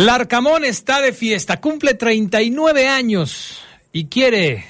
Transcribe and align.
Larcamón 0.00 0.64
está 0.64 1.02
de 1.02 1.12
fiesta, 1.12 1.60
cumple 1.60 1.92
39 1.92 2.88
años 2.88 3.58
y 3.92 4.06
quiere 4.06 4.64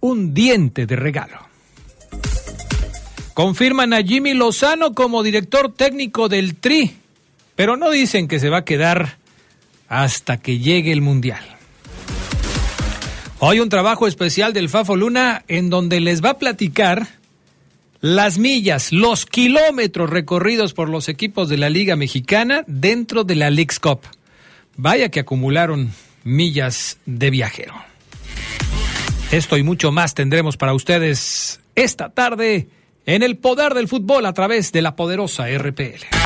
un 0.00 0.32
diente 0.32 0.86
de 0.86 0.96
regalo. 0.96 1.38
Confirman 3.34 3.92
a 3.92 4.02
Jimmy 4.02 4.32
Lozano 4.32 4.94
como 4.94 5.22
director 5.22 5.70
técnico 5.74 6.30
del 6.30 6.56
Tri, 6.56 6.96
pero 7.56 7.76
no 7.76 7.90
dicen 7.90 8.26
que 8.26 8.38
se 8.38 8.48
va 8.48 8.58
a 8.58 8.64
quedar 8.64 9.18
hasta 9.86 10.38
que 10.38 10.58
llegue 10.60 10.92
el 10.92 11.02
Mundial. 11.02 11.44
Hoy 13.38 13.60
un 13.60 13.68
trabajo 13.68 14.06
especial 14.06 14.54
del 14.54 14.70
Fafo 14.70 14.96
Luna 14.96 15.44
en 15.46 15.68
donde 15.68 16.00
les 16.00 16.24
va 16.24 16.30
a 16.30 16.38
platicar 16.38 17.06
las 18.00 18.38
millas, 18.38 18.92
los 18.92 19.26
kilómetros 19.26 20.08
recorridos 20.08 20.72
por 20.72 20.88
los 20.88 21.10
equipos 21.10 21.50
de 21.50 21.58
la 21.58 21.68
Liga 21.68 21.96
Mexicana 21.96 22.64
dentro 22.66 23.24
de 23.24 23.34
la 23.34 23.50
League's 23.50 23.78
Cup. 23.78 24.06
Vaya 24.76 25.10
que 25.10 25.20
acumularon 25.20 25.92
millas 26.24 26.98
de 27.06 27.30
viajero. 27.30 27.74
Esto 29.30 29.56
y 29.56 29.62
mucho 29.62 29.92
más 29.92 30.14
tendremos 30.14 30.56
para 30.56 30.74
ustedes 30.74 31.60
esta 31.74 32.10
tarde 32.10 32.68
en 33.06 33.22
el 33.22 33.38
poder 33.38 33.74
del 33.74 33.88
fútbol 33.88 34.26
a 34.26 34.32
través 34.32 34.72
de 34.72 34.82
la 34.82 34.96
poderosa 34.96 35.46
RPL. 35.46 36.19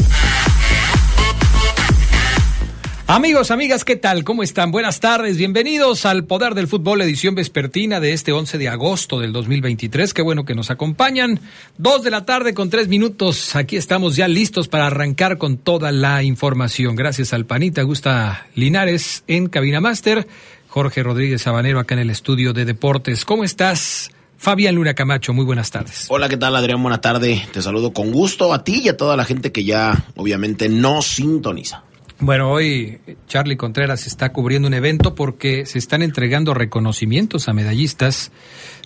Amigos, 3.07 3.51
amigas, 3.51 3.85
¿qué 3.85 3.97
tal? 3.97 4.25
¿Cómo 4.25 4.43
están? 4.43 4.71
Buenas 4.71 4.99
tardes, 4.99 5.37
bienvenidos 5.37 6.07
al 6.07 6.25
Poder 6.25 6.55
del 6.55 6.69
Fútbol, 6.69 7.03
edición 7.03 7.35
vespertina 7.35 8.01
de 8.01 8.15
este 8.15 8.33
11 8.33 8.57
de 8.57 8.71
agosto 8.71 9.21
del 9.21 9.31
2023. 9.31 10.15
Qué 10.15 10.23
bueno 10.23 10.47
que 10.47 10.55
nos 10.55 10.71
acompañan. 10.71 11.39
Dos 11.77 12.03
de 12.03 12.11
la 12.11 12.25
tarde 12.25 12.55
con 12.55 12.71
tres 12.71 12.89
minutos. 12.89 13.57
Aquí 13.57 13.77
estamos 13.77 14.17
ya 14.17 14.27
listos 14.27 14.69
para 14.69 14.87
arrancar 14.87 15.37
con 15.37 15.59
toda 15.59 15.93
la 15.93 16.23
información. 16.23 16.97
Gracias 16.97 17.35
al 17.35 17.45
Panita 17.45 17.83
Gusta 17.83 18.47
Linares 18.55 19.23
en 19.27 19.49
Cabina 19.49 19.83
Master. 19.83 20.27
Jorge 20.69 21.03
Rodríguez 21.03 21.43
Sabanero 21.43 21.81
acá 21.81 21.97
en 21.97 22.01
el 22.01 22.11
estudio 22.11 22.55
de 22.55 22.65
deportes. 22.65 23.27
¿Cómo 23.27 23.45
estás? 23.45 24.13
Fabián 24.39 24.77
Luna 24.77 24.95
Camacho, 24.95 25.35
muy 25.35 25.45
buenas 25.45 25.71
tardes. 25.71 26.07
Hola, 26.09 26.31
¿qué 26.31 26.39
tal 26.39 26.57
Adrián? 26.57 26.83
Buena 26.83 27.03
tarde. 27.03 27.47
Te 27.53 27.61
saludo 27.61 27.93
con 27.93 28.13
gusto 28.13 28.55
a 28.55 28.65
ti 28.65 28.81
y 28.83 28.89
a 28.89 28.97
toda 28.97 29.15
la 29.15 29.27
gente 29.27 29.53
que 29.53 29.63
ya 29.63 30.07
obviamente 30.17 30.71
no 30.71 31.03
sintoniza. 31.03 31.83
Bueno, 32.21 32.51
hoy 32.51 33.01
Charlie 33.27 33.57
Contreras 33.57 34.07
está 34.07 34.33
cubriendo 34.33 34.69
un 34.69 34.75
evento 34.75 35.15
porque 35.15 35.67
se 35.67 35.79
están 35.79 36.03
entregando 36.03 36.55
reconocimientos 36.55 37.49
a 37.49 37.53
medallistas 37.53 38.31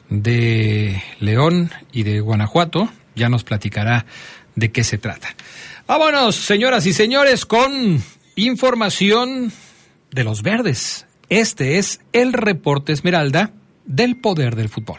de 0.09 1.03
León 1.21 1.71
y 1.93 2.05
de 2.05 2.21
Guanajuato. 2.21 2.89
Ya 3.15 3.29
nos 3.29 3.45
platicará 3.45 4.07
de 4.55 4.73
qué 4.73 4.83
se 4.83 4.97
trata. 4.97 5.29
Vámonos, 5.87 6.37
señoras 6.37 6.87
y 6.87 6.93
señores, 6.93 7.45
con 7.45 8.03
información 8.35 9.53
de 10.11 10.25
los 10.25 10.43
verdes. 10.43 11.07
Este 11.29 11.79
es 11.79 12.01
el 12.13 12.33
reporte 12.33 12.93
Esmeralda 12.93 13.53
del 13.85 14.17
poder 14.17 14.57
del 14.57 14.71
fútbol. 14.71 14.99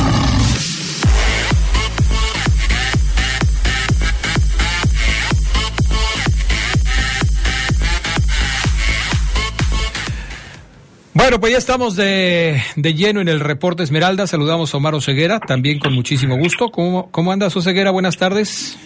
Bueno, 11.31 11.39
pues 11.39 11.53
ya 11.53 11.59
estamos 11.59 11.95
de, 11.95 12.61
lleno 12.75 13.21
en 13.21 13.29
el 13.29 13.39
reporte 13.39 13.83
Esmeralda. 13.83 14.27
Saludamos 14.27 14.73
a 14.73 14.77
Omar 14.77 14.95
Oseguera, 14.95 15.39
también 15.39 15.79
con 15.79 15.93
muchísimo 15.93 16.35
gusto. 16.37 16.67
¿Cómo, 16.71 17.09
cómo 17.09 17.31
andas, 17.31 17.55
Oseguera? 17.55 17.89
Buenas 17.91 18.17
tardes. 18.17 18.77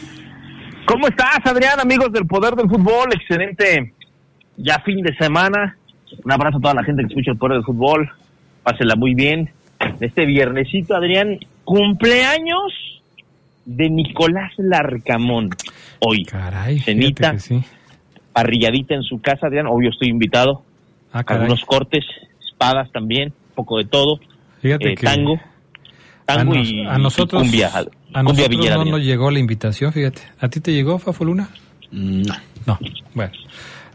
¿Cómo 0.85 1.07
estás, 1.07 1.39
Adrián, 1.43 1.79
amigos 1.79 2.11
del 2.11 2.27
Poder 2.27 2.53
del 2.53 2.69
Fútbol? 2.69 3.09
Excelente 3.15 3.93
ya 4.57 4.77
fin 4.81 5.01
de 5.01 5.15
semana. 5.15 5.75
Un 6.23 6.31
abrazo 6.31 6.59
a 6.59 6.61
toda 6.61 6.75
la 6.75 6.83
gente 6.83 7.01
que 7.01 7.07
escucha 7.07 7.31
el 7.31 7.37
Poder 7.39 7.55
del 7.55 7.65
Fútbol. 7.65 8.11
Pásela 8.61 8.95
muy 8.95 9.15
bien. 9.15 9.49
Este 9.99 10.27
viernesito, 10.27 10.95
Adrián, 10.95 11.39
cumpleaños 11.63 13.01
de 13.65 13.89
Nicolás 13.89 14.51
Larcamón. 14.57 15.49
Hoy. 15.97 16.25
Caray. 16.25 16.77
Cenita, 16.77 17.35
parrilladita 18.33 18.93
en 18.93 19.01
su 19.01 19.19
casa, 19.19 19.47
Adrián. 19.47 19.65
Obvio 19.65 19.89
estoy 19.89 20.09
invitado 20.09 20.63
Ah, 21.15 21.23
algunos 21.27 21.63
cortes, 21.63 22.03
espadas 22.55 22.89
también, 22.93 23.33
un 23.49 23.55
poco 23.55 23.77
de 23.77 23.85
todo, 23.85 24.19
Fíjate 24.61 24.93
eh, 24.93 24.95
que 24.95 25.05
tango, 25.05 25.39
tango 26.25 26.53
a, 26.53 26.55
nos- 26.55 26.69
y, 26.71 26.81
a 26.85 26.97
nosotros, 26.97 27.41
y 27.41 27.45
cumbia, 27.45 27.67
a 28.13 28.23
nosotros 28.23 28.49
villera, 28.49 28.77
no 28.77 28.85
nos 28.85 29.01
llegó 29.01 29.29
la 29.29 29.39
invitación, 29.39 29.91
fíjate. 29.91 30.21
¿A 30.39 30.47
ti 30.47 30.61
te 30.61 30.71
llegó, 30.71 30.97
Fafo 30.97 31.25
Luna? 31.25 31.49
No. 31.91 32.33
No. 32.65 32.79
Bueno. 33.13 33.33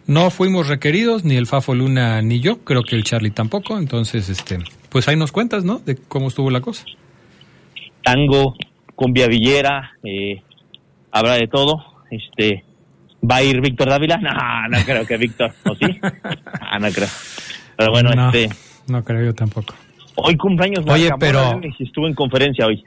No 0.06 0.30
fuimos 0.30 0.68
requeridos, 0.68 1.24
ni 1.24 1.36
el 1.36 1.46
Fafo 1.46 1.74
Luna 1.74 2.20
ni 2.20 2.40
yo, 2.40 2.58
creo 2.64 2.82
que 2.82 2.96
el 2.96 3.04
Charlie 3.04 3.30
tampoco, 3.30 3.78
entonces, 3.78 4.28
este, 4.28 4.58
pues 4.90 5.08
ahí 5.08 5.16
nos 5.16 5.32
cuentas, 5.32 5.64
¿no? 5.64 5.78
De 5.78 5.96
cómo 5.96 6.28
estuvo 6.28 6.50
la 6.50 6.60
cosa. 6.60 6.84
tango, 8.02 8.54
cumbia 8.94 9.26
villera, 9.26 9.92
eh, 10.04 10.42
habrá 11.12 11.34
de 11.34 11.46
todo, 11.48 11.84
este, 12.10 12.64
¿va 13.28 13.36
a 13.36 13.42
ir 13.42 13.60
Víctor 13.60 13.88
Dávila? 13.88 14.16
No, 14.18 14.68
no 14.78 14.84
creo 14.84 15.06
que 15.06 15.16
Víctor, 15.16 15.52
¿o 15.64 15.74
sí? 15.74 15.86
Ah, 16.60 16.78
no 16.78 16.88
creo. 16.90 17.08
Pero 17.80 17.92
bueno, 17.92 18.10
no, 18.14 18.26
este, 18.30 18.48
no 18.88 19.02
creo 19.02 19.24
yo 19.24 19.34
tampoco. 19.34 19.74
hoy 20.16 20.36
cumpleaños 20.36 20.84
Oye, 20.86 21.08
Larcamón, 21.08 21.60
pero- 21.62 21.74
y 21.78 21.84
estuvo 21.84 22.06
en 22.06 22.14
conferencia 22.14 22.66
hoy. 22.66 22.84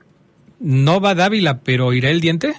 No 0.60 1.02
va 1.02 1.16
Dávila, 1.16 1.60
pero 1.62 1.94
irá 1.94 2.10
el 2.10 2.22
diente. 2.22 2.54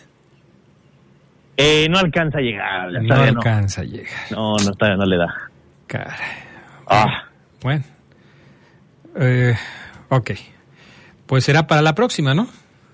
Eh, 1.56 1.86
no 1.88 1.98
alcanza 1.98 2.38
a 2.38 2.40
llegar, 2.40 2.90
No 3.02 3.14
alcanza 3.14 3.82
a 3.82 3.84
llegar. 3.84 4.10
No, 4.32 4.56
no, 4.56 4.72
todavía 4.72 4.96
no 4.96 5.06
le 5.06 5.16
da. 5.16 5.34
Caray. 5.86 6.18
Ah, 6.88 7.24
Bueno. 7.62 7.84
Eh, 9.16 9.54
ok. 10.08 10.32
Pues 11.26 11.44
será 11.44 11.66
para 11.68 11.82
la 11.82 11.94
próxima, 11.94 12.34
¿no? 12.34 12.48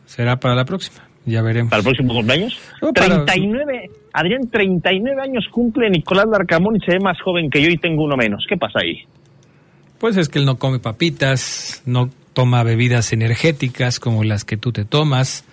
Será 0.05 0.39
para 0.39 0.55
la 0.55 0.67
próxima. 0.67 1.03
Ya 1.25 1.41
veremos. 1.41 1.71
¿Para 1.71 1.81
el 1.81 1.85
próximo 1.85 2.13
cumpleaños? 2.13 2.59
No, 2.83 2.93
para- 2.93 3.25
39, 3.25 3.91
Adrián, 4.13 4.51
39 4.51 5.23
años 5.23 5.47
cumple 5.51 5.89
Nicolás 5.89 6.27
Larcamón 6.31 6.77
y 6.77 6.81
se 6.81 6.93
ve 6.93 7.01
más 7.01 7.19
joven 7.23 7.49
que 7.49 7.63
yo 7.63 7.71
y 7.71 7.79
tengo 7.79 8.05
uno 8.05 8.17
menos. 8.17 8.45
¿Qué 8.47 8.57
pasa 8.59 8.81
ahí? 8.81 9.03
Pues 10.01 10.17
es 10.17 10.31
que 10.31 10.39
él 10.39 10.47
no 10.47 10.59
come 10.59 10.79
papitas, 10.79 11.83
no 11.85 12.09
toma 12.33 12.63
bebidas 12.63 13.13
energéticas 13.13 14.01
como 14.01 14.25
las 14.25 14.47
que 14.47 14.57
tú 14.57 14.73
te 14.73 14.87
tomas, 14.87 15.45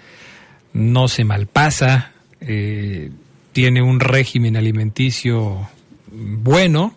no 0.72 1.10
se 1.10 1.26
malpasa, 1.26 2.14
eh, 2.40 3.12
tiene 3.52 3.82
un 3.82 4.00
régimen 4.00 4.56
alimenticio 4.56 5.68
bueno, 6.10 6.96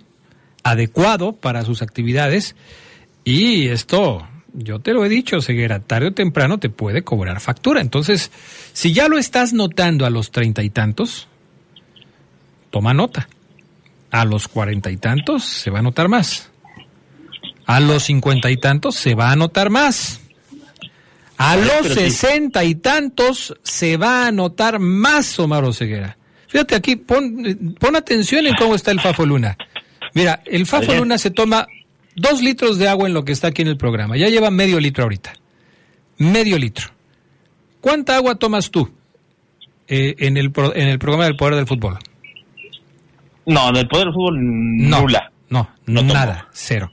adecuado 0.63 1.33
para 1.33 1.65
sus 1.65 1.83
actividades 1.83 2.55
y 3.25 3.67
esto, 3.67 4.29
yo 4.53 4.79
te 4.79 4.93
lo 4.93 5.05
he 5.05 5.09
dicho, 5.09 5.43
Ceguera, 5.43 5.81
tarde 5.81 6.09
o 6.09 6.13
temprano 6.13 6.59
te 6.59 6.71
puede 6.71 7.03
cobrar 7.03 7.41
factura. 7.41 7.81
Entonces, 7.81 8.31
si 8.73 8.93
ya 8.93 9.09
lo 9.09 9.19
estás 9.19 9.53
notando 9.53 10.07
a 10.07 10.11
los 10.11 10.31
treinta 10.31 10.63
y 10.63 10.71
tantos, 10.71 11.27
toma 12.71 12.95
nota. 12.95 13.29
A 14.13 14.25
los 14.25 14.47
cuarenta 14.47 14.93
y 14.93 14.99
tantos 14.99 15.45
se 15.45 15.71
va 15.71 15.81
a 15.81 15.83
notar 15.83 16.09
más. 16.09 16.50
A 17.71 17.81
los 17.81 18.03
cincuenta 18.05 18.51
y 18.51 18.57
tantos 18.57 18.97
se 18.97 19.15
va 19.15 19.31
a 19.31 19.37
notar 19.37 19.71
más. 19.71 20.21
A 21.37 21.57
los 21.57 21.87
sesenta 21.95 22.65
y 22.65 22.75
tantos 22.75 23.55
se 23.63 23.97
va 23.97 24.27
a 24.27 24.33
notar 24.33 24.79
más, 24.79 25.39
Omar 25.39 25.73
Ceguera. 25.73 26.17
Fíjate 26.49 26.75
aquí, 26.75 26.97
pon, 26.97 27.77
pon 27.79 27.95
atención 27.97 28.47
en 28.47 28.55
cómo 28.57 28.75
está 28.75 28.91
el 28.91 29.01
Fafo 29.01 29.25
Luna. 29.25 29.57
Mira, 30.15 30.43
el 30.47 30.67
Fafo. 30.67 30.93
Luna 30.95 31.17
se 31.17 31.31
toma 31.31 31.67
dos 32.17 32.43
litros 32.43 32.77
de 32.79 32.89
agua 32.89 33.07
en 33.07 33.15
lo 33.15 33.25
que 33.25 33.33
está 33.33 33.49
aquí 33.49 33.63
en 33.63 33.69
el 33.69 33.77
programa. 33.77 34.17
Ya 34.17 34.29
lleva 34.29 34.51
medio 34.51 34.81
litro 34.81 35.05
ahorita. 35.05 35.33
Medio 36.19 36.59
litro. 36.59 36.89
¿Cuánta 37.81 38.17
agua 38.17 38.35
tomas 38.35 38.71
tú 38.71 38.91
eh, 39.87 40.17
en, 40.19 40.37
el 40.37 40.51
pro- 40.51 40.75
en 40.75 40.89
el 40.89 40.99
programa 40.99 41.25
del 41.27 41.37
Poder 41.37 41.55
del 41.55 41.67
Fútbol? 41.69 41.99
No, 43.47 43.73
del 43.73 43.89
poder 43.89 44.07
del 44.07 44.15
fútbol 44.15 44.39
No, 44.91 45.01
nula. 45.03 45.33
No, 45.49 45.71
No 45.87 46.01
tomo. 46.01 46.13
nada, 46.15 46.49
cero. 46.53 46.93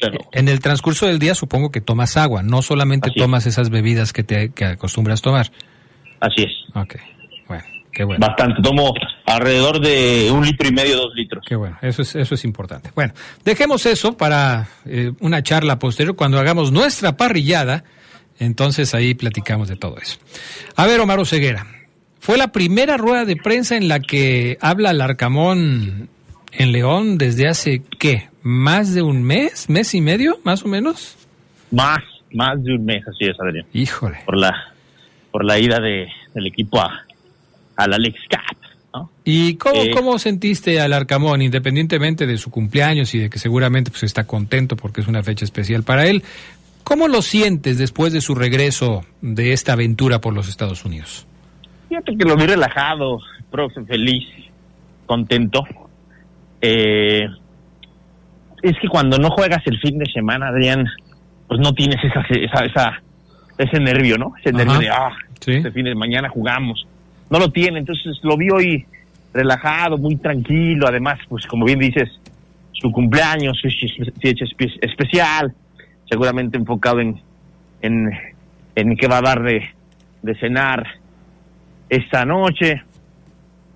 Cero. 0.00 0.18
En 0.32 0.48
el 0.48 0.60
transcurso 0.60 1.06
del 1.06 1.18
día 1.18 1.34
supongo 1.34 1.70
que 1.70 1.80
tomas 1.80 2.16
agua, 2.16 2.42
no 2.42 2.62
solamente 2.62 3.10
Así 3.10 3.18
es. 3.18 3.22
tomas 3.24 3.46
esas 3.46 3.70
bebidas 3.70 4.12
que 4.12 4.22
te 4.24 4.50
que 4.50 4.64
acostumbras 4.64 5.22
tomar. 5.22 5.50
Así 6.20 6.42
es. 6.42 6.52
Ok, 6.74 6.96
bueno, 7.48 7.64
qué 7.92 8.04
bueno. 8.04 8.26
Bastante. 8.26 8.62
Tomo 8.62 8.92
alrededor 9.26 9.80
de 9.80 10.30
un 10.32 10.44
litro 10.44 10.68
y 10.68 10.72
medio, 10.72 10.96
dos 10.96 11.14
litros. 11.14 11.44
Qué 11.48 11.56
bueno, 11.56 11.78
eso 11.82 12.02
es, 12.02 12.14
eso 12.16 12.34
es 12.34 12.44
importante. 12.44 12.90
Bueno, 12.94 13.12
dejemos 13.44 13.86
eso 13.86 14.16
para 14.16 14.68
eh, 14.84 15.12
una 15.20 15.42
charla 15.42 15.78
posterior 15.78 16.16
cuando 16.16 16.38
hagamos 16.38 16.72
nuestra 16.72 17.16
parrillada. 17.16 17.84
Entonces 18.38 18.94
ahí 18.94 19.14
platicamos 19.14 19.68
de 19.68 19.76
todo 19.76 19.96
eso. 19.98 20.18
A 20.76 20.86
ver, 20.86 21.00
Omar 21.00 21.24
Ceguera, 21.26 21.66
fue 22.20 22.36
la 22.36 22.48
primera 22.52 22.96
rueda 22.96 23.24
de 23.24 23.36
prensa 23.36 23.76
en 23.76 23.88
la 23.88 24.00
que 24.00 24.58
habla 24.60 24.92
Larcamón 24.92 26.10
en 26.52 26.72
León 26.72 27.18
desde 27.18 27.48
hace, 27.48 27.82
¿qué? 27.98 28.28
¿Más 28.48 28.94
de 28.94 29.02
un 29.02 29.24
mes? 29.24 29.68
¿Mes 29.68 29.92
y 29.92 30.00
medio, 30.00 30.38
más 30.44 30.64
o 30.64 30.68
menos? 30.68 31.16
Más, 31.72 31.98
más 32.32 32.62
de 32.62 32.74
un 32.76 32.84
mes, 32.84 33.02
así 33.08 33.24
es, 33.24 33.34
Adrián. 33.40 33.66
Híjole. 33.72 34.18
Por 34.24 34.38
la, 34.38 34.72
por 35.32 35.44
la 35.44 35.58
ida 35.58 35.80
de, 35.80 36.06
del 36.32 36.46
equipo 36.46 36.80
a, 36.80 37.04
a 37.74 37.88
la 37.88 37.98
Lex 37.98 38.20
Cup, 38.30 38.56
¿no? 38.94 39.10
¿Y 39.24 39.56
cómo, 39.56 39.82
Eh. 39.82 39.90
cómo 39.92 40.16
sentiste 40.20 40.80
al 40.80 40.92
Arcamón, 40.92 41.42
independientemente 41.42 42.24
de 42.24 42.38
su 42.38 42.52
cumpleaños 42.52 43.12
y 43.16 43.18
de 43.18 43.30
que 43.30 43.40
seguramente 43.40 43.90
pues, 43.90 44.04
está 44.04 44.28
contento 44.28 44.76
porque 44.76 45.00
es 45.00 45.08
una 45.08 45.24
fecha 45.24 45.44
especial 45.44 45.82
para 45.82 46.06
él? 46.06 46.22
¿Cómo 46.84 47.08
lo 47.08 47.22
sientes 47.22 47.78
después 47.78 48.12
de 48.12 48.20
su 48.20 48.36
regreso 48.36 49.04
de 49.22 49.54
esta 49.54 49.72
aventura 49.72 50.20
por 50.20 50.34
los 50.34 50.48
Estados 50.48 50.84
Unidos? 50.84 51.26
Fíjate 51.88 52.16
que 52.16 52.24
lo 52.24 52.36
vi 52.36 52.46
relajado, 52.46 53.18
profe, 53.50 53.82
feliz, 53.86 54.24
contento. 55.04 55.64
Eh, 56.60 57.26
es 58.62 58.78
que 58.80 58.88
cuando 58.88 59.18
no 59.18 59.30
juegas 59.30 59.62
el 59.66 59.78
fin 59.80 59.98
de 59.98 60.06
semana, 60.10 60.48
Adrián, 60.48 60.86
pues 61.48 61.60
no 61.60 61.72
tienes 61.72 61.98
esa, 62.04 62.20
esa, 62.30 62.64
esa- 62.64 63.02
ese 63.58 63.80
nervio, 63.80 64.18
¿no? 64.18 64.32
Ese 64.40 64.50
Ajá. 64.50 64.58
nervio 64.64 64.78
de, 64.80 64.88
ah, 64.90 65.10
Sí. 65.40 65.52
este 65.52 65.70
fin 65.70 65.84
de 65.84 65.94
mañana 65.94 66.28
jugamos. 66.28 66.86
No 67.30 67.38
lo 67.38 67.50
tiene, 67.50 67.78
entonces 67.78 68.18
lo 68.22 68.36
vi 68.36 68.48
hoy 68.50 68.86
relajado, 69.32 69.98
muy 69.98 70.16
tranquilo. 70.16 70.86
Además, 70.88 71.18
pues 71.28 71.46
como 71.46 71.64
bien 71.64 71.78
dices, 71.78 72.08
su 72.72 72.90
cumpleaños, 72.92 73.60
fecha 73.62 73.86
fecha 74.20 74.44
espe- 74.44 74.78
especial, 74.82 75.54
seguramente 76.08 76.56
enfocado 76.58 77.00
en, 77.00 77.20
en, 77.82 78.10
en 78.74 78.96
qué 78.96 79.06
va 79.08 79.18
a 79.18 79.22
dar 79.22 79.42
de, 79.42 79.62
de 80.22 80.34
cenar 80.36 80.86
esta 81.88 82.24
noche. 82.24 82.82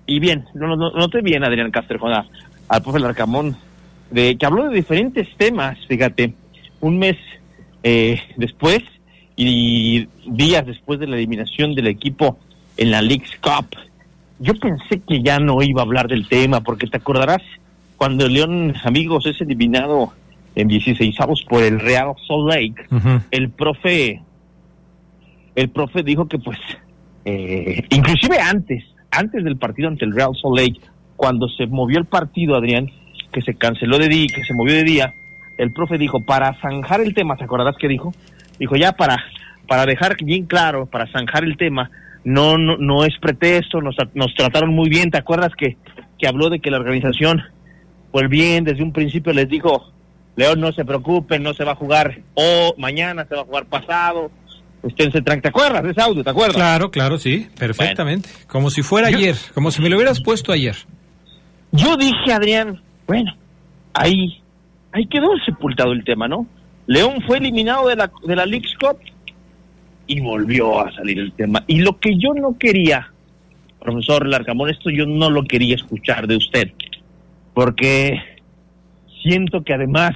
Y 0.05 0.19
bien, 0.19 0.45
no, 0.53 0.67
no, 0.67 0.75
no 0.75 0.91
noté 0.91 1.21
bien 1.21 1.43
Adrián 1.43 1.71
Castrejón 1.71 2.11
al 2.67 2.81
profe 2.83 2.99
Larcamón, 2.99 3.55
de, 4.11 4.37
que 4.37 4.45
habló 4.45 4.69
de 4.69 4.75
diferentes 4.75 5.27
temas, 5.37 5.77
fíjate, 5.87 6.33
un 6.79 6.99
mes 6.99 7.17
eh, 7.83 8.19
después 8.37 8.79
y 9.35 10.07
días 10.27 10.65
después 10.65 10.99
de 10.99 11.07
la 11.07 11.15
eliminación 11.15 11.73
del 11.73 11.87
equipo 11.87 12.37
en 12.77 12.91
la 12.91 13.01
League's 13.01 13.37
Cup. 13.41 13.77
Yo 14.39 14.53
pensé 14.55 15.01
que 15.07 15.21
ya 15.21 15.39
no 15.39 15.61
iba 15.61 15.81
a 15.81 15.85
hablar 15.85 16.07
del 16.07 16.27
tema, 16.27 16.61
porque 16.61 16.87
te 16.87 16.97
acordarás 16.97 17.41
cuando 17.97 18.27
León, 18.27 18.73
amigos, 18.83 19.27
es 19.27 19.39
eliminado 19.41 20.11
en 20.55 20.67
16 20.67 21.15
por 21.47 21.63
el 21.63 21.79
Real 21.79 22.13
Salt 22.27 22.49
Lake, 22.49 22.87
el 23.29 23.51
profe 23.51 24.21
el 25.53 25.69
profe 25.69 26.01
dijo 26.01 26.27
que 26.27 26.39
pues 26.39 26.57
eh, 27.25 27.83
inclusive 27.91 28.39
antes 28.39 28.83
antes 29.11 29.43
del 29.43 29.57
partido 29.57 29.89
ante 29.89 30.05
el 30.05 30.15
Real 30.15 30.31
Salt 30.41 30.57
Lake 30.57 30.81
cuando 31.15 31.47
se 31.49 31.67
movió 31.67 31.99
el 31.99 32.05
partido 32.05 32.55
Adrián 32.55 32.89
que 33.31 33.41
se 33.41 33.55
canceló 33.55 33.97
de 33.97 34.07
día 34.07 34.27
que 34.33 34.43
se 34.43 34.53
movió 34.53 34.75
de 34.75 34.83
día 34.83 35.13
el 35.57 35.71
profe 35.71 35.97
dijo 35.97 36.21
para 36.21 36.59
zanjar 36.61 37.01
el 37.01 37.13
tema 37.13 37.35
¿te 37.35 37.43
acordarás 37.43 37.75
que 37.77 37.87
dijo? 37.87 38.13
dijo 38.59 38.75
ya 38.75 38.93
para 38.93 39.17
para 39.67 39.85
dejar 39.85 40.17
bien 40.23 40.45
claro 40.45 40.85
para 40.85 41.07
zanjar 41.11 41.43
el 41.43 41.57
tema 41.57 41.89
no 42.23 42.57
no, 42.57 42.77
no 42.77 43.05
es 43.05 43.17
pretexto 43.19 43.81
nos, 43.81 43.95
nos 44.13 44.33
trataron 44.35 44.73
muy 44.73 44.89
bien 44.89 45.11
¿te 45.11 45.17
acuerdas 45.17 45.51
que, 45.57 45.77
que 46.19 46.27
habló 46.27 46.49
de 46.49 46.59
que 46.59 46.71
la 46.71 46.77
organización 46.77 47.41
el 48.13 48.27
bien 48.27 48.63
desde 48.63 48.83
un 48.83 48.91
principio 48.91 49.33
les 49.33 49.47
dijo 49.47 49.91
León 50.35 50.59
no 50.59 50.71
se 50.71 50.85
preocupen 50.85 51.43
no 51.43 51.53
se 51.53 51.63
va 51.63 51.71
a 51.73 51.75
jugar 51.75 52.19
o 52.33 52.73
mañana 52.77 53.25
se 53.25 53.35
va 53.35 53.41
a 53.41 53.45
jugar 53.45 53.65
pasado 53.65 54.31
esténse 54.83 55.21
tranquilos. 55.21 55.41
¿Te 55.43 55.49
acuerdas 55.49 55.83
de 55.83 55.91
ese 55.91 56.01
audio? 56.01 56.23
¿Te 56.23 56.29
acuerdas? 56.29 56.55
Claro, 56.55 56.91
claro, 56.91 57.17
sí, 57.17 57.47
perfectamente. 57.57 58.29
Como 58.47 58.69
si 58.69 58.81
fuera 58.81 59.07
ayer, 59.07 59.35
como 59.53 59.71
si 59.71 59.81
me 59.81 59.89
lo 59.89 59.97
hubieras 59.97 60.21
puesto 60.21 60.51
ayer. 60.51 60.75
Yo 61.71 61.97
dije, 61.97 62.33
Adrián, 62.33 62.81
bueno, 63.11 63.35
ahí, 63.93 64.41
ahí 64.93 65.05
quedó 65.07 65.27
sepultado 65.45 65.91
el 65.91 66.05
tema, 66.05 66.29
¿no? 66.29 66.47
León 66.87 67.21
fue 67.27 67.39
eliminado 67.39 67.89
de 67.89 67.97
la, 67.97 68.09
de 68.25 68.35
la 68.37 68.45
League's 68.45 68.73
Cup 68.79 68.99
y 70.07 70.21
volvió 70.21 70.79
a 70.79 70.93
salir 70.93 71.19
el 71.19 71.33
tema. 71.33 71.61
Y 71.67 71.81
lo 71.81 71.99
que 71.99 72.15
yo 72.17 72.33
no 72.33 72.57
quería, 72.57 73.11
profesor 73.81 74.25
Larcamón, 74.25 74.69
esto 74.69 74.89
yo 74.89 75.05
no 75.05 75.29
lo 75.29 75.43
quería 75.43 75.75
escuchar 75.75 76.25
de 76.25 76.37
usted, 76.37 76.71
porque 77.53 78.17
siento 79.21 79.61
que 79.61 79.73
además 79.73 80.11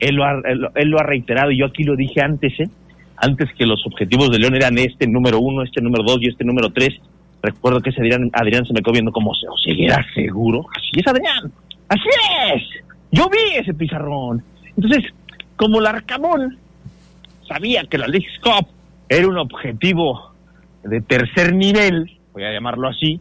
él 0.00 0.14
lo 0.14 0.24
ha, 0.24 0.40
él, 0.46 0.88
lo 0.88 0.98
ha 0.98 1.02
reiterado 1.02 1.50
y 1.50 1.58
yo 1.58 1.66
aquí 1.66 1.84
lo 1.84 1.94
dije 1.94 2.22
antes, 2.22 2.58
¿eh? 2.58 2.70
Antes 3.18 3.52
que 3.52 3.66
los 3.66 3.86
objetivos 3.86 4.30
de 4.30 4.38
León 4.38 4.54
eran 4.54 4.78
este 4.78 5.06
número 5.06 5.40
uno, 5.40 5.62
este 5.62 5.82
número 5.82 6.04
dos 6.04 6.22
y 6.22 6.28
este 6.28 6.42
número 6.42 6.70
tres. 6.70 6.94
Recuerdo 7.42 7.82
que 7.82 7.90
ese 7.90 8.00
Adrián, 8.00 8.30
Adrián 8.32 8.64
se 8.64 8.72
me 8.72 8.80
quedó 8.80 8.92
viendo 8.92 9.12
como 9.12 9.34
se 9.34 9.46
o 9.46 9.54
era 9.66 10.02
seguro. 10.14 10.64
Así 10.74 11.00
es, 11.00 11.06
Adrián. 11.06 11.52
Así 11.88 12.08
es. 12.54 12.62
Yo 13.12 13.28
vi 13.28 13.56
ese 13.56 13.74
pizarrón. 13.74 14.42
Entonces, 14.76 15.04
como 15.56 15.80
Larcamón 15.80 16.58
sabía 17.46 17.84
que 17.84 17.98
la 17.98 18.08
League's 18.08 18.38
Cup 18.40 18.66
era 19.08 19.28
un 19.28 19.38
objetivo 19.38 20.32
de 20.82 21.00
tercer 21.00 21.54
nivel, 21.54 22.18
voy 22.32 22.44
a 22.44 22.52
llamarlo 22.52 22.88
así, 22.88 23.20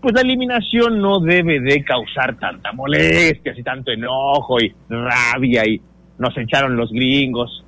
pues 0.00 0.14
la 0.14 0.20
eliminación 0.20 1.00
no 1.00 1.20
debe 1.20 1.60
de 1.60 1.84
causar 1.84 2.38
tanta 2.38 2.72
molestia, 2.72 3.52
y 3.56 3.62
tanto 3.62 3.90
enojo 3.90 4.60
y 4.60 4.72
rabia 4.88 5.66
y 5.66 5.80
nos 6.18 6.36
echaron 6.38 6.76
los 6.76 6.90
gringos. 6.90 7.64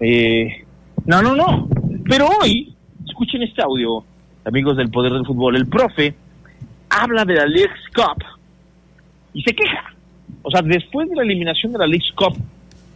Eh, 0.00 0.64
no, 1.06 1.22
no, 1.22 1.34
no. 1.34 1.68
Pero 2.08 2.28
hoy, 2.40 2.74
escuchen 3.06 3.42
este 3.42 3.62
audio, 3.62 4.04
amigos 4.44 4.76
del 4.76 4.90
Poder 4.90 5.12
del 5.12 5.26
Fútbol, 5.26 5.56
el 5.56 5.66
profe 5.66 6.14
habla 6.88 7.24
de 7.24 7.34
la 7.34 7.46
League's 7.46 7.88
Cup 7.94 8.22
y 9.34 9.42
se 9.42 9.54
queja. 9.54 9.94
O 10.42 10.50
sea, 10.50 10.62
después 10.62 11.08
de 11.08 11.16
la 11.16 11.22
eliminación 11.22 11.72
de 11.72 11.78
la 11.78 11.86
League's 11.86 12.12
Cup, 12.14 12.36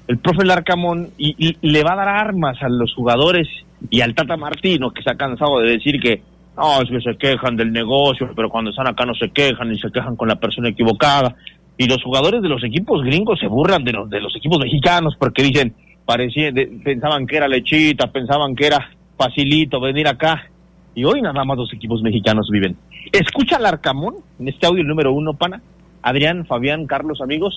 el 0.08 0.18
profe 0.18 0.44
Larcamón 0.44 1.10
y, 1.18 1.56
le 1.62 1.82
va 1.82 1.92
a 1.94 1.96
dar 1.96 2.08
armas 2.08 2.56
a 2.62 2.68
los 2.68 2.94
jugadores 2.94 3.48
y 3.90 4.00
al 4.00 4.14
Tata 4.14 4.36
Martino, 4.36 4.90
que 4.90 5.02
se 5.02 5.10
ha 5.10 5.16
cansado 5.16 5.60
de 5.60 5.72
decir 5.72 6.00
que 6.00 6.22
no, 6.56 6.80
es 6.80 6.88
que 6.88 7.00
se 7.00 7.18
quejan 7.18 7.56
del 7.56 7.72
negocio, 7.72 8.30
pero 8.34 8.48
cuando 8.48 8.70
están 8.70 8.86
acá 8.86 9.04
no 9.04 9.14
se 9.14 9.28
quejan 9.30 9.72
y 9.72 9.78
se 9.78 9.90
quejan 9.90 10.16
con 10.16 10.28
la 10.28 10.36
persona 10.36 10.68
equivocada. 10.70 11.34
Y 11.76 11.86
los 11.86 12.02
jugadores 12.02 12.40
de 12.40 12.48
los 12.48 12.64
equipos 12.64 13.02
gringos 13.02 13.38
se 13.38 13.46
burlan 13.46 13.84
de 13.84 13.92
los, 13.92 14.08
de 14.08 14.20
los 14.20 14.34
equipos 14.34 14.58
mexicanos 14.58 15.14
porque 15.18 15.42
dicen, 15.42 15.74
parecía, 16.06 16.50
de- 16.52 16.80
pensaban 16.82 17.26
que 17.26 17.36
era 17.36 17.48
lechita, 17.48 18.06
pensaban 18.10 18.54
que 18.56 18.68
era 18.68 18.90
facilito 19.18 19.80
venir 19.80 20.08
acá. 20.08 20.48
Y 20.94 21.04
hoy 21.04 21.20
nada 21.20 21.44
más 21.44 21.58
los 21.58 21.72
equipos 21.74 22.00
mexicanos 22.02 22.48
viven. 22.50 22.74
Escucha 23.12 23.56
al 23.56 23.66
Arcamón 23.66 24.14
en 24.38 24.48
este 24.48 24.66
audio 24.66 24.82
número 24.84 25.12
uno, 25.12 25.34
pana. 25.34 25.60
Adrián, 26.06 26.46
Fabián, 26.46 26.86
Carlos, 26.86 27.20
amigos. 27.20 27.52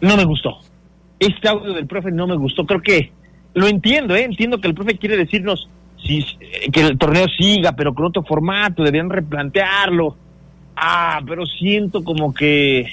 No 0.00 0.16
me 0.16 0.24
gustó. 0.24 0.58
Este 1.18 1.48
audio 1.48 1.74
del 1.74 1.86
profe 1.86 2.10
no 2.10 2.26
me 2.26 2.34
gustó. 2.34 2.64
Creo 2.64 2.80
que 2.80 3.12
lo 3.52 3.66
entiendo, 3.66 4.16
¿eh? 4.16 4.24
Entiendo 4.24 4.58
que 4.58 4.68
el 4.68 4.74
profe 4.74 4.96
quiere 4.96 5.18
decirnos 5.18 5.68
eh, 6.08 6.70
que 6.72 6.80
el 6.80 6.96
torneo 6.98 7.26
siga, 7.38 7.72
pero 7.72 7.94
con 7.94 8.06
otro 8.06 8.22
formato, 8.22 8.82
deberían 8.82 9.10
replantearlo. 9.10 10.16
Ah, 10.74 11.20
pero 11.26 11.44
siento 11.44 12.02
como 12.02 12.32
que... 12.32 12.86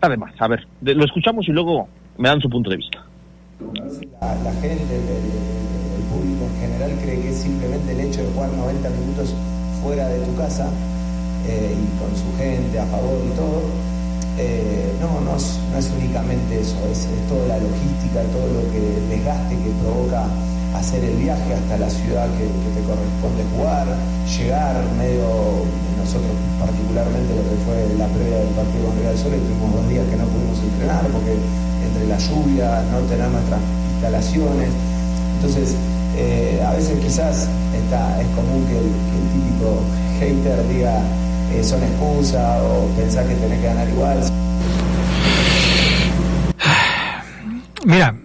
Además, 0.00 0.32
a 0.38 0.46
ver, 0.46 0.64
lo 0.80 1.04
escuchamos 1.04 1.48
y 1.48 1.52
luego 1.52 1.88
me 2.16 2.28
dan 2.28 2.40
su 2.40 2.48
punto 2.48 2.70
de 2.70 2.76
vista. 2.76 3.04
La, 4.20 4.52
gente, 4.52 4.94
el, 4.94 5.02
el- 5.02 5.58
público 6.08 6.44
en 6.54 6.60
general 6.60 6.92
cree 7.02 7.20
que 7.22 7.32
simplemente 7.32 7.90
el 7.92 8.00
hecho 8.00 8.22
de 8.22 8.28
jugar 8.32 8.50
90 8.52 8.88
minutos 8.90 9.34
fuera 9.82 10.06
de 10.08 10.24
tu 10.24 10.36
casa 10.36 10.70
eh, 11.48 11.74
y 11.74 11.86
con 11.98 12.12
su 12.12 12.28
gente 12.36 12.78
a 12.78 12.86
favor 12.86 13.18
y 13.24 13.32
todo. 13.32 13.64
Eh, 14.38 14.94
no, 15.00 15.20
no 15.20 15.34
es, 15.34 15.58
no 15.72 15.78
es 15.78 15.90
únicamente 15.90 16.60
eso, 16.60 16.78
es, 16.92 17.08
toda 17.28 17.48
la 17.48 17.58
logística, 17.58 18.22
todo 18.30 18.46
lo 18.54 18.62
que 18.70 18.80
desgaste 19.10 19.56
que 19.56 19.70
provoca 19.82 20.28
hacer 20.76 21.02
el 21.02 21.16
viaje 21.16 21.54
hasta 21.54 21.78
la 21.78 21.90
ciudad 21.90 22.28
que, 22.38 22.46
que 22.46 22.70
te 22.76 22.82
corresponde 22.86 23.42
jugar, 23.56 23.88
llegar 24.30 24.78
medio, 24.94 25.66
nosotros 25.98 26.30
particularmente 26.60 27.34
lo 27.34 27.42
que 27.42 27.56
fue 27.66 27.78
la 27.98 28.06
previa 28.06 28.38
del 28.46 28.54
partido 28.54 28.86
con 28.86 28.94
Real 29.00 29.18
Sol, 29.18 29.32
tuvimos 29.32 29.74
dos 29.74 29.88
días 29.88 30.06
que 30.06 30.16
no 30.16 30.26
pudimos 30.30 30.58
entrenar, 30.62 31.02
porque 31.10 31.34
entre 31.34 32.06
la 32.06 32.18
lluvia, 32.18 32.82
no 32.92 33.00
tener 33.10 33.26
nuestras 33.26 33.60
instalaciones. 33.98 34.70
Entonces, 35.40 35.74
eh, 36.16 36.62
a 36.66 36.74
veces 36.74 36.98
quizás 36.98 37.48
está, 37.74 38.20
es 38.20 38.26
común 38.34 38.66
que 38.66 38.78
el, 38.78 38.90
típico 39.32 39.82
hater 40.18 40.66
diga 40.68 41.02
eh, 41.52 41.64
son 41.64 41.82
excusas 41.82 42.60
o 42.62 42.88
pensar 42.96 43.26
que 43.26 43.34
tenés 43.34 43.60
que 43.60 43.66
ganar 43.66 43.88
igual. 43.88 44.18
Mira, 47.84 48.16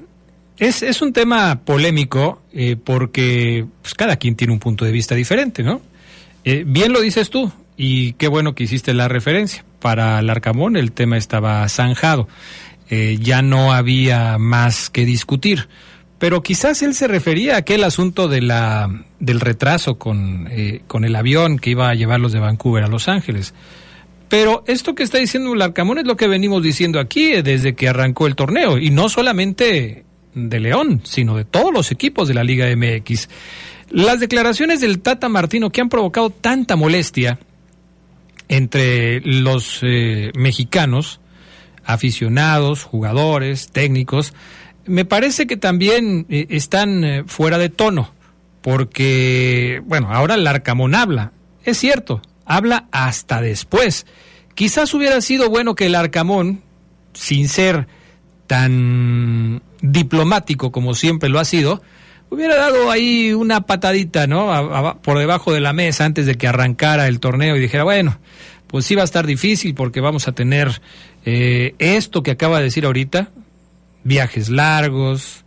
es, 0.58 0.84
es 0.84 1.02
un 1.02 1.14
tema 1.14 1.62
polémico 1.64 2.42
eh, 2.54 2.76
porque 2.76 3.66
pues, 3.82 3.94
cada 3.94 4.16
quien 4.18 4.36
tiene 4.36 4.54
un 4.54 4.60
punto 4.60 4.86
de 4.86 4.92
vista 4.92 5.16
diferente, 5.16 5.64
¿no? 5.64 5.82
bien 6.66 6.92
lo 6.92 7.00
dices 7.00 7.30
tú, 7.30 7.50
y 7.78 8.14
qué 8.14 8.28
bueno 8.28 8.56
que 8.56 8.64
hiciste 8.64 8.94
la 8.94 9.08
referencia. 9.08 9.64
Para 9.80 10.22
Larcamón 10.22 10.78
el 10.78 10.92
tema 10.92 11.18
estaba 11.18 11.68
zanjado. 11.70 12.28
Eh, 12.90 13.18
ya 13.20 13.42
no 13.42 13.74
había 13.74 14.38
más 14.38 14.90
que 14.90 15.06
discutir. 15.06 15.68
Pero 16.20 16.42
quizás 16.42 16.82
él 16.84 16.94
se 16.94 17.08
refería 17.08 17.56
a 17.56 17.58
aquel 17.60 17.84
asunto 17.84 18.28
de 18.28 18.42
la, 18.42 19.06
del 19.24 19.40
retraso 19.40 19.98
con, 19.98 20.48
eh, 20.52 20.82
con 20.86 21.06
el 21.06 21.16
avión 21.16 21.58
que 21.58 21.70
iba 21.70 21.90
a 21.90 21.96
llevarlos 21.96 22.34
de 22.34 22.40
Vancouver 22.40 22.84
a 22.84 22.88
Los 22.88 23.08
Ángeles. 23.08 23.54
Pero 24.28 24.64
esto 24.68 24.96
que 24.96 25.04
está 25.04 25.18
diciendo 25.18 25.56
Larcamón 25.56 26.00
es 26.00 26.06
lo 26.06 26.18
que 26.18 26.28
venimos 26.28 26.62
diciendo 26.62 27.00
aquí 27.00 27.42
desde 27.42 27.74
que 27.74 27.88
arrancó 27.88 28.28
el 28.28 28.36
torneo. 28.36 28.78
Y 28.78 28.90
no 28.90 29.08
solamente 29.08 30.04
de 30.34 30.60
León, 30.60 31.02
sino 31.04 31.38
de 31.38 31.46
todos 31.46 31.72
los 31.74 31.92
equipos 31.92 32.28
de 32.28 32.34
la 32.34 32.44
Liga 32.44 32.68
MX. 32.76 33.30
Las 33.92 34.20
declaraciones 34.20 34.82
del 34.82 35.00
Tata 35.00 35.30
Martino 35.30 35.70
que 35.70 35.80
han 35.80 35.90
provocado 35.90 36.30
tanta 36.30 36.76
molestia 36.76 37.40
entre 38.50 39.22
los 39.22 39.80
eh, 39.84 40.32
mexicanos, 40.36 41.22
aficionados, 41.86 42.84
jugadores, 42.84 43.70
técnicos, 43.72 44.34
me 44.86 45.06
parece 45.06 45.48
que 45.48 45.58
también 45.58 46.26
eh, 46.30 46.48
están 46.50 47.04
eh, 47.04 47.24
fuera 47.26 47.58
de 47.58 47.70
tono, 47.70 48.12
porque, 48.64 49.82
bueno, 49.86 50.08
ahora 50.10 50.36
el 50.36 50.48
Arcamón 50.48 50.96
habla, 50.96 51.34
es 51.66 51.78
cierto, 51.78 52.22
habla 52.46 52.88
hasta 52.92 53.42
después. 53.42 54.08
Quizás 54.56 54.94
hubiera 54.94 55.20
sido 55.20 55.50
bueno 55.50 55.76
que 55.76 55.88
el 55.88 55.96
Arcamón, 55.96 56.64
sin 57.14 57.50
ser 57.50 57.88
tan 58.48 59.62
diplomático 59.82 60.72
como 60.72 60.96
siempre 60.96 61.28
lo 61.28 61.40
ha 61.40 61.46
sido, 61.46 61.82
hubiera 62.30 62.56
dado 62.56 62.90
ahí 62.90 63.34
una 63.34 63.66
patadita, 63.66 64.28
¿no? 64.28 64.98
por 65.04 65.20
debajo 65.20 65.52
de 65.52 65.60
la 65.60 65.74
mesa 65.74 66.06
antes 66.06 66.26
de 66.26 66.36
que 66.36 66.48
arrancara 66.48 67.10
el 67.10 67.20
torneo 67.20 67.58
y 67.58 67.60
dijera, 67.60 67.84
bueno, 67.84 68.18
pues 68.68 68.86
sí 68.86 68.96
va 68.96 69.02
a 69.02 69.06
estar 69.06 69.28
difícil 69.28 69.76
porque 69.76 70.00
vamos 70.00 70.30
a 70.30 70.32
tener 70.32 70.82
eh, 71.26 71.76
esto 71.80 72.24
que 72.24 72.32
acaba 72.32 72.60
de 72.60 72.64
decir 72.64 72.86
ahorita, 72.86 73.30
viajes 74.06 74.50
largos, 74.50 75.43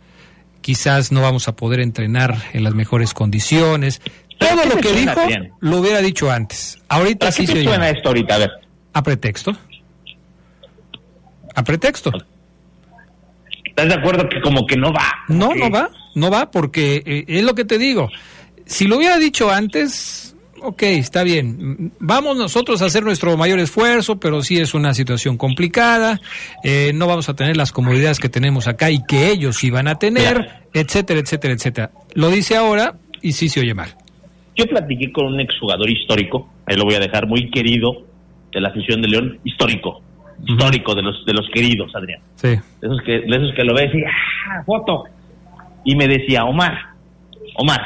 quizás 0.61 1.11
no 1.11 1.21
vamos 1.21 1.47
a 1.47 1.55
poder 1.55 1.79
entrenar 1.79 2.37
en 2.53 2.63
las 2.63 2.73
mejores 2.73 3.13
condiciones. 3.13 4.01
Todo 4.37 4.65
lo 4.65 4.77
que 4.77 4.93
dijo 4.93 5.21
lo 5.59 5.79
hubiera 5.79 6.01
dicho 6.01 6.31
antes. 6.31 6.79
Ahorita 6.89 7.31
sí 7.31 7.47
se 7.47 7.63
suena 7.63 7.89
esto 7.89 8.09
ahorita? 8.09 8.35
A 8.35 8.37
ver. 8.37 8.51
A 8.93 9.03
pretexto. 9.03 9.57
A 11.55 11.63
pretexto. 11.63 12.11
¿Estás 13.63 13.89
de 13.89 13.95
acuerdo 13.95 14.27
que 14.27 14.41
como 14.41 14.65
que 14.65 14.75
no 14.75 14.91
va? 14.91 15.05
No, 15.27 15.53
no 15.53 15.69
va, 15.69 15.91
no 16.15 16.31
va 16.31 16.49
porque 16.49 17.03
eh, 17.05 17.25
es 17.27 17.43
lo 17.43 17.53
que 17.53 17.65
te 17.65 17.77
digo. 17.77 18.09
Si 18.65 18.87
lo 18.87 18.97
hubiera 18.97 19.17
dicho 19.17 19.51
antes, 19.51 20.26
ok, 20.61 20.83
está 20.83 21.23
bien. 21.23 21.91
Vamos 21.99 22.37
nosotros 22.37 22.81
a 22.81 22.85
hacer 22.85 23.03
nuestro 23.03 23.35
mayor 23.37 23.59
esfuerzo, 23.59 24.19
pero 24.19 24.41
sí 24.41 24.57
es 24.57 24.73
una 24.73 24.93
situación 24.93 25.37
complicada. 25.37 26.19
Eh, 26.63 26.91
no 26.93 27.07
vamos 27.07 27.29
a 27.29 27.35
tener 27.35 27.57
las 27.57 27.71
comodidades 27.71 28.19
que 28.19 28.29
tenemos 28.29 28.67
acá 28.67 28.91
y 28.91 29.03
que 29.07 29.31
ellos 29.31 29.63
iban 29.63 29.87
a 29.87 29.95
tener, 29.95 30.63
etcétera, 30.73 31.19
etcétera, 31.19 31.53
etcétera. 31.53 31.91
Lo 32.13 32.29
dice 32.29 32.55
ahora 32.55 32.95
y 33.21 33.33
sí 33.33 33.49
se 33.49 33.59
oye 33.59 33.73
mal. 33.73 33.95
Yo 34.55 34.65
platiqué 34.65 35.11
con 35.11 35.27
un 35.27 35.39
exjugador 35.39 35.89
histórico, 35.89 36.49
ahí 36.65 36.75
lo 36.75 36.85
voy 36.85 36.95
a 36.95 36.99
dejar 36.99 37.27
muy 37.27 37.49
querido 37.51 38.03
de 38.51 38.61
la 38.61 38.69
afición 38.69 39.01
de 39.01 39.07
León, 39.07 39.39
histórico, 39.43 40.01
histórico 40.45 40.95
de 40.95 41.03
los 41.03 41.25
de 41.25 41.33
los 41.33 41.47
queridos, 41.53 41.95
Adrián. 41.95 42.21
Sí. 42.35 42.49
De 42.49 42.87
esos 42.87 43.01
que, 43.05 43.11
de 43.19 43.37
esos 43.37 43.53
que 43.55 43.63
lo 43.63 43.75
ves 43.75 43.93
y 43.93 44.03
¡ah, 44.03 44.63
foto! 44.65 45.03
Y 45.85 45.95
me 45.95 46.07
decía, 46.07 46.43
Omar, 46.43 46.73
Omar, 47.55 47.81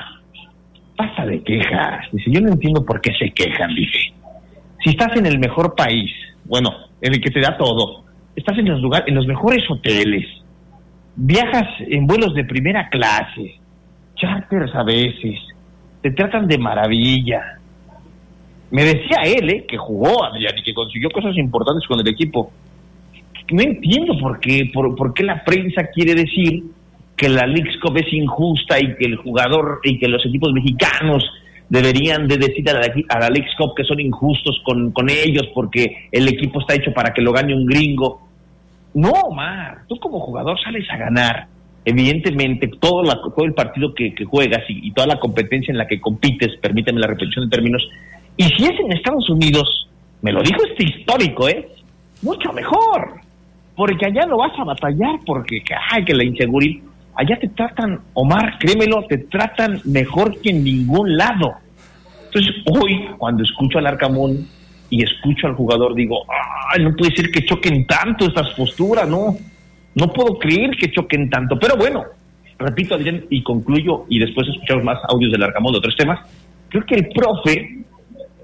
basta 1.02 1.26
de 1.26 1.42
quejas. 1.44 2.06
Dice, 2.12 2.32
yo 2.32 2.42
no 2.42 2.50
entiendo 2.50 2.86
por 2.86 3.02
qué 3.02 3.12
se 3.18 3.32
quejan, 3.32 3.74
dice. 3.76 4.14
Si 4.84 4.92
estás 4.92 5.16
en 5.18 5.26
el 5.26 5.40
mejor 5.40 5.76
país, 5.76 6.12
bueno, 6.46 6.70
en 7.02 7.14
el 7.14 7.22
que 7.22 7.32
te 7.32 7.40
da 7.40 7.58
todo, 7.58 8.04
estás 8.36 8.58
en 8.58 8.70
los 8.70 8.82
lugares, 8.82 9.08
en 9.08 9.16
los 9.16 9.28
mejores 9.28 9.64
hoteles, 9.70 10.26
viajas 11.16 11.68
en 11.80 12.08
vuelos 12.08 12.34
de 12.34 12.46
primera 12.46 12.90
clase, 12.90 13.60
charters 14.16 14.74
a 14.76 14.84
veces, 14.84 15.40
te 16.02 16.12
tratan 16.12 16.48
de 16.48 16.58
maravilla. 16.58 17.60
Me 18.72 18.84
decía 18.84 19.18
él, 19.26 19.50
¿eh? 19.50 19.66
que 19.68 19.78
jugó 19.78 20.24
Adrián 20.24 20.54
y 20.58 20.64
que 20.64 20.74
consiguió 20.74 21.10
cosas 21.10 21.36
importantes 21.38 21.86
con 21.88 22.00
el 22.00 22.08
equipo. 22.08 22.52
No 23.52 23.62
entiendo 23.62 24.18
por 24.20 24.40
qué, 24.40 24.72
por 24.74 25.14
qué 25.14 25.24
la 25.24 25.44
prensa 25.44 25.88
quiere 25.94 26.16
decir 26.16 26.64
que 27.16 27.30
la 27.30 27.46
League 27.46 27.80
Cup 27.82 27.98
es 27.98 28.12
injusta 28.12 28.80
y 28.80 28.96
que 28.96 29.06
el 29.06 29.18
jugador 29.18 29.80
y 29.84 30.00
que 30.00 30.08
los 30.08 30.26
equipos 30.26 30.52
mexicanos 30.54 31.24
deberían 31.70 32.28
de 32.28 32.38
decir 32.38 32.70
a 32.70 32.74
la, 32.74 32.82
a 33.10 33.20
la 33.20 33.30
que 33.30 33.84
son 33.84 34.00
injustos 34.00 34.62
con, 34.66 34.92
con 34.92 35.10
ellos 35.10 35.48
porque 35.54 36.10
el 36.12 36.28
equipo 36.28 36.60
está 36.60 36.76
hecho 36.76 36.92
para 36.94 37.14
que 37.14 37.22
lo 37.22 37.32
gane 37.32 37.56
un 37.56 37.66
gringo. 37.66 38.28
No, 38.94 39.12
Omar, 39.12 39.84
tú 39.88 39.98
como 39.98 40.20
jugador 40.20 40.60
sales 40.62 40.86
a 40.90 40.98
ganar. 40.98 41.48
Evidentemente, 41.86 42.70
todo, 42.80 43.04
la, 43.04 43.16
todo 43.16 43.46
el 43.46 43.54
partido 43.54 43.94
que, 43.94 44.14
juegas 44.26 44.64
y, 44.68 44.88
y, 44.88 44.92
toda 44.92 45.08
la 45.08 45.20
competencia 45.20 45.72
en 45.72 45.78
la 45.78 45.88
que 45.88 46.00
compites, 46.00 46.58
permíteme 46.62 47.00
la 47.00 47.08
repetición 47.08 47.46
de 47.46 47.56
términos, 47.56 47.82
y 48.38 48.44
si 48.44 48.66
es 48.66 48.80
en 48.80 48.92
Estados 48.92 49.30
Unidos, 49.30 49.90
me 50.22 50.32
lo 50.32 50.42
dijo 50.42 50.60
este 50.70 50.84
histórico, 50.84 51.48
¿eh? 51.50 51.68
Mucho 52.22 52.54
mejor, 52.54 53.22
porque 53.76 54.06
allá 54.06 54.28
lo 54.28 54.38
vas 54.38 54.52
a 54.60 54.64
batallar, 54.64 55.20
porque 55.26 55.64
ay, 55.92 56.06
que 56.06 56.14
la 56.14 56.24
inseguridad, 56.24 56.84
allá 57.22 57.38
te 57.40 57.50
tratan, 57.50 58.00
Omar, 58.14 58.58
créemelo, 58.60 59.06
te 59.08 59.20
tratan 59.20 59.80
mejor 59.86 60.42
que 60.42 60.50
en 60.50 60.64
ningún 60.64 61.16
lado. 61.16 61.54
Entonces, 62.26 62.56
hoy, 62.66 63.08
cuando 63.18 63.44
escucho 63.44 63.78
al 63.78 63.88
Arcamón 63.88 64.48
y 64.90 65.04
escucho 65.04 65.48
al 65.48 65.54
jugador, 65.54 65.94
digo, 65.94 66.18
ay, 66.74 66.84
no 66.84 66.96
puede 66.96 67.16
ser 67.16 67.30
que 67.30 67.46
choquen 67.46 67.86
tanto 67.86 68.26
estas 68.26 68.50
posturas, 68.54 69.08
no, 69.08 69.38
no 69.96 70.08
puedo 70.08 70.40
creer 70.40 70.72
que 70.72 70.92
choquen 70.92 71.30
tanto. 71.30 71.58
Pero 71.60 71.76
bueno, 71.78 72.04
repito, 72.58 72.96
Adrián, 72.96 73.26
y 73.30 73.44
concluyo, 73.44 74.06
y 74.10 74.18
después 74.18 74.48
escuchamos 74.48 74.84
más 74.84 74.98
audios 75.08 75.32
del 75.32 75.44
Arcamón 75.44 75.74
de 75.74 75.80
otros 75.80 75.96
temas. 75.96 76.20
Creo 76.70 76.84
que 76.86 76.96
el 76.96 77.10
profe, 77.10 77.84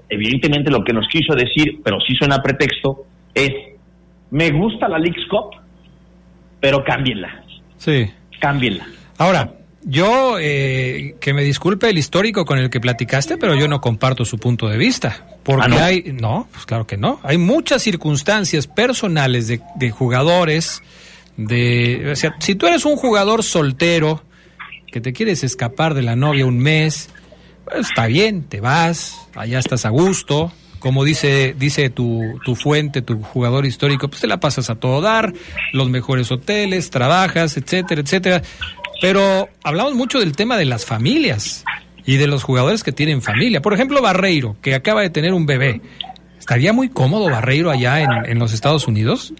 evidentemente 0.08 0.70
lo 0.70 0.84
que 0.84 0.92
nos 0.92 1.08
quiso 1.08 1.34
decir, 1.34 1.80
pero 1.82 1.98
sí 2.00 2.14
suena 2.14 2.40
pretexto, 2.40 3.06
es, 3.34 3.50
me 4.30 4.50
gusta 4.50 4.88
la 4.88 4.98
League's 4.98 5.26
Cup, 5.28 5.60
pero 6.60 6.84
cámbienla. 6.84 7.42
Sí 7.76 8.08
cámbienla. 8.38 8.86
Ahora, 9.18 9.54
yo, 9.82 10.38
eh, 10.38 11.16
que 11.20 11.32
me 11.32 11.42
disculpe 11.42 11.88
el 11.88 11.98
histórico 11.98 12.44
con 12.44 12.58
el 12.58 12.70
que 12.70 12.80
platicaste, 12.80 13.36
pero 13.36 13.54
yo 13.54 13.68
no 13.68 13.80
comparto 13.80 14.24
su 14.24 14.38
punto 14.38 14.68
de 14.68 14.76
vista. 14.76 15.26
Porque 15.42 15.66
¿Ah, 15.66 15.68
no? 15.68 15.78
hay, 15.78 16.02
no, 16.12 16.48
pues 16.52 16.66
claro 16.66 16.86
que 16.86 16.96
no. 16.96 17.20
Hay 17.22 17.38
muchas 17.38 17.82
circunstancias 17.82 18.66
personales 18.66 19.48
de, 19.48 19.60
de 19.76 19.90
jugadores, 19.90 20.82
de, 21.36 22.10
o 22.12 22.16
sea, 22.16 22.34
si 22.40 22.54
tú 22.54 22.66
eres 22.66 22.84
un 22.84 22.96
jugador 22.96 23.42
soltero, 23.42 24.22
que 24.92 25.00
te 25.00 25.12
quieres 25.12 25.44
escapar 25.44 25.94
de 25.94 26.02
la 26.02 26.16
novia 26.16 26.46
un 26.46 26.58
mes, 26.58 27.10
pues 27.64 27.88
está 27.88 28.06
bien, 28.06 28.44
te 28.44 28.60
vas, 28.60 29.28
allá 29.34 29.58
estás 29.58 29.84
a 29.84 29.90
gusto, 29.90 30.52
como 30.78 31.04
dice, 31.04 31.54
dice 31.58 31.90
tu, 31.90 32.38
tu 32.44 32.54
fuente, 32.54 33.02
tu 33.02 33.22
jugador 33.22 33.66
histórico, 33.66 34.08
pues 34.08 34.20
te 34.20 34.26
la 34.26 34.40
pasas 34.40 34.70
a 34.70 34.76
todo 34.76 35.00
dar, 35.00 35.32
los 35.72 35.88
mejores 35.90 36.30
hoteles, 36.30 36.90
trabajas, 36.90 37.56
etcétera, 37.56 38.00
etcétera. 38.00 38.42
Pero 39.00 39.48
hablamos 39.62 39.94
mucho 39.94 40.18
del 40.18 40.34
tema 40.34 40.56
de 40.56 40.64
las 40.64 40.84
familias 40.84 41.64
y 42.04 42.16
de 42.16 42.26
los 42.26 42.42
jugadores 42.42 42.82
que 42.82 42.92
tienen 42.92 43.22
familia. 43.22 43.62
Por 43.62 43.74
ejemplo, 43.74 44.02
Barreiro, 44.02 44.56
que 44.62 44.74
acaba 44.74 45.02
de 45.02 45.10
tener 45.10 45.32
un 45.32 45.46
bebé. 45.46 45.80
¿Estaría 46.38 46.72
muy 46.72 46.88
cómodo 46.88 47.30
Barreiro 47.30 47.70
allá 47.70 48.00
en, 48.00 48.10
en 48.26 48.38
los 48.38 48.52
Estados 48.52 48.88
Unidos? 48.88 49.34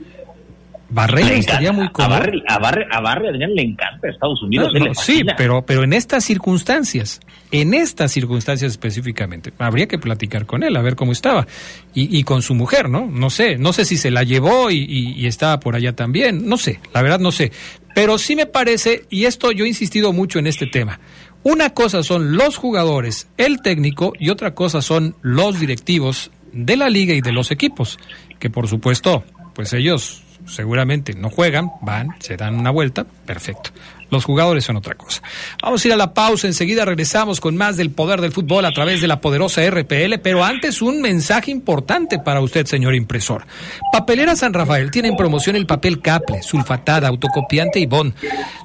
Barreiro 0.90 1.34
estaría 1.34 1.70
muy 1.72 1.88
cómodo. 1.90 2.14
A 2.14 2.18
Barry, 2.18 2.42
a 2.48 2.58
Barry, 3.00 3.26
a 3.26 3.30
Adrián 3.30 3.54
le 3.54 3.62
encanta 3.62 4.08
Estados 4.08 4.42
Unidos. 4.42 4.72
No, 4.72 4.86
no, 4.86 4.94
sí, 4.94 5.22
pero, 5.36 5.62
pero 5.62 5.84
en 5.84 5.92
estas 5.92 6.24
circunstancias, 6.24 7.20
en 7.50 7.74
estas 7.74 8.10
circunstancias 8.10 8.70
específicamente, 8.70 9.52
habría 9.58 9.86
que 9.86 9.98
platicar 9.98 10.46
con 10.46 10.62
él, 10.62 10.76
a 10.76 10.82
ver 10.82 10.96
cómo 10.96 11.12
estaba. 11.12 11.46
Y, 11.92 12.16
y 12.16 12.24
con 12.24 12.40
su 12.40 12.54
mujer, 12.54 12.88
¿no? 12.88 13.06
No 13.06 13.28
sé, 13.28 13.58
no 13.58 13.72
sé 13.74 13.84
si 13.84 13.98
se 13.98 14.10
la 14.10 14.22
llevó 14.22 14.70
y, 14.70 14.78
y, 14.78 15.12
y, 15.20 15.26
estaba 15.26 15.60
por 15.60 15.74
allá 15.74 15.94
también, 15.94 16.48
no 16.48 16.56
sé, 16.56 16.80
la 16.94 17.02
verdad 17.02 17.20
no 17.20 17.32
sé. 17.32 17.52
Pero 17.94 18.16
sí 18.16 18.34
me 18.34 18.46
parece, 18.46 19.04
y 19.10 19.24
esto 19.24 19.52
yo 19.52 19.64
he 19.64 19.68
insistido 19.68 20.12
mucho 20.12 20.38
en 20.38 20.46
este 20.46 20.66
tema, 20.66 21.00
una 21.42 21.70
cosa 21.70 22.02
son 22.02 22.36
los 22.36 22.56
jugadores, 22.56 23.28
el 23.36 23.60
técnico, 23.60 24.12
y 24.18 24.30
otra 24.30 24.54
cosa 24.54 24.80
son 24.80 25.16
los 25.20 25.60
directivos 25.60 26.30
de 26.52 26.76
la 26.76 26.88
liga 26.88 27.14
y 27.14 27.20
de 27.20 27.32
los 27.32 27.50
equipos, 27.50 27.98
que 28.38 28.48
por 28.48 28.68
supuesto, 28.68 29.24
pues 29.54 29.72
ellos 29.72 30.22
seguramente 30.48 31.14
no 31.14 31.30
juegan, 31.30 31.70
van, 31.82 32.08
se 32.20 32.36
dan 32.36 32.54
una 32.54 32.70
vuelta, 32.70 33.06
perfecto. 33.26 33.70
Los 34.10 34.24
jugadores 34.24 34.64
son 34.64 34.76
otra 34.76 34.94
cosa. 34.94 35.22
Vamos 35.62 35.84
a 35.84 35.88
ir 35.88 35.94
a 35.94 35.96
la 35.96 36.14
pausa, 36.14 36.46
enseguida 36.46 36.84
regresamos 36.84 37.40
con 37.40 37.56
más 37.56 37.76
del 37.76 37.90
poder 37.90 38.20
del 38.20 38.32
fútbol 38.32 38.64
a 38.64 38.72
través 38.72 39.00
de 39.00 39.08
la 39.08 39.20
poderosa 39.20 39.68
RPL, 39.68 40.18
pero 40.22 40.44
antes 40.44 40.80
un 40.80 41.00
mensaje 41.00 41.50
importante 41.50 42.18
para 42.18 42.40
usted, 42.40 42.66
señor 42.66 42.94
impresor. 42.94 43.46
Papelera 43.92 44.36
San 44.36 44.54
Rafael 44.54 44.90
tiene 44.90 45.08
en 45.08 45.16
promoción 45.16 45.56
el 45.56 45.66
papel 45.66 46.00
Caple, 46.00 46.42
sulfatada, 46.42 47.08
autocopiante 47.08 47.80
y 47.80 47.86
bond. 47.86 48.14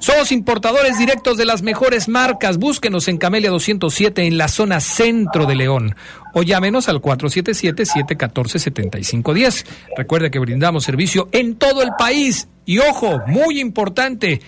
Somos 0.00 0.32
importadores 0.32 0.98
directos 0.98 1.36
de 1.36 1.44
las 1.44 1.62
mejores 1.62 2.08
marcas. 2.08 2.58
Búsquenos 2.58 3.08
en 3.08 3.18
Camelia 3.18 3.50
207 3.50 4.26
en 4.26 4.38
la 4.38 4.48
zona 4.48 4.80
centro 4.80 5.46
de 5.46 5.56
León 5.56 5.94
o 6.34 6.42
llámenos 6.42 6.88
al 6.88 7.00
477-714-7510. 7.00 9.64
Recuerde 9.96 10.30
que 10.30 10.40
brindamos 10.40 10.84
servicio 10.84 11.30
en 11.32 11.56
todo 11.56 11.82
el 11.82 11.90
país. 11.96 12.48
Y 12.66 12.78
ojo, 12.78 13.20
muy 13.26 13.60
importante, 13.60 14.40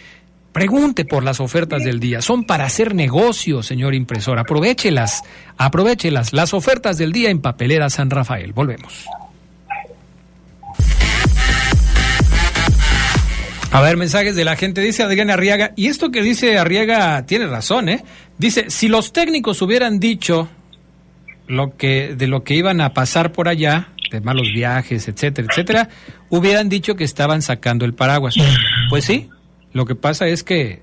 Pregunte 0.57 1.05
por 1.05 1.23
las 1.23 1.39
ofertas 1.41 1.85
del 1.85 2.01
día. 2.01 2.23
Son 2.23 2.45
para 2.45 2.65
hacer 2.65 2.95
negocio, 2.95 3.63
señor 3.63 3.95
impresor. 3.95 4.39
Aprovechelas, 4.39 5.23
aprovechelas. 5.59 6.33
Las 6.33 6.55
ofertas 6.55 6.97
del 6.97 7.13
día 7.13 7.29
en 7.29 7.43
Papelera 7.43 7.91
San 7.91 8.09
Rafael. 8.09 8.55
Volvemos. 8.55 9.05
A 13.71 13.83
ver, 13.83 13.99
mensajes 13.99 14.35
de 14.35 14.47
la 14.47 14.57
gente. 14.57 14.81
Dice 14.81 15.03
Adrián 15.03 15.29
Arriaga. 15.29 15.73
Y 15.77 15.89
esto 15.89 16.11
que 16.11 16.23
dice 16.23 16.57
Arriaga 16.57 17.27
tiene 17.27 17.49
razón, 17.49 17.91
¿eh? 17.91 18.03
Dice, 18.39 18.71
si 18.71 18.89
los 18.89 19.13
técnicos 19.13 19.61
hubieran 19.61 20.01
dicho 20.01 20.49
lo 21.49 21.77
que, 21.77 22.15
de 22.17 22.29
lo 22.29 22.45
que 22.45 22.55
iban 22.55 22.81
a 22.81 22.95
pasar 22.95 23.33
por 23.33 23.49
allá, 23.49 23.89
de 24.11 24.23
malos 24.23 24.49
viajes, 24.55 25.07
etcétera, 25.07 25.49
etcétera, 25.51 25.89
hubieran 26.31 26.71
dicho 26.71 26.97
que 26.97 27.05
estaban 27.05 27.43
sacando 27.43 27.85
el 27.85 27.93
paraguas. 27.93 28.37
Pues 28.89 29.05
sí, 29.05 29.29
lo 29.77 29.85
que 29.85 29.95
pasa 29.95 30.27
es 30.27 30.43
que 30.43 30.81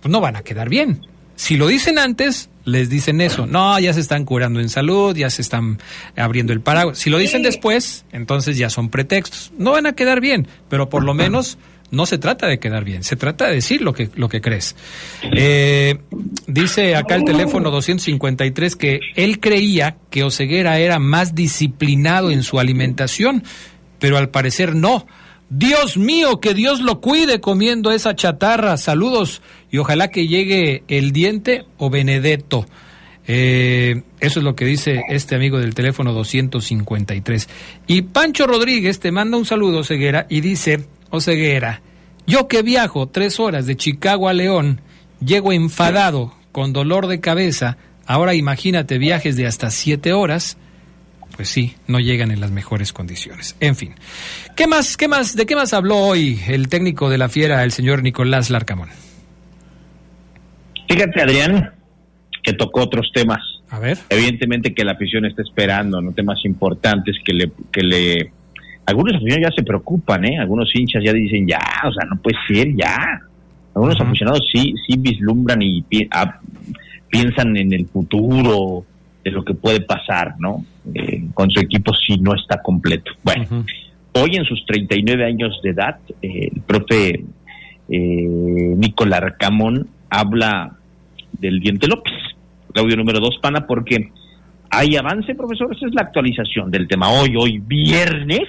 pues, 0.00 0.10
no 0.10 0.20
van 0.20 0.36
a 0.36 0.42
quedar 0.42 0.68
bien. 0.68 1.04
Si 1.34 1.56
lo 1.56 1.66
dicen 1.66 1.98
antes, 1.98 2.48
les 2.64 2.88
dicen 2.88 3.20
eso. 3.20 3.44
No, 3.44 3.76
ya 3.80 3.92
se 3.92 3.98
están 3.98 4.24
curando 4.24 4.60
en 4.60 4.68
salud, 4.68 5.16
ya 5.16 5.30
se 5.30 5.42
están 5.42 5.80
abriendo 6.16 6.52
el 6.52 6.60
paraguas. 6.60 6.96
Si 6.96 7.10
lo 7.10 7.18
dicen 7.18 7.42
después, 7.42 8.04
entonces 8.12 8.56
ya 8.56 8.70
son 8.70 8.88
pretextos. 8.88 9.50
No 9.58 9.72
van 9.72 9.86
a 9.86 9.94
quedar 9.94 10.20
bien, 10.20 10.46
pero 10.68 10.88
por 10.88 11.02
lo 11.02 11.12
menos 11.12 11.58
no 11.90 12.06
se 12.06 12.18
trata 12.18 12.46
de 12.46 12.60
quedar 12.60 12.84
bien, 12.84 13.02
se 13.02 13.16
trata 13.16 13.48
de 13.48 13.54
decir 13.54 13.82
lo 13.82 13.94
que, 13.94 14.10
lo 14.14 14.28
que 14.28 14.40
crees. 14.40 14.76
Eh, 15.32 15.98
dice 16.46 16.94
acá 16.94 17.16
el 17.16 17.24
teléfono 17.24 17.72
253 17.72 18.76
que 18.76 19.00
él 19.16 19.40
creía 19.40 19.96
que 20.08 20.22
Oseguera 20.22 20.78
era 20.78 21.00
más 21.00 21.34
disciplinado 21.34 22.30
en 22.30 22.44
su 22.44 22.60
alimentación, 22.60 23.42
pero 23.98 24.18
al 24.18 24.28
parecer 24.28 24.76
no. 24.76 25.08
Dios 25.50 25.96
mío, 25.96 26.38
que 26.38 26.54
Dios 26.54 26.80
lo 26.80 27.00
cuide 27.00 27.40
comiendo 27.40 27.90
esa 27.90 28.14
chatarra. 28.14 28.76
Saludos 28.76 29.42
y 29.70 29.78
ojalá 29.78 30.08
que 30.08 30.28
llegue 30.28 30.84
el 30.86 31.10
diente 31.10 31.64
o 31.76 31.90
Benedetto. 31.90 32.66
Eh, 33.26 34.02
eso 34.20 34.38
es 34.38 34.44
lo 34.44 34.54
que 34.54 34.64
dice 34.64 35.02
este 35.08 35.34
amigo 35.34 35.58
del 35.58 35.74
teléfono 35.74 36.12
253. 36.12 37.48
Y 37.88 38.02
Pancho 38.02 38.46
Rodríguez 38.46 39.00
te 39.00 39.10
manda 39.10 39.36
un 39.36 39.44
saludo, 39.44 39.82
Ceguera, 39.82 40.26
y 40.28 40.40
dice, 40.40 40.86
oh 41.10 41.20
Ceguera, 41.20 41.82
yo 42.26 42.46
que 42.46 42.62
viajo 42.62 43.08
tres 43.08 43.40
horas 43.40 43.66
de 43.66 43.76
Chicago 43.76 44.28
a 44.28 44.32
León, 44.32 44.80
llego 45.24 45.52
enfadado, 45.52 46.32
con 46.52 46.72
dolor 46.72 47.06
de 47.08 47.20
cabeza, 47.20 47.76
ahora 48.06 48.34
imagínate 48.34 48.98
viajes 48.98 49.36
de 49.36 49.46
hasta 49.46 49.70
siete 49.70 50.12
horas, 50.12 50.56
pues 51.36 51.48
sí, 51.48 51.74
no 51.86 52.00
llegan 52.00 52.30
en 52.30 52.40
las 52.40 52.50
mejores 52.50 52.92
condiciones. 52.92 53.56
En 53.60 53.76
fin, 53.76 53.94
¿qué 54.56 54.66
más, 54.66 54.96
qué 54.96 55.08
más, 55.08 55.36
de 55.36 55.46
qué 55.46 55.56
más 55.56 55.72
habló 55.72 55.96
hoy 55.96 56.40
el 56.48 56.68
técnico 56.68 57.08
de 57.08 57.18
la 57.18 57.28
Fiera, 57.28 57.64
el 57.64 57.72
señor 57.72 58.02
Nicolás 58.02 58.50
Larcamón? 58.50 58.88
Fíjate, 60.88 61.22
Adrián, 61.22 61.70
que 62.42 62.52
tocó 62.52 62.82
otros 62.82 63.10
temas. 63.14 63.40
A 63.70 63.78
ver. 63.78 63.98
Evidentemente 64.08 64.74
que 64.74 64.84
la 64.84 64.92
afición 64.92 65.24
está 65.24 65.42
esperando, 65.42 66.00
¿no? 66.00 66.12
Temas 66.12 66.38
importantes 66.44 67.16
que 67.24 67.32
le, 67.32 67.52
que 67.70 67.82
le, 67.82 68.32
algunos 68.86 69.14
aficionados 69.14 69.50
ya 69.50 69.56
se 69.56 69.64
preocupan, 69.64 70.24
¿eh? 70.24 70.38
Algunos 70.38 70.74
hinchas 70.74 71.02
ya 71.04 71.12
dicen, 71.12 71.46
ya, 71.46 71.60
o 71.86 71.92
sea, 71.92 72.08
no 72.08 72.20
puede 72.20 72.36
ser, 72.48 72.74
ya. 72.74 73.20
Algunos 73.74 74.00
aficionados 74.00 74.40
sí, 74.52 74.74
sí 74.84 74.96
vislumbran 74.98 75.62
y 75.62 75.84
ah, 76.10 76.40
piensan 77.08 77.56
en 77.56 77.72
el 77.72 77.86
futuro, 77.86 78.84
de 79.24 79.30
lo 79.30 79.44
que 79.44 79.54
puede 79.54 79.80
pasar, 79.80 80.34
¿no? 80.38 80.64
Eh, 80.94 81.24
con 81.34 81.50
su 81.50 81.60
equipo 81.60 81.92
si 81.94 82.18
no 82.18 82.34
está 82.34 82.62
completo. 82.62 83.12
Bueno, 83.22 83.64
hoy 84.12 84.36
en 84.36 84.44
sus 84.44 84.64
39 84.66 85.24
años 85.24 85.60
de 85.62 85.70
edad, 85.70 85.98
eh, 86.22 86.50
el 86.54 86.62
profe 86.62 87.24
eh, 87.88 88.74
Nicolás 88.76 89.22
Arcamón 89.22 89.88
habla 90.08 90.76
del 91.32 91.60
Diente 91.60 91.86
López, 91.86 92.14
audio 92.74 92.96
número 92.96 93.20
dos, 93.20 93.38
pana, 93.42 93.66
porque 93.66 94.10
hay 94.70 94.96
avance, 94.96 95.34
profesor, 95.34 95.74
esa 95.74 95.86
es 95.86 95.94
la 95.94 96.02
actualización 96.02 96.70
del 96.70 96.86
tema. 96.86 97.10
Hoy, 97.10 97.34
hoy 97.36 97.58
viernes, 97.58 98.48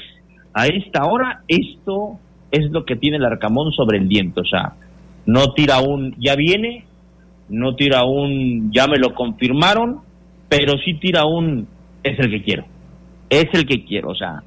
a 0.53 0.67
esta 0.67 1.05
hora, 1.05 1.41
esto 1.47 2.19
es 2.51 2.69
lo 2.71 2.85
que 2.85 2.95
tiene 2.95 3.17
el 3.17 3.25
Arcamón 3.25 3.71
sobre 3.71 3.97
el 3.97 4.07
diente, 4.07 4.41
o 4.41 4.45
sea, 4.45 4.73
no 5.25 5.53
tira 5.53 5.79
un 5.79 6.15
ya 6.19 6.35
viene, 6.35 6.85
no 7.49 7.75
tira 7.75 8.03
un 8.03 8.71
ya 8.71 8.87
me 8.87 8.97
lo 8.97 9.13
confirmaron, 9.13 10.01
pero 10.51 10.77
sí 10.83 10.95
tira 10.95 11.23
un, 11.23 11.65
es 12.03 12.19
el 12.19 12.29
que 12.29 12.43
quiero, 12.43 12.65
es 13.29 13.45
el 13.53 13.65
que 13.65 13.85
quiero, 13.85 14.09
o 14.09 14.15
sea, 14.15 14.43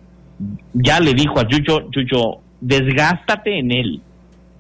ya 0.75 1.01
le 1.01 1.15
dijo 1.15 1.41
a 1.41 1.49
Chucho, 1.49 1.89
Chucho, 1.91 2.43
desgástate 2.61 3.59
en 3.59 3.73
él, 3.73 4.03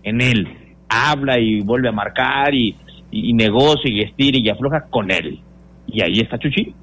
en 0.04 0.22
él, 0.22 0.48
habla 0.88 1.38
y 1.38 1.60
vuelve 1.60 1.90
a 1.90 1.92
marcar 1.92 2.54
y, 2.54 2.74
y, 3.10 3.34
negocia 3.34 3.92
y 3.92 4.00
estira 4.00 4.38
y 4.38 4.48
afloja 4.48 4.86
con 4.88 5.10
él. 5.10 5.38
Y 5.86 6.02
ahí 6.02 6.18
está 6.20 6.38
Chuchi, 6.38 6.74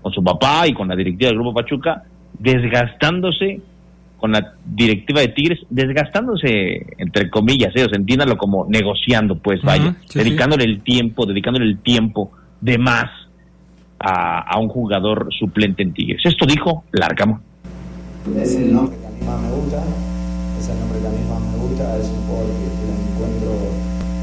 con 0.00 0.12
su 0.14 0.24
papá 0.24 0.66
y 0.66 0.72
con 0.72 0.88
la 0.88 0.96
directiva 0.96 1.28
del 1.28 1.38
Grupo 1.38 1.60
Pachuca, 1.60 2.02
desgastándose 2.38 3.60
con 4.16 4.32
la 4.32 4.54
directiva 4.64 5.20
de 5.20 5.28
Tigres, 5.28 5.58
desgastándose, 5.68 6.86
entre 6.96 7.28
comillas, 7.28 7.74
ellos 7.74 7.88
¿eh? 7.88 7.96
entiéndalo 7.96 8.38
como 8.38 8.64
negociando, 8.66 9.36
pues 9.36 9.60
vaya, 9.60 9.94
dedicándole 10.14 10.64
el 10.64 10.80
tiempo, 10.80 11.26
dedicándole 11.26 11.66
el 11.66 11.82
tiempo 11.82 12.30
de 12.62 12.78
más 12.78 13.10
a, 14.00 14.58
un 14.58 14.68
jugador 14.68 15.28
suplente 15.30 15.82
en 15.82 15.92
Tigres. 15.92 16.22
Esto 16.24 16.46
dijo 16.46 16.84
Larcamo. 16.92 17.40
Es 18.36 18.54
el 18.56 18.72
nombre 18.72 18.96
que 18.96 19.06
a 19.06 19.10
mí 19.10 19.26
más 19.26 19.40
me 19.40 19.50
gusta, 19.50 19.82
es 20.58 20.68
el 20.68 20.80
nombre 20.80 20.98
que 21.00 21.06
a 21.06 21.10
mí 21.10 21.24
más 21.28 21.40
me 21.40 21.58
gusta, 21.58 21.98
es 21.98 22.08
un 22.08 22.22
jugador 22.26 22.48
que, 22.56 22.68
encuentro 23.12 23.50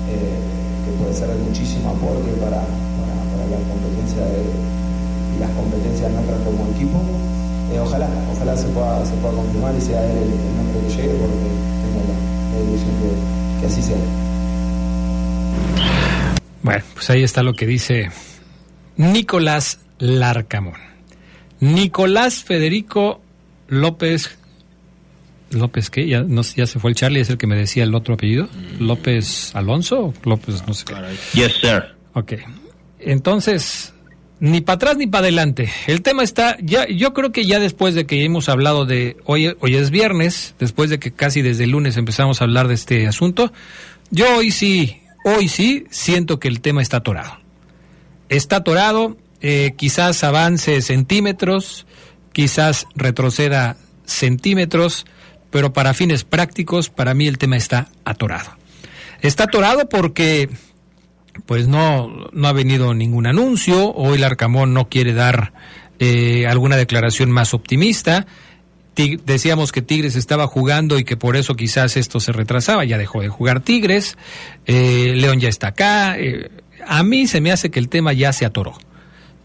eh, 0.10 0.38
que 0.86 0.92
puede 1.02 1.14
ser 1.14 1.30
de 1.30 1.44
muchísimo 1.44 1.90
aporte 1.90 2.32
para, 2.42 2.62
para, 2.62 3.46
la 3.50 3.58
competencia 3.70 4.22
y 4.26 5.40
las 5.40 5.50
competencias 5.52 6.12
nuestras 6.12 6.42
como 6.42 6.68
equipo. 6.74 7.02
Eh, 7.74 7.80
ojalá, 7.80 8.08
ojalá 8.34 8.56
se 8.56 8.68
pueda, 8.70 9.06
se 9.06 9.14
pueda 9.16 9.36
confirmar 9.36 9.76
y 9.76 9.82
sea 9.82 10.04
él 10.06 10.18
el, 10.18 10.58
nombre 10.58 10.80
que 10.88 10.90
llegue 10.96 11.14
porque 11.20 11.50
tengo 11.84 12.02
la, 12.06 12.18
ilusión 12.64 12.96
de 13.02 13.62
que 13.62 13.66
así 13.68 13.82
sea. 13.82 13.98
Bueno, 16.64 16.84
pues 16.94 17.10
ahí 17.10 17.24
está 17.24 17.44
lo 17.44 17.54
que 17.54 17.66
dice 17.66 18.10
Nicolás 18.98 19.80
Larcamón. 20.00 20.76
Nicolás 21.60 22.44
Federico 22.44 23.22
López. 23.68 24.38
¿López 25.52 25.90
qué? 25.90 26.08
Ya, 26.08 26.24
no, 26.24 26.42
ya 26.42 26.68
se 26.68 26.80
fue 26.80 26.92
el 26.92 26.96
Charlie, 26.96 27.22
es 27.22 27.30
el 27.30 27.38
que 27.38 27.48
me 27.48 27.56
decía 27.56 27.84
el 27.84 27.96
otro 27.96 28.16
apellido. 28.16 28.50
¿López 28.80 29.56
Alonso? 29.56 30.14
López, 30.24 30.68
no 30.68 30.74
sé 30.74 30.86
qué. 30.86 30.96
Yes, 31.34 31.54
sir. 31.62 31.96
Ok. 32.14 32.34
Entonces, 33.00 33.94
ni 34.40 34.62
para 34.62 34.76
atrás 34.76 34.98
ni 34.98 35.08
para 35.08 35.24
adelante. 35.24 35.72
El 35.86 36.02
tema 36.02 36.24
está, 36.24 36.58
ya, 36.60 36.88
yo 36.88 37.14
creo 37.14 37.32
que 37.32 37.46
ya 37.46 37.60
después 37.60 37.96
de 37.96 38.06
que 38.06 38.26
hemos 38.26 38.50
hablado 38.50 38.86
de, 38.86 39.18
hoy, 39.26 39.56
hoy 39.60 39.76
es 39.76 39.90
viernes, 39.90 40.56
después 40.60 40.90
de 40.90 41.00
que 41.00 41.12
casi 41.12 41.42
desde 41.42 41.64
el 41.64 41.72
lunes 41.72 41.98
empezamos 41.98 42.42
a 42.42 42.46
hablar 42.46 42.68
de 42.68 42.74
este 42.74 43.08
asunto, 43.08 43.54
yo 44.10 44.38
hoy 44.38 44.52
sí, 44.52 45.02
hoy 45.24 45.48
sí 45.48 45.86
siento 45.92 46.40
que 46.40 46.48
el 46.48 46.60
tema 46.62 46.82
está 46.82 46.98
atorado 46.98 47.47
está 48.30 48.58
atorado, 48.58 49.18
eh, 49.42 49.74
quizás 49.78 50.24
avance 50.24 50.82
centímetros, 50.82 51.86
quizás 52.34 52.88
retroceda 52.96 53.78
centímetros, 54.06 55.06
pero 55.50 55.74
para 55.74 55.94
fines 55.94 56.24
prácticos, 56.24 56.90
para 56.90 57.14
mí 57.14 57.28
el 57.28 57.38
tema 57.38 57.58
está 57.58 57.90
atorado. 58.06 58.52
Está 59.22 59.46
atorado 59.46 59.90
porque 59.90 60.50
pues 61.46 61.68
no, 61.68 62.30
no 62.32 62.48
ha 62.48 62.54
venido 62.54 62.94
ningún 62.94 63.28
anuncio, 63.28 63.94
hoy 63.94 64.18
el 64.18 64.24
Arcamón 64.24 64.74
no 64.74 64.90
quiere 64.90 65.14
dar 65.14 65.54
eh, 66.00 66.48
alguna 66.48 66.78
declaración 66.78 67.32
más 67.32 67.54
optimista. 67.54 68.26
decíamos 68.96 69.72
que 69.72 69.82
Tigres 69.82 70.16
estaba 70.16 70.48
jugando 70.48 70.98
y 70.98 71.04
que 71.04 71.18
por 71.18 71.36
eso 71.36 71.56
quizás 71.56 71.98
esto 71.98 72.20
se 72.20 72.32
retrasaba, 72.32 72.86
ya 72.86 72.98
dejó 72.98 73.22
de 73.22 73.30
jugar 73.30 73.62
Tigres, 73.62 74.18
eh, 74.66 75.14
León 75.16 75.40
ya 75.40 75.50
está 75.50 75.68
acá, 75.68 76.18
a 76.88 77.04
mí 77.04 77.28
se 77.28 77.42
me 77.42 77.52
hace 77.52 77.70
que 77.72 77.80
el 77.80 77.90
tema 77.90 78.14
ya 78.14 78.34
se 78.34 78.46
atoró. 78.46 78.74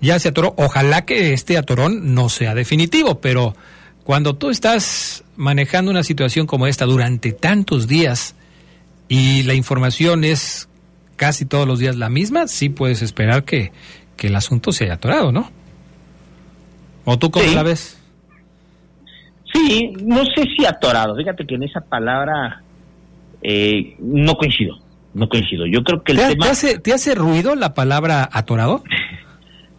Ya 0.00 0.18
se 0.18 0.28
atoró. 0.28 0.54
Ojalá 0.56 1.04
que 1.04 1.32
este 1.32 1.56
atorón 1.58 2.14
no 2.14 2.28
sea 2.28 2.54
definitivo, 2.54 3.20
pero 3.20 3.54
cuando 4.04 4.34
tú 4.34 4.50
estás 4.50 5.24
manejando 5.36 5.90
una 5.90 6.02
situación 6.02 6.46
como 6.46 6.66
esta 6.66 6.84
durante 6.86 7.32
tantos 7.32 7.86
días 7.86 8.34
y 9.08 9.42
la 9.44 9.54
información 9.54 10.24
es 10.24 10.68
casi 11.16 11.44
todos 11.44 11.68
los 11.68 11.78
días 11.78 11.96
la 11.96 12.08
misma, 12.08 12.48
sí 12.48 12.68
puedes 12.68 13.00
esperar 13.02 13.44
que, 13.44 13.70
que 14.16 14.26
el 14.26 14.34
asunto 14.36 14.72
se 14.72 14.84
haya 14.84 14.94
atorado, 14.94 15.30
¿no? 15.30 15.50
¿O 17.04 17.18
tú 17.18 17.30
cómo 17.30 17.46
Sí. 17.46 17.54
la 17.54 17.62
ves? 17.62 17.98
Sí, 19.52 19.92
no 20.02 20.24
sé 20.34 20.44
si 20.56 20.64
atorado. 20.64 21.14
Fíjate 21.16 21.46
que 21.46 21.54
en 21.56 21.62
esa 21.64 21.80
palabra 21.80 22.62
eh, 23.42 23.94
no 24.00 24.34
coincido. 24.34 24.78
No 25.14 25.28
coincido. 25.28 25.66
Yo 25.66 25.82
creo 25.84 26.02
que 26.02 26.12
el 26.12 26.18
¿Te, 26.18 26.28
tema. 26.30 26.44
te 26.46 26.50
hace, 26.50 26.78
¿Te 26.78 26.92
hace 26.92 27.14
ruido 27.14 27.54
la 27.54 27.74
palabra 27.74 28.28
atorado? 28.32 28.82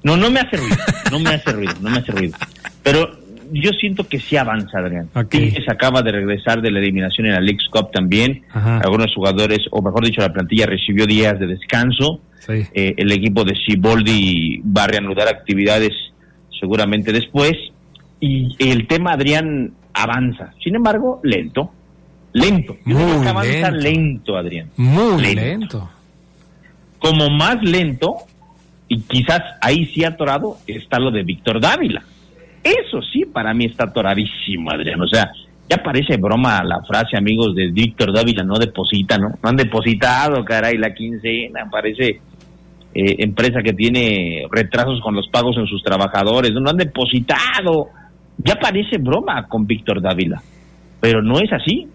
No, 0.03 0.17
no 0.17 0.29
me 0.29 0.41
hace 0.41 0.57
ruido. 0.57 0.75
No 1.13 1.19
me 1.19 1.29
hace 1.29 1.51
ruido. 1.53 1.73
No 1.79 1.89
me 1.89 1.97
hace 1.99 2.11
ruido. 2.11 2.37
Pero 2.83 3.17
yo 3.53 3.71
siento 3.71 4.05
que 4.05 4.19
sí 4.19 4.35
avanza, 4.35 4.79
Adrián. 4.79 5.07
Ok. 5.15 5.29
Tigres 5.29 5.63
acaba 5.69 6.01
de 6.01 6.11
regresar 6.11 6.61
de 6.61 6.71
la 6.71 6.79
eliminación 6.79 7.27
en 7.27 7.33
la 7.35 7.39
League 7.39 7.63
Cup 7.71 7.89
también. 7.93 8.43
Ajá. 8.51 8.79
Algunos 8.79 9.15
jugadores, 9.15 9.59
o 9.71 9.81
mejor 9.81 10.05
dicho, 10.05 10.19
la 10.19 10.33
plantilla 10.33 10.65
recibió 10.65 11.05
días 11.05 11.39
de 11.39 11.47
descanso. 11.47 12.19
Sí. 12.39 12.65
Eh, 12.73 12.95
el 12.97 13.13
equipo 13.13 13.45
de 13.45 13.53
Siboldi 13.55 14.61
va 14.75 14.83
a 14.83 14.87
reanudar 14.87 15.29
actividades 15.29 15.91
seguramente 16.59 17.13
después. 17.13 17.53
Y 18.19 18.57
el 18.59 18.87
tema, 18.87 19.13
Adrián, 19.13 19.71
avanza. 19.93 20.51
Sin 20.61 20.75
embargo, 20.75 21.21
lento. 21.23 21.71
Lento. 22.33 22.75
Yo 22.85 22.95
creo 22.95 23.07
Muy 23.07 23.23
que 23.23 23.29
avanza 23.29 23.71
lento. 23.71 23.77
lento, 23.89 24.37
Adrián. 24.37 24.69
Muy 24.77 25.21
Lento. 25.21 25.41
lento. 25.41 25.89
Como 26.99 27.29
más 27.29 27.61
lento, 27.61 28.15
y 28.87 29.01
quizás 29.01 29.41
ahí 29.61 29.85
sí 29.93 30.03
atorado, 30.03 30.57
está 30.67 30.99
lo 30.99 31.11
de 31.11 31.23
Víctor 31.23 31.59
Dávila. 31.59 32.01
Eso 32.63 33.01
sí, 33.11 33.25
para 33.25 33.53
mí 33.53 33.65
está 33.65 33.85
atoradísimo, 33.85 34.71
Adrián. 34.71 35.01
O 35.01 35.07
sea, 35.07 35.31
ya 35.69 35.77
parece 35.83 36.17
broma 36.17 36.63
la 36.63 36.81
frase, 36.83 37.17
amigos, 37.17 37.55
de 37.55 37.67
Víctor 37.71 38.13
Dávila, 38.13 38.43
no 38.43 38.57
deposita, 38.57 39.17
¿no? 39.17 39.29
No 39.41 39.49
han 39.49 39.55
depositado, 39.57 40.43
caray, 40.45 40.77
la 40.77 40.93
quincena. 40.93 41.67
Parece 41.69 42.21
eh, 42.93 43.15
empresa 43.19 43.61
que 43.61 43.73
tiene 43.73 44.43
retrasos 44.49 45.01
con 45.01 45.13
los 45.13 45.27
pagos 45.27 45.57
en 45.57 45.67
sus 45.67 45.83
trabajadores. 45.83 46.51
No 46.53 46.69
han 46.69 46.77
depositado. 46.77 47.89
Ya 48.37 48.55
parece 48.55 48.97
broma 48.97 49.45
con 49.47 49.67
Víctor 49.67 50.01
Dávila. 50.01 50.41
Pero 51.01 51.21
no 51.21 51.39
es 51.39 51.51
así. 51.51 51.87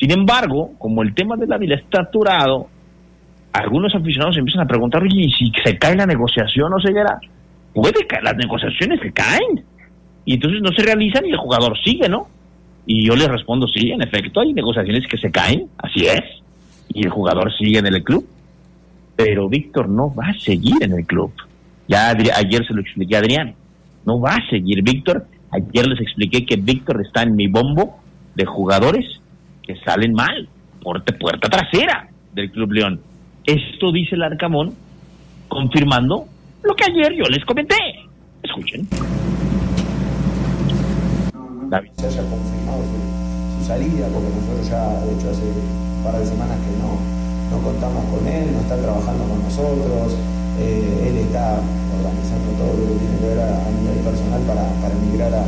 Sin 0.00 0.10
embargo, 0.12 0.72
como 0.78 1.02
el 1.02 1.14
tema 1.14 1.36
de 1.36 1.46
Dávila 1.46 1.74
está 1.74 2.00
aturado, 2.00 2.68
algunos 3.52 3.94
aficionados 3.94 4.38
empiezan 4.38 4.62
a 4.62 4.66
preguntar, 4.66 5.02
oye, 5.02 5.26
¿y 5.26 5.30
si 5.30 5.52
se 5.62 5.76
cae 5.76 5.94
la 5.94 6.06
negociación 6.06 6.72
o 6.72 6.80
ceguera? 6.80 7.20
Puede 7.74 8.06
caer, 8.06 8.24
las 8.24 8.36
negociaciones 8.36 8.98
se 9.00 9.12
caen. 9.12 9.62
Y 10.24 10.34
entonces 10.34 10.62
no 10.62 10.72
se 10.72 10.82
realizan 10.82 11.26
y 11.26 11.30
el 11.30 11.36
jugador 11.36 11.76
sigue, 11.84 12.08
¿no? 12.08 12.28
Y 12.86 13.06
yo 13.06 13.14
les 13.14 13.28
respondo, 13.28 13.68
sí, 13.68 13.90
en 13.90 14.00
efecto, 14.00 14.40
hay 14.40 14.54
negociaciones 14.54 15.06
que 15.06 15.18
se 15.18 15.30
caen, 15.30 15.66
así 15.76 16.06
es. 16.06 16.22
Y 16.88 17.04
el 17.04 17.10
jugador 17.10 17.52
sigue 17.58 17.78
en 17.78 17.86
el 17.86 18.02
club. 18.02 18.26
Pero 19.16 19.50
Víctor 19.50 19.86
no 19.90 20.14
va 20.14 20.28
a 20.28 20.38
seguir 20.40 20.76
en 20.80 20.92
el 20.92 21.04
club. 21.04 21.30
Ya 21.88 22.08
ayer 22.08 22.66
se 22.66 22.72
lo 22.72 22.80
expliqué 22.80 23.16
a 23.16 23.18
Adrián. 23.18 23.54
No 24.06 24.18
va 24.18 24.36
a 24.36 24.48
seguir 24.48 24.82
Víctor. 24.82 25.26
Ayer 25.50 25.86
les 25.86 26.00
expliqué 26.00 26.46
que 26.46 26.56
Víctor 26.56 27.02
está 27.04 27.22
en 27.22 27.36
mi 27.36 27.48
bombo 27.48 27.98
de 28.34 28.46
jugadores 28.46 29.20
salen 29.84 30.12
mal, 30.12 30.48
puerta, 30.82 31.12
puerta 31.18 31.48
trasera 31.48 32.08
del 32.34 32.50
Club 32.50 32.72
León. 32.72 33.00
Esto 33.44 33.90
dice 33.92 34.14
el 34.14 34.22
Arcamón, 34.22 34.74
confirmando 35.48 36.26
lo 36.62 36.74
que 36.74 36.84
ayer 36.84 37.14
yo 37.16 37.24
les 37.24 37.44
comenté. 37.44 37.76
Escuchen. 38.42 38.86
David. 41.68 41.90
se 41.96 42.06
haya 42.06 42.22
confirmado 42.22 42.82
su, 43.58 43.64
salida, 43.66 44.06
porque 44.12 44.28
nosotros 44.34 44.68
ya, 44.68 44.82
de 45.06 45.14
hecho, 45.14 45.30
hace 45.30 45.42
un 45.46 46.02
par 46.02 46.18
de 46.18 46.26
semanas 46.26 46.58
que 46.66 46.72
no, 46.82 46.98
no 47.54 47.62
contamos 47.62 48.04
con 48.10 48.26
él, 48.26 48.50
no 48.52 48.60
está 48.60 48.76
trabajando 48.76 49.22
con 49.30 49.42
nosotros, 49.44 50.16
eh, 50.58 51.06
él 51.08 51.16
está 51.18 51.60
organizando 51.94 52.50
todo 52.58 52.74
lo 52.74 52.82
que 52.90 52.98
tiene 52.98 53.16
que 53.20 53.26
ver 53.26 53.38
a, 53.38 53.66
a 53.66 53.70
nivel 53.70 53.98
personal 54.02 54.42
para, 54.42 54.64
para 54.82 54.94
emigrar 54.98 55.32
a, 55.34 55.44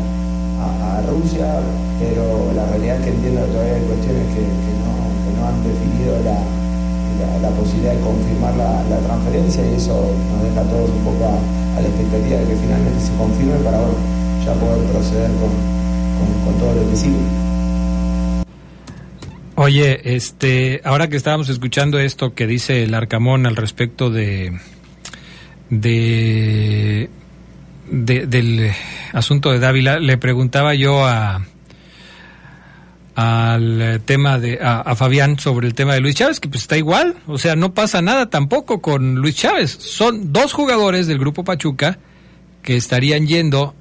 a- 0.62 0.98
a 0.98 1.01
Rusia, 1.12 1.60
pero 2.00 2.52
la 2.56 2.64
realidad 2.66 2.96
es 2.96 3.04
que 3.04 3.10
entiendo 3.10 3.44
que 3.44 3.52
todavía 3.52 3.74
hay 3.74 3.84
cuestiones 3.84 4.26
que, 4.34 4.40
no, 4.40 5.46
han 5.46 5.58
definido 5.64 6.16
la, 6.24 7.50
posibilidad 7.58 7.94
de 7.94 8.00
confirmar 8.00 8.54
la, 8.56 8.98
transferencia 9.04 9.62
y 9.70 9.74
eso 9.74 9.92
nos 9.92 10.42
deja 10.42 10.60
a 10.60 10.64
todos 10.64 10.88
un 10.90 11.04
poco 11.04 11.24
a, 11.26 11.80
la 11.80 11.88
expectativa 11.88 12.38
de 12.40 12.46
que 12.46 12.56
finalmente 12.56 13.00
se 13.00 13.12
confirme 13.16 13.56
para 13.64 13.78
bueno, 13.78 13.94
ya 14.44 14.54
poder 14.54 14.82
proceder 14.90 15.30
con, 15.36 15.52
con, 16.16 16.28
con 16.44 16.54
todo 16.60 16.74
lo 16.74 16.90
que 16.90 16.96
sigue. 16.96 17.24
Oye, 19.54 20.14
este, 20.16 20.80
ahora 20.84 21.08
que 21.08 21.16
estábamos 21.16 21.48
escuchando 21.50 21.98
esto 21.98 22.34
que 22.34 22.46
dice 22.46 22.84
el 22.84 22.94
Arcamón 22.94 23.46
al 23.46 23.56
respecto 23.56 24.10
de, 24.10 24.58
de- 25.68 27.08
del 27.90 28.72
asunto 29.12 29.52
de 29.52 29.58
Dávila, 29.58 29.98
le 29.98 30.18
preguntaba 30.18 30.74
yo 30.74 31.06
a 31.06 31.42
al 33.14 34.00
tema 34.06 34.38
de 34.38 34.58
a, 34.62 34.94
Fabián 34.96 35.38
sobre 35.38 35.66
el 35.66 35.74
tema 35.74 35.94
de 35.94 36.00
Luis 36.00 36.14
Chávez 36.14 36.40
que 36.40 36.48
pues 36.48 36.62
está 36.62 36.78
igual, 36.78 37.16
o 37.26 37.38
sea, 37.38 37.56
no 37.56 37.74
pasa 37.74 38.00
nada 38.00 38.30
tampoco 38.30 38.80
con 38.80 39.16
Luis 39.16 39.36
Chávez. 39.36 39.70
Son 39.70 40.32
dos 40.32 40.52
jugadores 40.52 41.06
del 41.06 41.18
grupo 41.18 41.44
Pachuca 41.44 41.98
que 42.62 42.76
estarían 42.76 43.26
yendo 43.26 43.74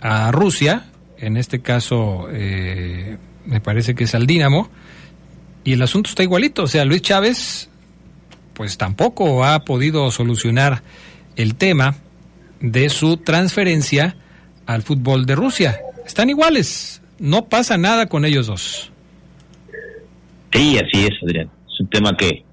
a 0.00 0.30
Rusia, 0.32 0.90
en 1.18 1.36
este 1.36 1.60
caso 1.60 2.28
eh, 2.30 3.16
me 3.46 3.60
parece 3.60 3.94
que 3.94 4.04
es 4.04 4.14
al 4.14 4.26
Dínamo, 4.26 4.68
y 5.64 5.72
el 5.72 5.82
asunto 5.82 6.10
está 6.10 6.22
igualito, 6.22 6.64
o 6.64 6.68
sea, 6.68 6.84
Luis 6.84 7.02
Chávez 7.02 7.70
pues 8.52 8.78
tampoco 8.78 9.44
ha 9.44 9.64
podido 9.64 10.10
solucionar 10.10 10.82
el 11.36 11.54
tema 11.56 11.96
de 12.60 12.88
su 12.88 13.18
transferencia 13.18 14.16
al 14.66 14.82
fútbol 14.82 15.24
de 15.24 15.34
Rusia. 15.34 15.76
Están 16.04 16.28
iguales, 16.28 17.02
no 17.18 17.46
pasa 17.46 17.78
nada 17.78 18.06
con 18.06 18.24
ellos 18.24 18.46
dos. 18.46 18.92
Sí, 20.52 20.78
así 20.78 21.06
es, 21.06 21.22
Adrián. 21.22 21.50
Es 21.66 21.80
un 21.80 21.88
tema 21.88 22.16
que, 22.16 22.44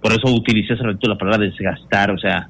por 0.00 0.12
eso 0.12 0.32
utilicé 0.32 0.74
hace 0.74 0.82
rato 0.82 1.08
la 1.08 1.16
palabra 1.16 1.46
desgastar, 1.46 2.10
o 2.10 2.18
sea, 2.18 2.48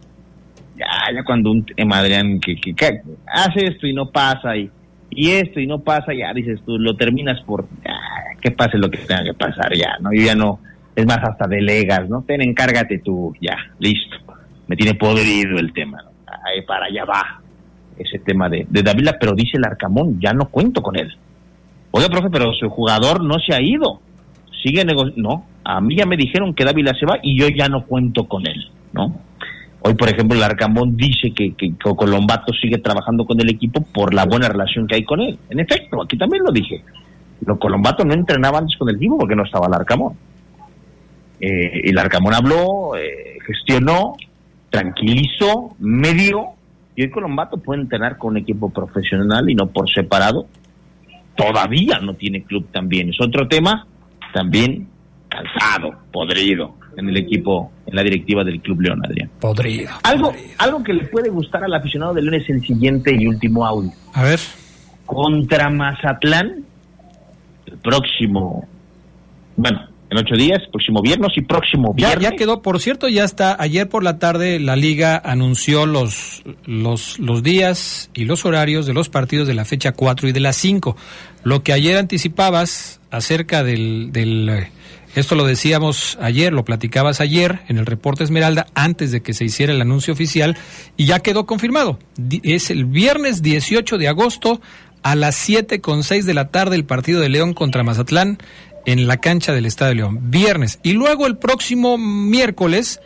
ya, 0.76 1.14
ya 1.14 1.24
cuando 1.24 1.50
un 1.50 1.64
tema, 1.64 1.98
Adrián, 1.98 2.40
que, 2.40 2.56
que, 2.56 3.00
hace 3.26 3.66
esto 3.66 3.86
y 3.86 3.94
no 3.94 4.10
pasa, 4.10 4.56
y, 4.56 4.70
y 5.10 5.30
esto 5.30 5.60
y 5.60 5.66
no 5.66 5.80
pasa, 5.80 6.12
ya 6.14 6.32
dices 6.34 6.60
tú, 6.64 6.78
lo 6.78 6.96
terminas 6.96 7.40
por, 7.42 7.66
ya, 7.84 7.98
que 8.40 8.50
pase 8.50 8.78
lo 8.78 8.90
que 8.90 8.98
tenga 8.98 9.24
que 9.24 9.34
pasar, 9.34 9.74
ya, 9.74 9.96
¿no? 10.00 10.12
Yo 10.12 10.22
ya 10.22 10.34
no, 10.34 10.60
es 10.94 11.06
más, 11.06 11.18
hasta 11.22 11.46
delegas, 11.48 12.08
¿no? 12.08 12.22
Ten, 12.22 12.42
encárgate 12.42 12.98
tú, 12.98 13.34
ya, 13.40 13.56
listo. 13.78 14.16
Me 14.66 14.76
tiene 14.76 14.94
podrido 14.94 15.58
el 15.58 15.72
tema, 15.72 16.02
¿no? 16.02 16.10
Ahí 16.44 16.60
para 16.66 16.86
allá 16.86 17.04
va 17.06 17.40
ese 17.98 18.18
tema 18.18 18.48
de, 18.48 18.66
de 18.68 18.82
Davila, 18.82 19.16
pero 19.18 19.34
dice 19.34 19.56
el 19.58 19.64
Arcamón, 19.64 20.20
ya 20.20 20.32
no 20.32 20.46
cuento 20.48 20.82
con 20.82 20.96
él. 20.96 21.08
Oiga, 21.90 22.08
profe, 22.08 22.28
pero 22.30 22.52
su 22.52 22.68
jugador 22.68 23.24
no 23.24 23.34
se 23.38 23.54
ha 23.54 23.60
ido. 23.60 24.00
Sigue 24.62 24.84
negociando. 24.84 25.22
No, 25.22 25.44
a 25.64 25.80
mí 25.80 25.96
ya 25.96 26.06
me 26.06 26.16
dijeron 26.16 26.54
que 26.54 26.64
Dávila 26.64 26.94
se 26.98 27.06
va 27.06 27.18
y 27.22 27.38
yo 27.38 27.48
ya 27.48 27.68
no 27.68 27.84
cuento 27.84 28.24
con 28.24 28.46
él, 28.46 28.70
¿no? 28.92 29.20
Hoy, 29.80 29.94
por 29.94 30.08
ejemplo, 30.08 30.36
el 30.36 30.42
Arcamón 30.42 30.96
dice 30.96 31.30
que, 31.34 31.54
que, 31.54 31.70
que 31.70 31.94
Colombato 31.96 32.52
sigue 32.52 32.78
trabajando 32.78 33.24
con 33.24 33.40
el 33.40 33.48
equipo 33.48 33.80
por 33.94 34.12
la 34.12 34.24
buena 34.24 34.48
relación 34.48 34.86
que 34.86 34.96
hay 34.96 35.04
con 35.04 35.20
él. 35.20 35.38
En 35.50 35.60
efecto, 35.60 36.02
aquí 36.02 36.16
también 36.18 36.42
lo 36.42 36.50
dije. 36.50 36.82
Lo 37.46 37.58
Colombato 37.58 38.04
no 38.04 38.12
entrenaba 38.12 38.58
antes 38.58 38.76
con 38.76 38.88
el 38.88 38.96
equipo 38.96 39.16
porque 39.18 39.36
no 39.36 39.44
estaba 39.44 39.68
el 39.68 39.74
Arcamón. 39.74 40.14
Eh, 41.40 41.82
el 41.84 41.96
Arcamón 41.96 42.34
habló, 42.34 42.96
eh, 42.96 43.38
gestionó, 43.46 44.14
tranquilizó, 44.70 45.76
medio, 45.78 46.54
y 46.98 47.02
hoy 47.02 47.10
Colombato 47.10 47.58
puede 47.58 47.82
entrenar 47.82 48.18
con 48.18 48.32
un 48.32 48.38
equipo 48.38 48.70
profesional 48.70 49.48
y 49.48 49.54
no 49.54 49.68
por 49.68 49.88
separado. 49.88 50.48
Todavía 51.36 52.00
no 52.00 52.14
tiene 52.14 52.42
club 52.42 52.66
también. 52.72 53.10
Es 53.10 53.20
otro 53.20 53.46
tema, 53.46 53.86
también 54.34 54.88
cansado, 55.28 55.96
podrido 56.12 56.74
en 56.96 57.08
el 57.08 57.16
equipo, 57.18 57.70
en 57.86 57.94
la 57.94 58.02
directiva 58.02 58.42
del 58.42 58.60
Club 58.60 58.80
León, 58.80 59.00
Adrián. 59.04 59.30
Podrido. 59.38 59.92
Algo, 60.02 60.32
algo 60.58 60.82
que 60.82 60.92
le 60.92 61.04
puede 61.06 61.30
gustar 61.30 61.62
al 61.62 61.72
aficionado 61.72 62.14
de 62.14 62.22
León 62.22 62.34
es 62.34 62.50
el 62.50 62.60
siguiente 62.62 63.14
y 63.16 63.28
último 63.28 63.64
audio. 63.64 63.92
A 64.14 64.24
ver. 64.24 64.40
Contra 65.06 65.70
Mazatlán, 65.70 66.64
el 67.66 67.78
próximo, 67.78 68.66
bueno, 69.56 69.86
en 70.10 70.18
ocho 70.18 70.34
días, 70.36 70.60
próximo 70.70 71.02
viernes 71.02 71.32
y 71.36 71.42
próximo 71.42 71.92
viernes. 71.92 72.20
ya 72.20 72.30
quedó, 72.36 72.62
por 72.62 72.80
cierto, 72.80 73.08
ya 73.08 73.24
está. 73.24 73.56
Ayer 73.58 73.88
por 73.88 74.02
la 74.02 74.18
tarde 74.18 74.58
la 74.58 74.76
liga 74.76 75.20
anunció 75.22 75.86
los, 75.86 76.42
los, 76.64 77.18
los 77.18 77.42
días 77.42 78.10
y 78.14 78.24
los 78.24 78.44
horarios 78.44 78.86
de 78.86 78.94
los 78.94 79.08
partidos 79.08 79.46
de 79.46 79.54
la 79.54 79.64
fecha 79.64 79.92
4 79.92 80.28
y 80.28 80.32
de 80.32 80.40
la 80.40 80.52
5. 80.52 80.96
Lo 81.44 81.62
que 81.62 81.72
ayer 81.72 81.98
anticipabas 81.98 83.00
acerca 83.10 83.62
del, 83.62 84.10
del 84.12 84.68
esto 85.14 85.34
lo 85.34 85.46
decíamos 85.46 86.18
ayer, 86.20 86.52
lo 86.52 86.64
platicabas 86.64 87.20
ayer 87.20 87.60
en 87.68 87.78
el 87.78 87.86
reporte 87.86 88.24
Esmeralda 88.24 88.66
antes 88.74 89.10
de 89.10 89.20
que 89.20 89.34
se 89.34 89.44
hiciera 89.44 89.72
el 89.72 89.80
anuncio 89.80 90.12
oficial 90.12 90.56
y 90.96 91.06
ya 91.06 91.20
quedó 91.20 91.44
confirmado. 91.46 91.98
Es 92.42 92.70
el 92.70 92.84
viernes 92.84 93.42
18 93.42 93.98
de 93.98 94.08
agosto 94.08 94.60
a 95.02 95.14
las 95.16 95.34
7 95.36 95.80
con 95.80 96.02
6 96.02 96.26
de 96.26 96.34
la 96.34 96.48
tarde 96.48 96.76
el 96.76 96.84
partido 96.84 97.20
de 97.20 97.28
León 97.28 97.54
contra 97.54 97.82
Mazatlán 97.82 98.38
en 98.86 99.06
la 99.06 99.18
cancha 99.18 99.52
del 99.52 99.66
Estadio 99.66 99.94
León, 99.94 100.30
viernes. 100.30 100.78
Y 100.82 100.92
luego 100.92 101.26
el 101.26 101.36
próximo 101.36 101.98
miércoles, 101.98 103.00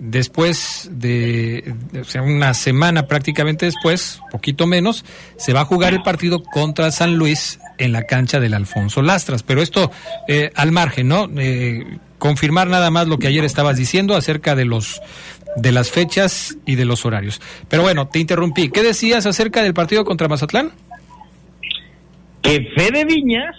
después 0.00 0.88
de, 0.92 1.74
o 2.00 2.04
sea, 2.04 2.22
una 2.22 2.54
semana 2.54 3.06
prácticamente 3.06 3.66
después, 3.66 4.20
poquito 4.30 4.66
menos, 4.66 5.04
se 5.36 5.52
va 5.52 5.60
a 5.60 5.64
jugar 5.64 5.94
el 5.94 6.02
partido 6.02 6.42
contra 6.42 6.90
San 6.90 7.16
Luis 7.16 7.60
en 7.78 7.92
la 7.92 8.04
cancha 8.04 8.40
del 8.40 8.54
Alfonso 8.54 9.02
Lastras. 9.02 9.42
Pero 9.42 9.62
esto 9.62 9.90
eh, 10.28 10.50
al 10.54 10.72
margen, 10.72 11.08
¿no? 11.08 11.28
Eh, 11.36 11.98
confirmar 12.18 12.68
nada 12.68 12.90
más 12.90 13.06
lo 13.06 13.18
que 13.18 13.28
ayer 13.28 13.44
estabas 13.44 13.76
diciendo 13.76 14.16
acerca 14.16 14.54
de 14.56 14.64
los 14.64 15.00
de 15.56 15.72
las 15.72 15.90
fechas 15.90 16.56
y 16.66 16.74
de 16.76 16.84
los 16.84 17.04
horarios. 17.04 17.40
Pero 17.68 17.82
bueno, 17.82 18.08
te 18.08 18.18
interrumpí. 18.18 18.68
¿Qué 18.68 18.82
decías 18.82 19.26
acerca 19.26 19.62
del 19.62 19.74
partido 19.74 20.04
contra 20.04 20.28
Mazatlán? 20.28 20.72
Que 22.42 22.68
Fede 22.76 23.04
Viñas 23.04 23.56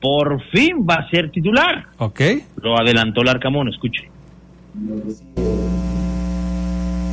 por 0.00 0.40
fin 0.50 0.86
va 0.88 0.94
a 0.94 1.10
ser 1.10 1.30
titular. 1.30 1.86
Ok. 1.98 2.20
Lo 2.62 2.78
adelantó 2.78 3.22
el 3.22 3.28
Arcamón, 3.28 3.68
escuche. 3.68 4.08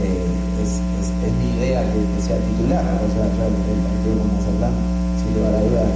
Eh, 0.01 0.27
es, 0.61 0.69
es, 0.69 1.09
es, 1.09 1.33
mi 1.39 1.57
idea 1.57 1.81
que, 1.81 1.97
que, 1.97 2.21
sea 2.21 2.37
titular. 2.37 2.83
O 2.83 3.09
sea, 3.09 3.25
ya 3.25 3.47
el 3.47 3.55
partido 3.81 4.21
con 4.21 4.29
Mazatlán, 4.37 4.75
sin 5.17 5.33
lugar 5.33 5.55
a 5.55 5.61
dudas, 5.65 5.89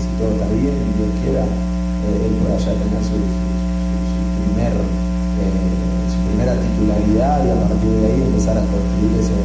si 0.00 0.08
todo 0.16 0.32
está 0.32 0.46
bien 0.54 0.72
y 0.72 0.92
Dios 0.96 1.12
quiera, 1.20 1.44
eh, 1.44 2.24
él 2.24 2.32
pueda 2.40 2.56
ya 2.56 2.72
tener 2.72 3.02
su, 3.04 3.20
su, 3.20 3.98
su 4.08 4.20
primer, 4.38 4.72
eh, 4.72 6.08
su 6.08 6.18
primera 6.30 6.54
titularidad 6.56 7.44
y 7.44 7.50
a 7.52 7.58
partir 7.68 7.90
de 7.90 8.06
ahí 8.06 8.22
empezar 8.22 8.56
a 8.56 8.64
construir 8.64 9.12
ese, 9.20 9.36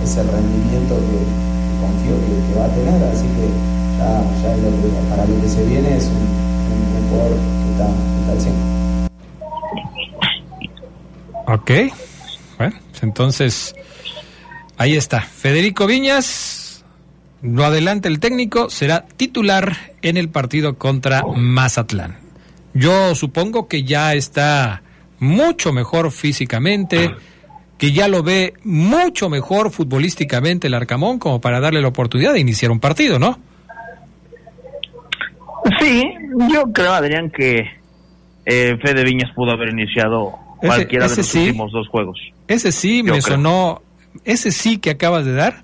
ese 0.00 0.22
rendimiento 0.22 0.96
que, 0.96 1.18
que 1.20 1.72
confío 1.82 2.16
que, 2.24 2.32
que, 2.40 2.52
va 2.56 2.64
a 2.64 2.72
tener. 2.72 2.98
Así 3.10 3.28
que 3.36 3.44
que, 3.96 5.10
para 5.10 5.26
lo 5.26 5.40
que 5.40 5.48
se 5.48 5.64
viene 5.64 5.96
es 5.96 6.04
un, 6.06 6.12
un, 6.12 6.80
que 6.92 7.70
está, 7.72 7.86
que 7.86 8.20
está 8.20 8.32
al 8.32 8.40
100. 8.40 8.76
Ok. 11.46 11.70
Bueno, 12.58 12.76
entonces, 13.02 13.74
ahí 14.76 14.96
está. 14.96 15.20
Federico 15.20 15.86
Viñas, 15.86 16.84
lo 17.42 17.64
adelanta 17.64 18.08
el 18.08 18.18
técnico, 18.20 18.70
será 18.70 19.06
titular 19.16 19.76
en 20.02 20.16
el 20.16 20.28
partido 20.28 20.76
contra 20.76 21.22
Mazatlán. 21.24 22.18
Yo 22.74 23.14
supongo 23.14 23.68
que 23.68 23.84
ya 23.84 24.14
está 24.14 24.82
mucho 25.18 25.72
mejor 25.72 26.10
físicamente, 26.10 27.14
que 27.78 27.92
ya 27.92 28.08
lo 28.08 28.22
ve 28.22 28.54
mucho 28.64 29.30
mejor 29.30 29.70
futbolísticamente 29.70 30.66
el 30.66 30.74
Arcamón 30.74 31.18
como 31.18 31.40
para 31.40 31.60
darle 31.60 31.80
la 31.80 31.88
oportunidad 31.88 32.32
de 32.34 32.40
iniciar 32.40 32.70
un 32.70 32.80
partido, 32.80 33.18
¿no? 33.18 33.38
Sí, 35.86 36.02
yo 36.52 36.72
creo, 36.72 36.92
Adrián, 36.92 37.30
que 37.30 37.64
eh, 38.44 38.76
Fede 38.82 39.04
Viñas 39.04 39.30
pudo 39.36 39.52
haber 39.52 39.68
iniciado 39.68 40.36
cualquiera 40.56 41.06
ese, 41.06 41.14
de 41.14 41.22
los 41.22 41.28
sí, 41.28 41.38
últimos 41.38 41.70
dos 41.70 41.86
juegos. 41.88 42.18
Ese 42.48 42.72
sí 42.72 42.98
Yo 42.98 43.14
me 43.14 43.22
creo. 43.22 43.36
sonó, 43.36 43.82
ese 44.24 44.50
sí 44.50 44.78
que 44.78 44.90
acabas 44.90 45.24
de 45.24 45.34
dar, 45.34 45.62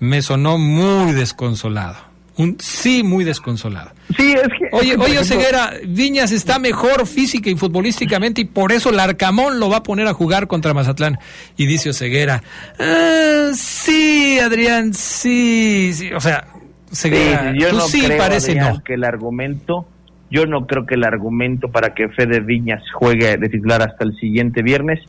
me 0.00 0.20
sonó 0.20 0.58
muy 0.58 1.12
desconsolado. 1.12 1.94
Un 2.36 2.56
sí 2.58 3.04
muy 3.04 3.24
desconsolado. 3.24 3.92
Sí, 4.16 4.32
es 4.32 4.48
que. 4.48 4.68
Oye, 4.72 4.90
es 4.90 4.96
que, 4.96 5.02
oye, 5.02 5.12
ejemplo, 5.20 5.24
Ceguera, 5.24 5.72
Viñas 5.86 6.32
está 6.32 6.58
mejor 6.58 7.06
física 7.06 7.48
y 7.48 7.54
futbolísticamente 7.54 8.40
y 8.40 8.44
por 8.46 8.72
eso 8.72 8.90
el 8.90 8.98
Arcamón 8.98 9.60
lo 9.60 9.70
va 9.70 9.78
a 9.78 9.82
poner 9.84 10.08
a 10.08 10.12
jugar 10.12 10.48
contra 10.48 10.74
Mazatlán. 10.74 11.18
Y 11.56 11.66
dice 11.66 11.92
Ceguera, 11.92 12.42
ah, 12.80 13.52
sí, 13.54 14.40
Adrián, 14.40 14.92
sí, 14.92 15.92
sí. 15.94 16.12
O 16.12 16.20
sea, 16.20 16.46
Sí, 16.90 17.10
yo 17.58 17.70
tú 17.70 17.76
no 17.76 17.82
sí 17.82 18.04
creo, 18.04 18.18
parece 18.18 18.52
Adrián, 18.52 18.74
no. 18.74 18.84
que 18.84 18.94
el 18.94 19.04
argumento 19.04 19.86
yo 20.30 20.46
no 20.46 20.66
creo 20.66 20.86
que 20.86 20.94
el 20.94 21.04
argumento 21.04 21.68
para 21.68 21.94
que 21.94 22.08
Fede 22.08 22.40
Viñas 22.40 22.82
juegue 22.92 23.36
de 23.36 23.48
titular 23.48 23.82
hasta 23.82 24.04
el 24.04 24.16
siguiente 24.16 24.62
viernes 24.62 25.00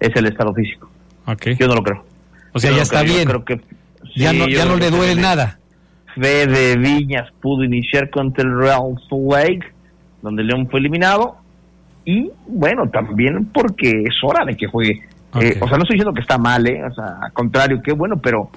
es 0.00 0.14
el 0.14 0.26
estado 0.26 0.52
físico. 0.52 0.90
Okay. 1.26 1.56
Yo 1.56 1.66
no 1.66 1.74
lo 1.74 1.82
creo. 1.82 2.04
O 2.52 2.58
sea, 2.58 2.70
yo 2.70 2.76
ya 2.76 2.80
no 2.80 2.82
está 2.82 3.00
creo, 3.00 3.14
bien. 3.14 3.28
Creo 3.28 3.44
que, 3.44 3.60
ya 4.14 4.30
sí, 4.30 4.38
no, 4.38 4.48
ya 4.48 4.64
no 4.64 4.76
le 4.76 4.90
duele 4.90 5.12
Fede, 5.12 5.22
nada. 5.22 5.58
Fede 6.14 6.76
Viñas 6.76 7.30
pudo 7.40 7.64
iniciar 7.64 8.10
contra 8.10 8.44
el 8.44 8.56
Real 8.56 8.94
Salt 9.08 9.32
Lake, 9.32 9.72
donde 10.22 10.44
León 10.44 10.68
fue 10.70 10.80
eliminado. 10.80 11.38
Y 12.04 12.30
bueno, 12.46 12.88
también 12.88 13.46
porque 13.46 14.04
es 14.04 14.14
hora 14.22 14.44
de 14.44 14.56
que 14.56 14.66
juegue. 14.66 15.02
Okay. 15.32 15.50
Eh, 15.50 15.58
o 15.60 15.68
sea, 15.68 15.76
no 15.76 15.82
estoy 15.82 15.96
diciendo 15.96 16.14
que 16.14 16.22
está 16.22 16.38
mal, 16.38 16.66
¿eh? 16.66 16.82
O 16.84 16.94
sea, 16.94 17.18
al 17.22 17.32
contrario, 17.32 17.80
qué 17.82 17.92
bueno, 17.92 18.16
pero 18.16 18.50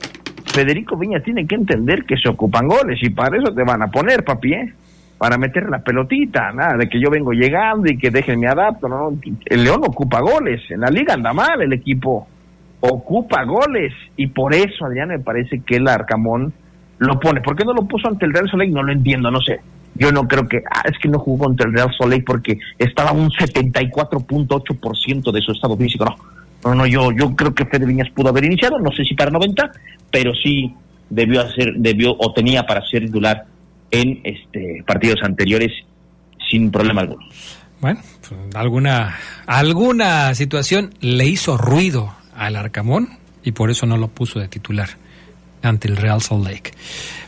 Federico 0.45 0.97
Viñas 0.97 1.23
tiene 1.23 1.45
que 1.45 1.55
entender 1.55 2.05
que 2.05 2.17
se 2.17 2.29
ocupan 2.29 2.67
goles 2.67 2.99
y 3.01 3.09
para 3.09 3.37
eso 3.37 3.53
te 3.53 3.63
van 3.63 3.81
a 3.81 3.87
poner, 3.87 4.23
papi, 4.23 4.53
¿eh? 4.53 4.73
para 5.19 5.37
meter 5.37 5.69
la 5.69 5.79
pelotita, 5.79 6.51
nada 6.53 6.77
de 6.77 6.87
que 6.87 6.99
yo 6.99 7.11
vengo 7.11 7.33
llegando 7.33 7.91
y 7.91 7.97
que 7.97 8.09
dejen 8.09 8.39
mi 8.39 8.47
adapto, 8.47 8.87
no, 8.87 9.19
el 9.45 9.63
León 9.65 9.81
ocupa 9.85 10.21
goles, 10.21 10.61
en 10.71 10.79
la 10.79 10.89
liga 10.89 11.13
anda 11.13 11.33
mal 11.33 11.61
el 11.61 11.73
equipo, 11.73 12.25
ocupa 12.79 13.43
goles 13.43 13.91
y 14.15 14.27
por 14.27 14.55
eso 14.55 14.85
Adrián 14.85 15.09
me 15.09 15.19
parece 15.19 15.59
que 15.59 15.75
el 15.75 15.89
Arcamón 15.89 16.53
lo 16.99 17.19
pone, 17.19 17.41
¿por 17.41 17.57
qué 17.57 17.65
no 17.65 17.73
lo 17.73 17.85
puso 17.85 18.07
ante 18.07 18.25
el 18.25 18.33
Real 18.33 18.49
Soleil? 18.49 18.73
No 18.73 18.81
lo 18.81 18.93
entiendo, 18.93 19.29
no 19.29 19.41
sé, 19.41 19.59
yo 19.95 20.09
no 20.13 20.25
creo 20.25 20.47
que, 20.47 20.63
ah, 20.71 20.83
es 20.85 20.97
que 20.99 21.09
no 21.09 21.19
jugó 21.19 21.47
contra 21.47 21.67
el 21.67 21.73
Real 21.73 21.91
Soleil 21.97 22.23
porque 22.23 22.57
estaba 22.77 23.11
un 23.11 23.29
74.8% 23.29 25.31
de 25.33 25.41
su 25.41 25.51
estado 25.51 25.75
físico, 25.75 26.05
no, 26.05 26.15
no, 26.63 26.75
no, 26.75 26.85
yo, 26.85 27.11
yo 27.11 27.35
creo 27.35 27.53
que 27.53 27.65
Fede 27.65 27.85
Viñas 27.85 28.09
pudo 28.11 28.29
haber 28.29 28.45
iniciado, 28.45 28.79
no 28.79 28.91
sé 28.91 29.03
si 29.03 29.15
para 29.15 29.31
90, 29.31 29.71
pero 30.11 30.33
sí 30.33 30.73
debió 31.09 31.41
hacer, 31.41 31.73
debió 31.77 32.15
o 32.17 32.33
tenía 32.33 32.63
para 32.63 32.85
ser 32.85 33.05
titular 33.05 33.45
en 33.91 34.21
este 34.23 34.83
partidos 34.85 35.19
anteriores 35.23 35.71
sin 36.49 36.71
problema 36.71 37.01
alguno. 37.01 37.25
Bueno, 37.81 38.01
alguna 38.53 39.17
alguna 39.45 40.35
situación 40.35 40.93
le 40.99 41.25
hizo 41.25 41.57
ruido 41.57 42.13
al 42.35 42.55
Arcamón 42.55 43.09
y 43.43 43.53
por 43.53 43.71
eso 43.71 43.85
no 43.85 43.97
lo 43.97 44.09
puso 44.09 44.39
de 44.39 44.47
titular 44.47 44.89
ante 45.61 45.87
el 45.87 45.97
Real 45.97 46.21
Salt 46.21 46.45
Lake. 46.45 46.71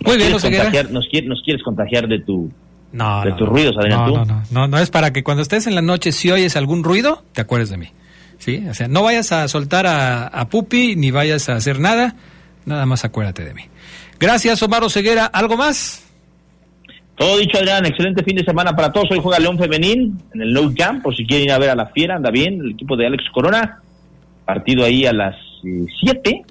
Muy 0.06 0.17
bien, 0.17 0.32
nos, 0.32 0.44
quieres, 0.44 0.91
nos 0.91 1.41
quieres 1.44 1.63
contagiar 1.63 2.08
de 2.08 2.20
tu 2.20 2.52
no, 2.91 3.22
de 3.24 3.30
no, 3.30 3.36
tus 3.38 3.48
ruidos, 3.48 3.76
Adrián, 3.78 4.00
no, 4.00 4.08
no, 4.08 4.26
no, 4.26 4.44
no, 4.52 4.67
no 4.67 4.78
es 4.78 4.89
para 4.89 5.13
que 5.13 5.24
cuando 5.24 5.41
estés 5.41 5.65
en 5.67 5.76
la 5.76 5.82
noche 5.82 6.12
si 6.12 6.30
oyes 6.30 6.58
algún 6.58 6.84
ruido, 6.84 7.24
te 7.32 7.41
acuerdes 7.41 7.70
de 7.70 7.78
mí. 7.78 7.88
Sí, 8.41 8.63
o 8.67 8.73
sea, 8.73 8.88
no 8.88 9.04
vayas 9.04 9.32
a 9.32 9.47
soltar 9.47 9.86
a, 9.86 10.25
a 10.25 10.49
Pupi 10.49 10.95
ni 10.95 11.12
vayas 11.12 11.47
a 11.47 11.54
hacer 11.58 11.80
nada, 11.80 12.15
nada 12.65 12.88
más 12.88 13.06
acuérdate 13.06 13.45
de 13.45 13.54
mí. 13.54 13.62
Gracias, 14.19 14.63
Omar 14.63 14.89
Ceguera. 14.89 15.25
¿Algo 15.27 15.58
más? 15.58 16.04
Todo 17.15 17.38
dicho, 17.38 17.60
Adrián, 17.60 17.86
excelente 17.86 18.23
fin 18.23 18.36
de 18.36 18.43
semana 18.43 18.75
para 18.75 18.91
todos. 18.91 19.12
Hoy 19.12 19.19
juega 19.21 19.38
León 19.38 19.60
Femenil 19.60 20.12
en 20.34 20.41
el 20.41 20.54
Nou 20.54 20.73
Camp, 20.75 21.04
por 21.04 21.15
si 21.15 21.23
quieren 21.23 21.45
ir 21.45 21.51
a 21.51 21.60
ver 21.60 21.69
a 21.69 21.75
la 21.75 21.86
fiera, 21.88 22.15
anda 22.15 22.32
bien, 22.32 22.60
el 22.62 22.71
equipo 22.71 22.97
de 22.97 23.06
Alex 23.06 23.25
Corona. 23.32 23.80
Partido 24.43 24.84
ahí 24.84 25.06
a 25.06 25.13
las 25.13 25.36
7 25.62 26.30
eh, 26.32 26.43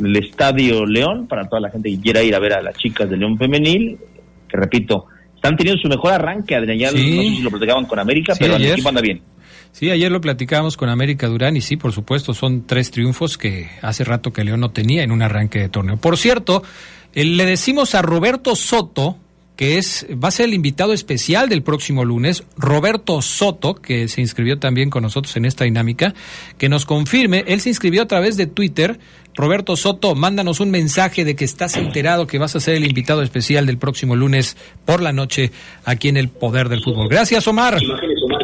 en 0.00 0.06
el 0.06 0.16
Estadio 0.16 0.86
León, 0.86 1.26
para 1.28 1.46
toda 1.46 1.60
la 1.60 1.70
gente 1.70 1.90
que 1.90 2.00
quiera 2.00 2.22
ir 2.22 2.34
a 2.34 2.38
ver 2.38 2.54
a 2.54 2.62
las 2.62 2.74
chicas 2.78 3.10
de 3.10 3.18
León 3.18 3.36
Femenil, 3.36 3.98
que 4.48 4.56
repito, 4.56 5.04
están 5.34 5.58
teniendo 5.58 5.80
su 5.82 5.88
mejor 5.88 6.12
arranque, 6.14 6.56
Adrián, 6.56 6.78
ya 6.78 6.88
Sí. 6.90 7.16
no 7.16 7.22
sé 7.22 7.28
si 7.36 7.42
lo 7.42 7.50
platicaban 7.50 7.84
con 7.84 7.98
América, 7.98 8.34
Sí, 8.34 8.38
pero 8.44 8.56
el 8.56 8.64
equipo 8.64 8.88
anda 8.88 9.02
bien. 9.02 9.20
Sí, 9.74 9.90
ayer 9.90 10.12
lo 10.12 10.20
platicábamos 10.20 10.76
con 10.76 10.88
América 10.88 11.26
Durán 11.26 11.56
y 11.56 11.60
sí, 11.60 11.76
por 11.76 11.90
supuesto, 11.90 12.32
son 12.32 12.64
tres 12.64 12.92
triunfos 12.92 13.36
que 13.36 13.68
hace 13.82 14.04
rato 14.04 14.32
que 14.32 14.44
León 14.44 14.60
no 14.60 14.70
tenía 14.70 15.02
en 15.02 15.10
un 15.10 15.20
arranque 15.20 15.58
de 15.58 15.68
torneo. 15.68 15.96
Por 15.96 16.16
cierto, 16.16 16.62
eh, 17.12 17.24
le 17.24 17.44
decimos 17.44 17.96
a 17.96 18.02
Roberto 18.02 18.54
Soto, 18.54 19.16
que 19.56 19.76
es 19.78 20.06
va 20.12 20.28
a 20.28 20.30
ser 20.30 20.46
el 20.46 20.54
invitado 20.54 20.92
especial 20.92 21.48
del 21.48 21.64
próximo 21.64 22.04
lunes, 22.04 22.44
Roberto 22.56 23.20
Soto, 23.20 23.74
que 23.74 24.06
se 24.06 24.20
inscribió 24.20 24.60
también 24.60 24.90
con 24.90 25.02
nosotros 25.02 25.36
en 25.36 25.44
esta 25.44 25.64
dinámica, 25.64 26.14
que 26.56 26.68
nos 26.68 26.86
confirme, 26.86 27.42
él 27.48 27.60
se 27.60 27.70
inscribió 27.70 28.02
a 28.02 28.06
través 28.06 28.36
de 28.36 28.46
Twitter. 28.46 29.00
Roberto 29.34 29.74
Soto, 29.74 30.14
mándanos 30.14 30.60
un 30.60 30.70
mensaje 30.70 31.24
de 31.24 31.34
que 31.34 31.44
estás 31.44 31.76
enterado 31.76 32.28
que 32.28 32.38
vas 32.38 32.54
a 32.54 32.60
ser 32.60 32.76
el 32.76 32.84
invitado 32.84 33.22
especial 33.22 33.66
del 33.66 33.78
próximo 33.78 34.14
lunes 34.14 34.56
por 34.84 35.02
la 35.02 35.12
noche 35.12 35.50
aquí 35.84 36.08
en 36.08 36.16
el 36.16 36.28
Poder 36.28 36.68
del 36.68 36.80
Fútbol. 36.80 37.08
Gracias, 37.08 37.48
Omar. 37.48 37.76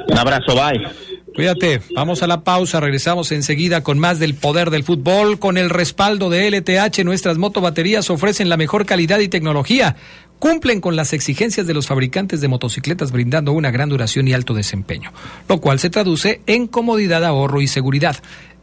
Un 0.09 0.19
abrazo, 0.19 0.57
bye. 0.57 1.10
Cuídate, 1.41 1.81
vamos 1.95 2.23
a 2.23 2.27
la 2.27 2.45
pausa, 2.45 2.81
regresamos 2.81 3.33
enseguida 3.33 3.83
con 3.83 3.99
más 3.99 4.19
del 4.19 4.35
poder 4.35 4.69
del 4.69 4.85
fútbol, 4.85 5.39
con 5.39 5.57
el 5.57 5.71
respaldo 5.71 6.29
de 6.29 6.51
LTH, 6.51 7.03
nuestras 7.03 7.39
motobaterías 7.39 8.11
ofrecen 8.11 8.51
la 8.51 8.59
mejor 8.59 8.85
calidad 8.85 9.21
y 9.21 9.29
tecnología, 9.29 9.97
cumplen 10.39 10.83
con 10.83 10.97
las 10.97 11.15
exigencias 11.15 11.67
de 11.67 11.73
los 11.73 11.87
fabricantes 11.87 12.43
de 12.43 12.49
motocicletas 12.49 13.11
brindando 13.11 13.53
una 13.53 13.71
gran 13.71 13.89
duración 13.89 14.29
y 14.29 14.35
alto 14.35 14.53
desempeño, 14.53 15.15
lo 15.49 15.63
cual 15.63 15.79
se 15.79 15.89
traduce 15.89 16.43
en 16.47 16.67
comodidad, 16.67 17.25
ahorro 17.25 17.63
y 17.63 17.69
seguridad. 17.69 18.17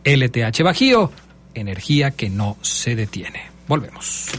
LTH 0.03 0.61
Bajío, 0.61 1.11
energía 1.55 2.11
que 2.11 2.29
no 2.29 2.57
se 2.61 2.95
detiene. 2.95 3.41
Volvemos. 3.67 4.29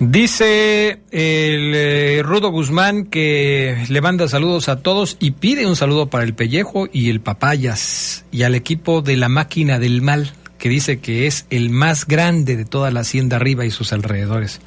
Dice 0.00 1.02
el 1.10 1.74
eh, 1.74 2.22
Rudo 2.24 2.50
Guzmán 2.50 3.04
que 3.04 3.84
le 3.90 4.00
manda 4.00 4.28
saludos 4.28 4.70
a 4.70 4.80
todos 4.80 5.18
y 5.20 5.32
pide 5.32 5.66
un 5.66 5.76
saludo 5.76 6.08
para 6.08 6.24
el 6.24 6.32
Pellejo 6.32 6.88
y 6.90 7.10
el 7.10 7.20
Papayas 7.20 8.24
y 8.32 8.44
al 8.44 8.54
equipo 8.54 9.02
de 9.02 9.18
la 9.18 9.28
máquina 9.28 9.78
del 9.78 10.00
mal 10.00 10.32
que 10.56 10.70
dice 10.70 11.00
que 11.00 11.26
es 11.26 11.44
el 11.50 11.68
más 11.68 12.06
grande 12.06 12.56
de 12.56 12.64
toda 12.64 12.90
la 12.90 13.00
hacienda 13.00 13.36
arriba 13.36 13.66
y 13.66 13.70
sus 13.70 13.92
alrededores. 13.92 14.62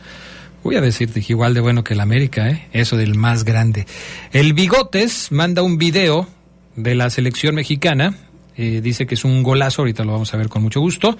Voy 0.63 0.75
a 0.75 0.81
decirte 0.81 1.21
que 1.21 1.33
igual 1.33 1.55
de 1.55 1.61
bueno 1.61 1.83
que 1.83 1.95
el 1.95 2.01
América, 2.01 2.47
¿eh? 2.51 2.67
eso 2.71 2.95
del 2.95 3.15
más 3.15 3.43
grande. 3.43 3.87
El 4.33 4.53
Bigotes 4.53 5.31
manda 5.31 5.63
un 5.63 5.79
video 5.79 6.27
de 6.75 6.93
la 6.93 7.09
selección 7.09 7.55
mexicana, 7.55 8.15
eh, 8.55 8.81
dice 8.83 9.07
que 9.07 9.15
es 9.15 9.25
un 9.25 9.41
golazo, 9.41 9.81
ahorita 9.81 10.03
lo 10.03 10.11
vamos 10.11 10.31
a 10.31 10.37
ver 10.37 10.47
con 10.47 10.61
mucho 10.61 10.79
gusto. 10.79 11.17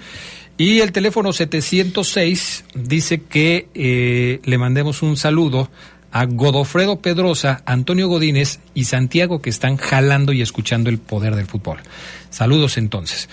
Y 0.56 0.80
el 0.80 0.92
teléfono 0.92 1.32
706 1.32 2.64
dice 2.74 3.22
que 3.22 3.68
eh, 3.74 4.40
le 4.44 4.58
mandemos 4.58 5.02
un 5.02 5.16
saludo 5.16 5.68
a 6.12 6.26
Godofredo 6.26 7.00
Pedrosa, 7.00 7.62
Antonio 7.66 8.06
Godínez 8.06 8.60
y 8.72 8.84
Santiago 8.84 9.42
que 9.42 9.50
están 9.50 9.76
jalando 9.76 10.32
y 10.32 10.42
escuchando 10.42 10.90
el 10.90 10.98
poder 10.98 11.34
del 11.34 11.46
fútbol. 11.46 11.80
Saludos 12.30 12.78
entonces. 12.78 13.28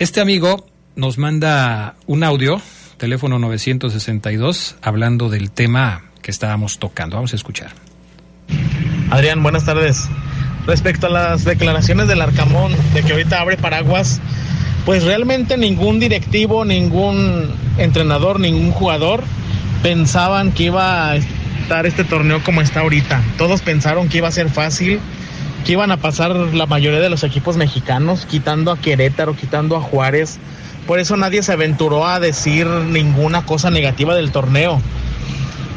Este 0.00 0.20
amigo 0.20 0.66
nos 0.96 1.18
manda 1.18 1.94
un 2.06 2.24
audio, 2.24 2.60
teléfono 2.96 3.38
962, 3.38 4.74
hablando 4.82 5.28
del 5.28 5.52
tema 5.52 6.06
que 6.20 6.32
estábamos 6.32 6.80
tocando. 6.80 7.14
Vamos 7.14 7.32
a 7.32 7.36
escuchar. 7.36 7.70
Adrián, 9.10 9.40
buenas 9.40 9.64
tardes. 9.64 10.08
Respecto 10.66 11.06
a 11.06 11.10
las 11.10 11.44
declaraciones 11.44 12.08
del 12.08 12.20
Arcamón 12.20 12.74
de 12.92 13.04
que 13.04 13.12
ahorita 13.12 13.40
abre 13.40 13.56
paraguas, 13.56 14.20
pues 14.86 15.02
realmente 15.02 15.56
ningún 15.58 15.98
directivo, 15.98 16.64
ningún 16.64 17.50
entrenador, 17.76 18.38
ningún 18.38 18.70
jugador 18.70 19.24
pensaban 19.82 20.52
que 20.52 20.64
iba 20.64 21.10
a 21.10 21.16
estar 21.16 21.86
este 21.86 22.04
torneo 22.04 22.42
como 22.44 22.60
está 22.60 22.80
ahorita. 22.80 23.20
Todos 23.36 23.62
pensaron 23.62 24.08
que 24.08 24.18
iba 24.18 24.28
a 24.28 24.32
ser 24.32 24.48
fácil, 24.48 25.00
que 25.64 25.72
iban 25.72 25.90
a 25.90 25.96
pasar 25.96 26.30
la 26.30 26.66
mayoría 26.66 27.00
de 27.00 27.10
los 27.10 27.24
equipos 27.24 27.56
mexicanos, 27.56 28.26
quitando 28.26 28.70
a 28.70 28.78
Querétaro, 28.78 29.34
quitando 29.34 29.76
a 29.76 29.80
Juárez. 29.80 30.38
Por 30.86 31.00
eso 31.00 31.16
nadie 31.16 31.42
se 31.42 31.52
aventuró 31.52 32.06
a 32.06 32.20
decir 32.20 32.68
ninguna 32.68 33.44
cosa 33.44 33.70
negativa 33.70 34.14
del 34.14 34.30
torneo. 34.30 34.80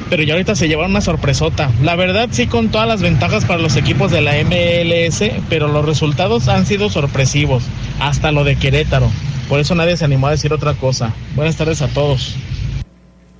Pero 0.10 0.24
ya 0.24 0.34
ahorita 0.34 0.56
se 0.56 0.67
llevaron 0.67 0.91
una 0.91 1.02
sorpresota. 1.02 1.72
La 1.84 1.95
verdad 1.95 2.30
sí 2.32 2.48
con 2.48 2.69
todas 2.69 2.88
las 2.88 3.02
ventajas 3.02 3.45
para 3.45 3.62
los 3.62 3.76
equipos 3.76 4.12
de 4.12 4.22
la 4.22 4.34
MLS, 4.43 5.24
pero 5.50 5.67
los 5.67 5.86
resultados 5.86 6.48
han 6.48 6.65
sido 6.65 6.89
sorpresivos. 6.89 7.63
Hasta 8.00 8.32
lo 8.32 8.43
de 8.43 8.56
Querétaro. 8.56 9.10
Por 9.48 9.60
eso 9.60 9.76
nadie 9.76 9.98
se 9.98 10.06
animó 10.06 10.28
a 10.28 10.32
decir 10.32 10.54
otra 10.54 10.74
cosa. 10.74 11.13
Buenas 11.36 11.56
tardes 11.56 11.82
a 11.82 11.88
todos. 11.88 12.36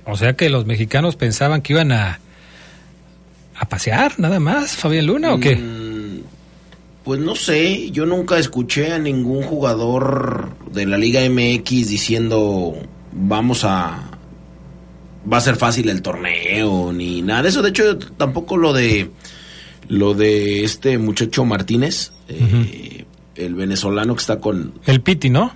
O 0.04 0.16
sea 0.16 0.34
que 0.34 0.50
los 0.50 0.66
mexicanos 0.66 1.16
pensaban 1.16 1.62
que 1.62 1.72
iban 1.72 1.92
a, 1.92 2.20
a 3.56 3.68
pasear 3.68 4.18
nada 4.18 4.40
más, 4.40 4.76
Fabián 4.76 5.06
Luna, 5.06 5.34
¿o 5.34 5.40
qué? 5.40 5.56
Mm, 5.56 6.22
pues 7.04 7.20
no 7.20 7.36
sé, 7.36 7.90
yo 7.90 8.06
nunca 8.06 8.38
escuché 8.38 8.92
a 8.92 8.98
ningún 8.98 9.42
jugador 9.42 10.50
de 10.72 10.86
la 10.86 10.98
Liga 10.98 11.20
MX 11.28 11.88
diciendo 11.88 12.74
vamos 13.12 13.64
a 13.64 14.09
va 15.30 15.38
a 15.38 15.40
ser 15.40 15.56
fácil 15.56 15.88
el 15.88 16.02
torneo 16.02 16.92
ni 16.92 17.22
nada 17.22 17.42
de 17.42 17.48
eso. 17.48 17.62
De 17.62 17.70
hecho, 17.70 17.98
tampoco 17.98 18.56
lo 18.56 18.72
de 18.72 19.10
lo 19.88 20.14
de 20.14 20.62
este 20.64 20.98
muchacho 20.98 21.44
Martínez, 21.44 22.12
eh, 22.28 23.04
el 23.34 23.54
venezolano 23.54 24.14
que 24.14 24.20
está 24.20 24.38
con 24.38 24.74
El 24.86 25.00
Piti, 25.00 25.30
¿no? 25.30 25.52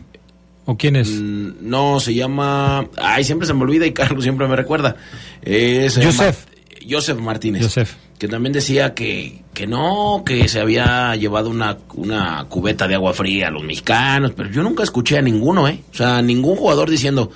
¿O 0.67 0.77
quién 0.77 0.97
es? 0.97 1.11
Mm, 1.11 1.53
No, 1.61 2.01
se 2.01 2.15
llama. 2.15 2.89
Ay, 2.97 3.23
siempre 3.25 3.47
se 3.47 3.55
me 3.55 3.63
olvida 3.63 3.87
y 3.87 3.93
Carlos 3.93 4.23
siempre 4.25 4.49
me 4.49 4.57
recuerda. 4.57 4.97
Es, 5.43 5.99
eh, 5.99 6.05
Joseph. 6.05 6.47
Joseph 6.89 7.19
Martínez. 7.19 7.63
Joseph. 7.63 7.93
Que 8.19 8.29
también 8.29 8.53
decía 8.53 8.95
que, 8.95 9.43
que 9.53 9.67
no, 9.67 10.23
que 10.25 10.49
se 10.49 10.61
había 10.61 11.15
llevado 11.17 11.51
una, 11.51 11.79
una 11.95 12.47
cubeta 12.49 12.89
de 12.89 12.95
agua 12.95 13.13
fría 13.13 13.49
a 13.49 13.51
los 13.51 13.63
mexicanos, 13.63 14.33
pero 14.37 14.51
yo 14.51 14.63
nunca 14.63 14.83
escuché 14.83 15.19
a 15.19 15.23
ninguno, 15.23 15.69
¿eh? 15.69 15.81
O 15.93 15.97
sea, 15.97 16.23
ningún 16.23 16.57
jugador 16.57 16.89
diciendo, 16.89 17.31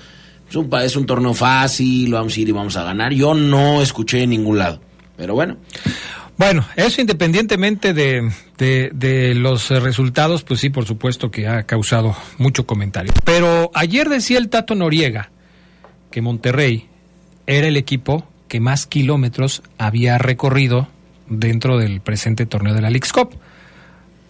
es 0.49 0.95
un, 0.95 1.05
torneo 1.05 1.33
fácil, 1.33 2.11
vamos 2.11 2.35
a 2.35 2.39
ir 2.39 2.49
y 2.49 2.51
vamos 2.51 2.75
a 2.77 2.83
ganar. 2.83 3.13
Yo 3.13 3.33
no 3.33 3.81
escuché 3.81 4.23
en 4.23 4.31
ningún 4.31 4.57
lado. 4.57 4.81
Pero 5.15 5.33
bueno, 5.35 5.57
Bueno, 6.37 6.65
eso 6.77 7.01
independientemente 7.01 7.93
de, 7.93 8.31
de, 8.57 9.35
los 9.35 9.69
resultados, 9.69 10.43
pues 10.43 10.61
sí, 10.61 10.69
por 10.69 10.85
supuesto 10.85 11.29
que 11.29 11.47
ha 11.47 11.63
causado 11.63 12.15
mucho 12.37 12.65
comentario. 12.65 13.11
Pero 13.25 13.69
ayer 13.73 14.07
decía 14.07 14.37
el 14.37 14.49
Tato 14.49 14.75
Noriega 14.75 15.31
que 16.09 16.21
Monterrey 16.21 16.87
era 17.45 17.67
el 17.67 17.77
equipo 17.77 18.25
que 18.47 18.59
más 18.59 18.87
kilómetros 18.87 19.61
había 19.77 20.17
recorrido 20.17 20.87
dentro 21.27 21.77
del 21.77 22.01
presente 22.01 22.45
torneo 22.45 22.73
de 22.73 22.81
la 22.81 22.89
Leagues 22.89 23.13
Cup. 23.13 23.35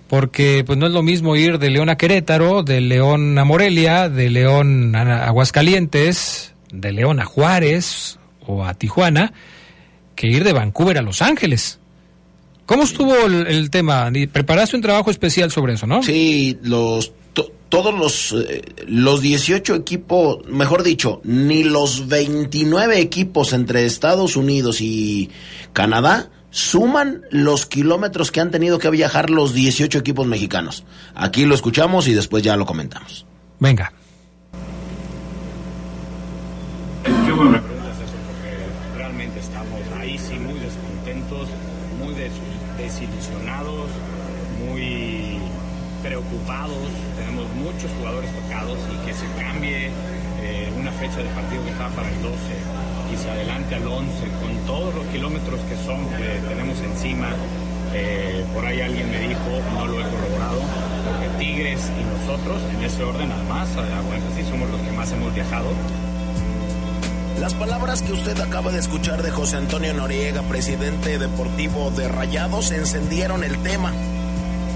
Porque 0.09 0.63
pues 0.65 0.77
no 0.77 0.87
es 0.87 0.91
lo 0.91 1.03
mismo 1.03 1.35
ir 1.35 1.59
de 1.59 1.69
León 1.69 1.89
a 1.89 1.95
Querétaro, 1.97 2.63
de 2.63 2.81
León 2.81 3.37
a 3.37 3.45
Morelia, 3.45 4.09
de 4.09 4.29
León 4.29 4.95
a 4.95 5.25
Aguascalientes, 5.27 6.53
de 6.73 6.91
León 6.91 7.19
a 7.19 7.25
Juárez 7.25 8.17
o 8.45 8.65
a 8.65 8.73
Tijuana, 8.73 9.33
que 10.15 10.27
ir 10.27 10.43
de 10.43 10.53
Vancouver 10.53 10.97
a 10.97 11.01
Los 11.03 11.21
Ángeles. 11.21 11.79
¿Cómo 12.65 12.83
estuvo 12.83 13.15
el, 13.25 13.69
tema? 13.69 14.11
Preparaste 14.31 14.75
un 14.75 14.81
trabajo 14.81 15.11
especial 15.11 15.51
sobre 15.51 15.73
eso, 15.73 15.85
¿no? 15.87 16.01
Sí, 16.03 16.57
los 16.63 17.11
to- 17.33 17.51
todos 17.69 17.93
los 17.93 18.35
eh, 18.47 18.61
los 18.87 19.21
18 19.21 19.75
equipos, 19.75 20.45
mejor 20.47 20.81
dicho, 20.83 21.21
ni 21.23 21.63
los 21.63 22.07
29 22.07 22.99
equipos 22.99 23.53
entre 23.53 23.85
Estados 23.85 24.35
Unidos 24.35 24.81
y 24.81 25.29
Canadá 25.73 26.29
suman 26.51 27.23
los 27.31 27.65
kilómetros 27.65 28.31
que 28.31 28.41
han 28.41 28.51
tenido 28.51 28.79
que 28.79 28.89
viajar 28.89 29.29
los 29.29 29.53
18 29.53 29.99
equipos 29.99 30.27
mexicanos. 30.27 30.83
Aquí 31.15 31.45
lo 31.45 31.55
escuchamos 31.55 32.07
y 32.07 32.13
después 32.13 32.43
ya 32.43 32.55
lo 32.55 32.65
comentamos. 32.65 33.25
Venga. 33.59 33.93
Ese 62.99 63.05
orden 63.05 63.31
además, 63.31 63.69
hago 63.77 64.13
énfasis, 64.13 64.47
somos 64.49 64.69
los 64.69 64.81
que 64.81 64.91
más 64.91 65.09
hemos 65.13 65.33
viajado. 65.33 65.67
Las 67.39 67.53
palabras 67.53 68.01
que 68.01 68.11
usted 68.11 68.37
acaba 68.41 68.73
de 68.73 68.79
escuchar 68.79 69.23
de 69.23 69.31
José 69.31 69.55
Antonio 69.55 69.93
Noriega, 69.93 70.41
presidente 70.43 71.17
deportivo 71.17 71.91
de 71.91 72.09
Rayados, 72.09 72.71
encendieron 72.71 73.45
el 73.45 73.57
tema. 73.59 73.93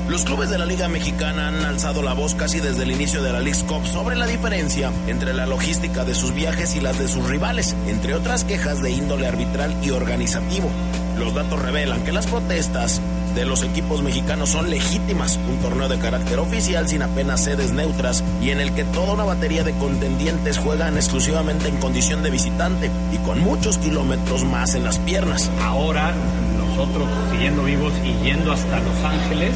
Los 0.07 0.23
clubes 0.23 0.49
de 0.49 0.57
la 0.57 0.65
Liga 0.65 0.87
Mexicana 0.87 1.49
han 1.49 1.65
alzado 1.65 2.01
la 2.01 2.13
voz 2.13 2.33
casi 2.33 2.61
desde 2.61 2.83
el 2.83 2.91
inicio 2.91 3.21
de 3.21 3.33
la 3.33 3.41
League 3.41 3.61
Cup 3.67 3.85
sobre 3.85 4.15
la 4.15 4.25
diferencia 4.25 4.91
entre 5.07 5.33
la 5.33 5.45
logística 5.45 6.05
de 6.05 6.15
sus 6.15 6.33
viajes 6.33 6.75
y 6.75 6.79
las 6.79 6.97
de 6.99 7.09
sus 7.09 7.27
rivales, 7.27 7.75
entre 7.87 8.15
otras 8.15 8.45
quejas 8.45 8.81
de 8.81 8.91
índole 8.91 9.27
arbitral 9.27 9.75
y 9.83 9.89
organizativo. 9.89 10.69
Los 11.17 11.33
datos 11.33 11.61
revelan 11.61 12.03
que 12.03 12.11
las 12.11 12.27
protestas 12.27 13.01
de 13.35 13.45
los 13.45 13.63
equipos 13.63 14.03
mexicanos 14.03 14.49
son 14.49 14.69
legítimas, 14.69 15.39
un 15.49 15.57
torneo 15.57 15.89
de 15.89 15.97
carácter 15.97 16.39
oficial 16.39 16.87
sin 16.87 17.01
apenas 17.01 17.43
sedes 17.43 17.71
neutras 17.71 18.23
y 18.41 18.51
en 18.51 18.59
el 18.59 18.73
que 18.73 18.83
toda 18.83 19.13
una 19.13 19.23
batería 19.23 19.63
de 19.63 19.73
contendientes 19.73 20.57
juegan 20.59 20.95
exclusivamente 20.97 21.67
en 21.67 21.77
condición 21.77 22.21
de 22.21 22.29
visitante 22.29 22.91
y 23.11 23.17
con 23.17 23.39
muchos 23.39 23.77
kilómetros 23.79 24.43
más 24.45 24.75
en 24.75 24.83
las 24.83 24.99
piernas. 24.99 25.49
ahora 25.61 26.13
nosotros 26.57 27.07
siguiendo 27.31 27.63
vivos 27.63 27.93
y 28.03 28.23
yendo 28.23 28.51
hasta 28.51 28.79
Los 28.79 29.03
Ángeles 29.03 29.53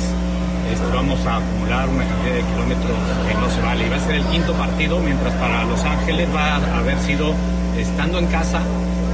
este, 0.71 0.87
vamos 0.93 1.19
a 1.25 1.37
acumular 1.37 1.87
una 1.87 2.03
cantidad 2.03 2.35
de 2.35 2.41
kilómetros 2.41 2.97
que 3.27 3.33
no 3.35 3.49
se 3.49 3.61
vale 3.61 3.85
y 3.85 3.89
va 3.89 3.95
a 3.95 3.99
ser 3.99 4.15
el 4.15 4.25
quinto 4.25 4.53
partido 4.53 4.99
mientras 4.99 5.33
para 5.35 5.63
Los 5.65 5.81
Ángeles 5.83 6.27
va 6.35 6.55
a 6.55 6.79
haber 6.79 6.99
sido 6.99 7.33
estando 7.77 8.19
en 8.19 8.25
casa 8.27 8.61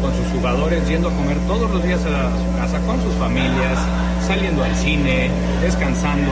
con 0.03 0.11
sus 0.13 0.27
jugadores 0.35 0.87
yendo 0.87 1.09
a 1.09 1.11
comer 1.11 1.37
todos 1.47 1.71
los 1.71 1.81
días 1.83 1.99
a 2.05 2.29
su 2.37 2.57
casa 2.59 2.77
con 2.85 3.01
sus 3.01 3.13
familias 3.15 3.79
saliendo 4.27 4.63
al 4.63 4.75
cine 4.75 5.31
descansando 5.61 6.31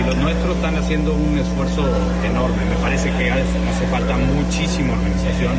y 0.00 0.02
los 0.02 0.16
nuestros 0.16 0.56
están 0.56 0.76
haciendo 0.76 1.12
un 1.12 1.38
esfuerzo 1.38 1.84
enorme 2.24 2.64
me 2.64 2.76
parece 2.82 3.12
que 3.12 3.30
hace 3.30 3.86
falta 3.90 4.16
muchísima 4.16 4.94
organización 4.94 5.52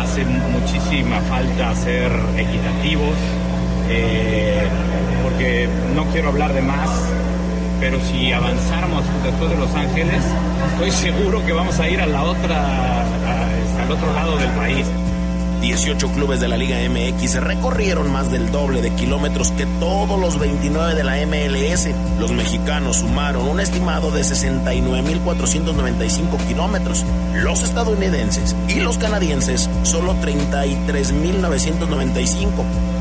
hace 0.00 0.24
muchísima 0.24 1.20
falta 1.28 1.74
ser 1.76 2.10
equitativos 2.36 3.14
eh, 3.88 4.66
porque 5.22 5.68
no 5.94 6.04
quiero 6.06 6.28
hablar 6.28 6.52
de 6.54 6.62
más, 6.62 6.88
pero 7.80 7.98
si 8.00 8.32
avanzáramos 8.32 9.02
después 9.22 9.50
de 9.50 9.56
Los 9.56 9.74
Ángeles, 9.74 10.22
estoy 10.72 10.90
seguro 10.90 11.44
que 11.44 11.52
vamos 11.52 11.78
a 11.78 11.88
ir 11.88 12.00
a 12.00 12.06
la 12.06 12.22
otra, 12.22 13.02
al 13.82 13.90
otro 13.90 14.12
lado 14.14 14.36
del 14.38 14.50
país. 14.50 14.86
18 15.64 16.12
clubes 16.12 16.40
de 16.40 16.48
la 16.48 16.58
Liga 16.58 16.76
MX 16.90 17.36
recorrieron 17.36 18.12
más 18.12 18.30
del 18.30 18.52
doble 18.52 18.82
de 18.82 18.90
kilómetros 18.90 19.50
que 19.52 19.64
todos 19.80 20.20
los 20.20 20.38
29 20.38 20.94
de 20.94 21.04
la 21.04 21.16
MLS. 21.24 21.88
Los 22.20 22.32
mexicanos 22.32 22.98
sumaron 22.98 23.48
un 23.48 23.60
estimado 23.60 24.10
de 24.10 24.20
69.495 24.20 26.36
kilómetros. 26.48 27.06
Los 27.36 27.62
estadounidenses 27.62 28.54
y 28.68 28.80
los 28.80 28.98
canadienses 28.98 29.70
solo 29.84 30.14
33.995. 30.16 32.44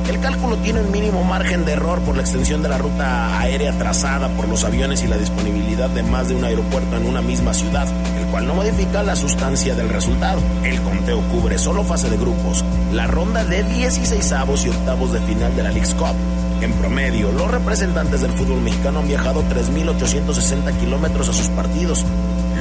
El 0.08 0.22
cálculo 0.22 0.56
tiene 0.58 0.82
un 0.82 0.92
mínimo 0.92 1.24
margen 1.26 1.66
de 1.66 1.74
error 1.74 2.00
por 2.02 2.16
la 2.16 2.22
extensión 2.22 2.62
de 2.64 2.70
la 2.70 2.78
ruta 2.78 3.40
aérea 3.40 3.78
trazada 3.78 4.30
por 4.30 4.48
los 4.48 4.64
aviones 4.64 5.04
y 5.04 5.08
la 5.08 5.18
disponibilidad 5.18 5.90
de 5.90 6.04
más 6.04 6.30
de 6.30 6.36
un 6.36 6.46
aeropuerto 6.46 6.96
en 6.96 7.08
una 7.08 7.22
misma 7.22 7.54
ciudad, 7.54 7.90
cual 8.34 8.48
no 8.48 8.56
modifica 8.56 9.04
la 9.04 9.16
sustancia 9.16 9.76
del 9.76 9.90
resultado. 9.90 10.42
El 10.64 10.82
conteo 10.82 11.22
cubre 11.32 11.60
solo 11.60 11.84
fase 11.84 12.10
de 12.10 12.18
grupos, 12.18 12.66
la 12.92 13.06
ronda 13.06 13.46
de 13.46 13.62
16 13.62 14.32
avos 14.32 14.66
y 14.66 14.70
octavos 14.70 15.14
de 15.14 15.22
final 15.22 15.56
de 15.56 15.62
la 15.62 15.70
League's 15.70 15.94
Cup. 15.94 16.16
En 16.60 16.74
promedio, 16.74 17.32
los 17.32 17.52
representantes 17.52 18.22
del 18.22 18.32
fútbol 18.32 18.62
mexicano 18.62 19.02
han 19.02 19.08
viajado 19.08 19.44
3.860 19.44 20.80
kilómetros 20.80 21.30
a 21.30 21.34
sus 21.34 21.50
partidos. 21.50 22.08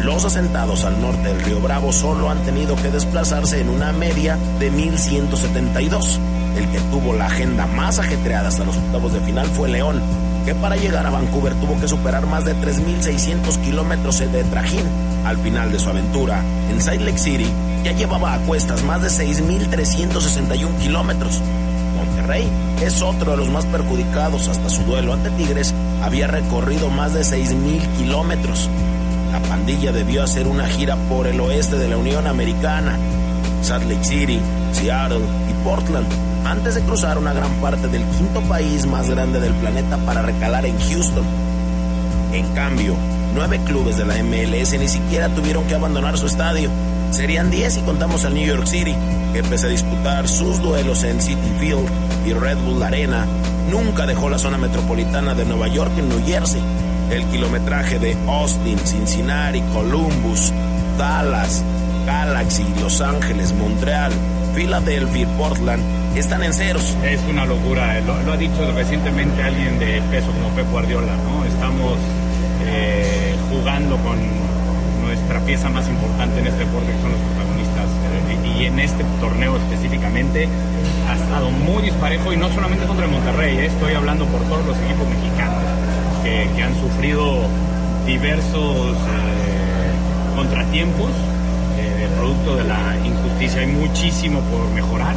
Los 0.04 0.26
asentados 0.26 0.84
al 0.84 1.00
norte 1.00 1.28
del 1.28 1.40
Río 1.40 1.60
Bravo 1.60 1.90
solo 1.90 2.28
han 2.28 2.42
tenido 2.42 2.76
que 2.76 2.90
desplazarse 2.90 3.62
en 3.62 3.70
una 3.70 3.94
media 3.94 4.36
de 4.58 4.70
1.172. 4.70 6.18
El 6.56 6.68
que 6.68 6.80
tuvo 6.90 7.14
la 7.14 7.26
agenda 7.26 7.66
más 7.66 7.98
ajetreada 7.98 8.48
hasta 8.48 8.64
los 8.64 8.76
octavos 8.76 9.12
de 9.12 9.20
final 9.20 9.46
fue 9.46 9.68
León, 9.68 10.00
que 10.44 10.54
para 10.54 10.76
llegar 10.76 11.06
a 11.06 11.10
Vancouver 11.10 11.54
tuvo 11.54 11.80
que 11.80 11.88
superar 11.88 12.26
más 12.26 12.44
de 12.44 12.54
3.600 12.54 13.58
kilómetros 13.62 14.18
de 14.18 14.44
trajín. 14.44 14.86
Al 15.24 15.38
final 15.38 15.72
de 15.72 15.78
su 15.78 15.88
aventura, 15.88 16.42
en 16.70 16.80
Salt 16.80 17.00
Lake 17.00 17.18
City, 17.18 17.46
ya 17.84 17.92
llevaba 17.92 18.34
a 18.34 18.38
cuestas 18.40 18.82
más 18.84 19.02
de 19.02 19.08
6.361 19.08 20.78
kilómetros. 20.78 21.40
Monterrey 21.96 22.48
es 22.82 23.00
otro 23.02 23.32
de 23.32 23.36
los 23.36 23.48
más 23.48 23.64
perjudicados. 23.66 24.48
Hasta 24.48 24.68
su 24.68 24.82
duelo 24.82 25.12
ante 25.12 25.30
Tigres 25.30 25.72
había 26.02 26.26
recorrido 26.26 26.90
más 26.90 27.14
de 27.14 27.20
6.000 27.20 27.80
kilómetros. 27.98 28.68
La 29.30 29.40
pandilla 29.40 29.92
debió 29.92 30.22
hacer 30.22 30.46
una 30.46 30.66
gira 30.66 30.96
por 31.08 31.26
el 31.26 31.40
oeste 31.40 31.76
de 31.76 31.88
la 31.88 31.96
Unión 31.96 32.26
Americana, 32.26 32.98
Salt 33.62 33.84
Lake 33.88 34.04
City, 34.04 34.40
Seattle 34.72 35.22
Portland 35.64 36.06
antes 36.44 36.74
de 36.74 36.82
cruzar 36.82 37.18
una 37.18 37.32
gran 37.32 37.52
parte 37.60 37.88
del 37.88 38.04
quinto 38.04 38.40
país 38.42 38.86
más 38.86 39.08
grande 39.08 39.40
del 39.40 39.54
planeta 39.54 39.96
para 39.98 40.22
recalar 40.22 40.66
en 40.66 40.78
Houston. 40.78 41.24
En 42.32 42.46
cambio, 42.54 42.94
nueve 43.34 43.60
clubes 43.64 43.96
de 43.96 44.04
la 44.04 44.22
MLS 44.22 44.78
ni 44.78 44.88
siquiera 44.88 45.28
tuvieron 45.28 45.64
que 45.64 45.74
abandonar 45.74 46.18
su 46.18 46.26
estadio. 46.26 46.70
Serían 47.10 47.50
diez 47.50 47.74
si 47.74 47.80
contamos 47.82 48.24
al 48.24 48.34
New 48.34 48.46
York 48.46 48.66
City, 48.66 48.94
que 49.32 49.42
pese 49.42 49.66
a 49.66 49.70
disputar 49.70 50.28
sus 50.28 50.60
duelos 50.62 51.04
en 51.04 51.20
City 51.20 51.52
Field 51.58 51.86
y 52.26 52.32
Red 52.32 52.58
Bull 52.58 52.82
Arena, 52.82 53.26
nunca 53.70 54.06
dejó 54.06 54.28
la 54.30 54.38
zona 54.38 54.58
metropolitana 54.58 55.34
de 55.34 55.44
Nueva 55.44 55.68
York 55.68 55.92
en 55.98 56.08
New 56.08 56.24
Jersey. 56.26 56.62
El 57.10 57.24
kilometraje 57.26 57.98
de 57.98 58.16
Austin, 58.26 58.78
Cincinnati, 58.78 59.60
Columbus, 59.72 60.52
Dallas, 60.98 61.62
Galaxy, 62.06 62.64
Los 62.80 63.00
Ángeles, 63.00 63.52
Montreal, 63.52 64.12
Filadelfia 64.54 65.22
y 65.22 65.26
Portland 65.38 65.82
están 66.16 66.42
en 66.42 66.52
ceros. 66.52 66.96
Es 67.02 67.20
una 67.28 67.44
locura, 67.46 68.00
lo, 68.00 68.32
ha 68.32 68.36
dicho 68.36 68.70
recientemente 68.74 69.42
alguien 69.42 69.78
de 69.78 70.02
peso 70.10 70.30
como 70.32 70.48
Pep 70.54 70.70
Guardiola, 70.70 71.14
¿no? 71.16 71.44
Estamos 71.44 71.98
eh, 72.66 73.34
jugando 73.50 73.96
con 73.98 74.18
nuestra 75.02 75.40
pieza 75.40 75.68
más 75.70 75.88
importante 75.88 76.40
en 76.40 76.46
este 76.46 76.64
deporte, 76.64 76.92
que 76.92 77.00
son 77.00 77.12
los 77.12 77.20
protagonistas. 77.20 77.86
Eh, 77.86 78.58
y 78.58 78.64
en 78.66 78.78
este 78.78 79.04
torneo 79.20 79.56
específicamente 79.56 80.48
ha 81.08 81.14
estado 81.14 81.50
muy 81.50 81.82
disparejo 81.82 82.32
y 82.32 82.36
no 82.36 82.48
solamente 82.50 82.86
contra 82.86 83.06
el 83.06 83.10
Monterrey, 83.10 83.56
eh, 83.56 83.66
estoy 83.66 83.94
hablando 83.94 84.26
por 84.26 84.40
todos 84.42 84.66
los 84.66 84.76
equipos 84.78 85.08
mexicanos 85.08 85.62
que 86.22 86.62
han 86.62 86.74
sufrido 86.80 87.48
diversos 88.06 88.96
contratiempos 90.36 91.10
producto 92.22 92.54
de 92.54 92.64
la 92.64 92.96
injusticia. 93.04 93.60
Hay 93.62 93.66
muchísimo 93.66 94.40
por 94.42 94.70
mejorar 94.70 95.14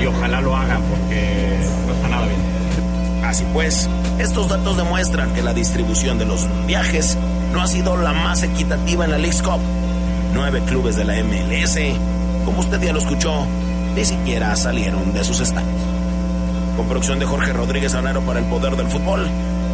y 0.00 0.06
ojalá 0.06 0.40
lo 0.40 0.56
hagan 0.56 0.80
porque 0.82 1.58
no 1.86 1.94
está 1.94 2.08
nada 2.08 2.26
bien. 2.26 3.24
Así 3.24 3.44
pues, 3.52 3.88
estos 4.20 4.48
datos 4.48 4.76
demuestran 4.76 5.34
que 5.34 5.42
la 5.42 5.52
distribución 5.52 6.16
de 6.18 6.26
los 6.26 6.46
viajes 6.66 7.18
no 7.52 7.60
ha 7.60 7.66
sido 7.66 7.96
la 7.96 8.12
más 8.12 8.44
equitativa 8.44 9.04
en 9.04 9.10
la 9.10 9.18
League 9.18 9.42
Cup. 9.42 9.60
Nueve 10.32 10.62
clubes 10.66 10.94
de 10.94 11.04
la 11.04 11.14
MLS, 11.24 11.76
como 12.44 12.60
usted 12.60 12.80
ya 12.80 12.92
lo 12.92 13.00
escuchó, 13.00 13.46
ni 13.96 14.04
siquiera 14.04 14.54
salieron 14.54 15.12
de 15.12 15.24
sus 15.24 15.40
estadios. 15.40 15.80
Con 16.76 16.86
producción 16.86 17.18
de 17.18 17.26
Jorge 17.26 17.52
Rodríguez 17.52 17.94
Anaro 17.94 18.20
para 18.20 18.38
el 18.38 18.46
poder 18.46 18.76
del 18.76 18.86
fútbol. 18.86 19.26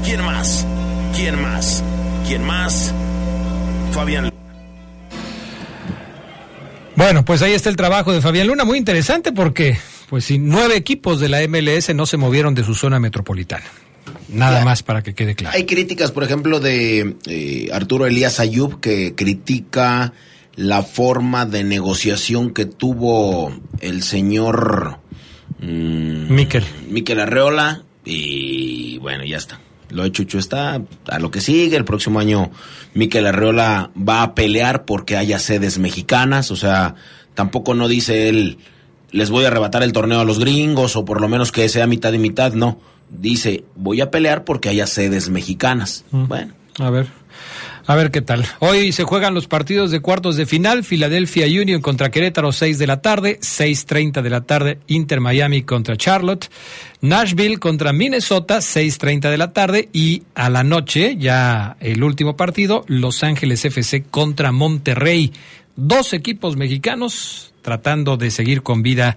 ¿Quién 0.02 0.24
más? 0.24 0.66
¿Quién 1.14 1.42
más? 1.42 1.82
¿Quién 2.26 2.42
más? 2.42 2.94
Fabián 3.92 4.30
bueno, 7.10 7.24
pues 7.24 7.42
ahí 7.42 7.54
está 7.54 7.68
el 7.68 7.74
trabajo 7.74 8.12
de 8.12 8.20
Fabián 8.20 8.46
Luna, 8.46 8.64
muy 8.64 8.78
interesante 8.78 9.32
porque, 9.32 9.76
pues, 10.08 10.26
si 10.26 10.38
nueve 10.38 10.76
equipos 10.76 11.18
de 11.18 11.28
la 11.28 11.40
MLS 11.48 11.92
no 11.92 12.06
se 12.06 12.16
movieron 12.16 12.54
de 12.54 12.62
su 12.62 12.76
zona 12.76 13.00
metropolitana. 13.00 13.64
Nada 14.28 14.64
más 14.64 14.84
para 14.84 15.02
que 15.02 15.12
quede 15.12 15.34
claro. 15.34 15.56
Hay 15.56 15.66
críticas, 15.66 16.12
por 16.12 16.22
ejemplo, 16.22 16.60
de 16.60 17.16
eh, 17.26 17.68
Arturo 17.72 18.06
Elías 18.06 18.38
Ayub, 18.38 18.78
que 18.78 19.16
critica 19.16 20.12
la 20.54 20.84
forma 20.84 21.46
de 21.46 21.64
negociación 21.64 22.54
que 22.54 22.66
tuvo 22.66 23.58
el 23.80 24.04
señor 24.04 25.00
mm, 25.58 26.32
Miquel. 26.32 26.64
Miquel 26.88 27.18
Arreola. 27.18 27.82
Y 28.04 28.98
bueno, 28.98 29.24
ya 29.24 29.38
está. 29.38 29.58
Lo 29.90 30.02
de 30.04 30.12
Chucho 30.12 30.38
está 30.38 30.80
a 31.08 31.18
lo 31.18 31.30
que 31.30 31.40
sigue. 31.40 31.76
El 31.76 31.84
próximo 31.84 32.20
año 32.20 32.50
Miquel 32.94 33.26
Arreola 33.26 33.90
va 33.96 34.22
a 34.22 34.34
pelear 34.34 34.84
porque 34.84 35.16
haya 35.16 35.38
sedes 35.38 35.78
mexicanas. 35.78 36.50
O 36.50 36.56
sea, 36.56 36.94
tampoco 37.34 37.74
no 37.74 37.88
dice 37.88 38.28
él, 38.28 38.58
les 39.10 39.30
voy 39.30 39.44
a 39.44 39.48
arrebatar 39.48 39.82
el 39.82 39.92
torneo 39.92 40.20
a 40.20 40.24
los 40.24 40.38
gringos 40.38 40.96
o 40.96 41.04
por 41.04 41.20
lo 41.20 41.28
menos 41.28 41.52
que 41.52 41.68
sea 41.68 41.86
mitad 41.86 42.12
y 42.12 42.18
mitad. 42.18 42.52
No. 42.52 42.78
Dice, 43.08 43.64
voy 43.74 44.00
a 44.00 44.10
pelear 44.10 44.44
porque 44.44 44.68
haya 44.68 44.86
sedes 44.86 45.30
mexicanas. 45.30 46.04
Mm. 46.10 46.26
Bueno. 46.26 46.54
A 46.78 46.90
ver. 46.90 47.08
A 47.86 47.96
ver 47.96 48.10
qué 48.10 48.20
tal. 48.20 48.44
Hoy 48.60 48.92
se 48.92 49.04
juegan 49.04 49.34
los 49.34 49.46
partidos 49.46 49.90
de 49.90 50.00
cuartos 50.00 50.36
de 50.36 50.46
final. 50.46 50.84
Philadelphia 50.84 51.46
Union 51.46 51.80
contra 51.80 52.10
Querétaro, 52.10 52.52
6 52.52 52.78
de 52.78 52.86
la 52.86 53.00
tarde. 53.00 53.38
6.30 53.40 54.22
de 54.22 54.30
la 54.30 54.42
tarde, 54.42 54.78
Inter 54.86 55.20
Miami 55.20 55.62
contra 55.62 55.96
Charlotte. 55.96 56.50
Nashville 57.00 57.58
contra 57.58 57.92
Minnesota, 57.92 58.58
6.30 58.58 59.30
de 59.30 59.38
la 59.38 59.52
tarde. 59.52 59.88
Y 59.92 60.22
a 60.34 60.50
la 60.50 60.62
noche, 60.62 61.16
ya 61.16 61.76
el 61.80 62.02
último 62.02 62.36
partido, 62.36 62.84
Los 62.86 63.22
Ángeles 63.22 63.64
FC 63.64 64.04
contra 64.10 64.52
Monterrey. 64.52 65.32
Dos 65.76 66.12
equipos 66.12 66.56
mexicanos 66.56 67.50
tratando 67.62 68.16
de 68.16 68.30
seguir 68.30 68.62
con 68.62 68.82
vida 68.82 69.16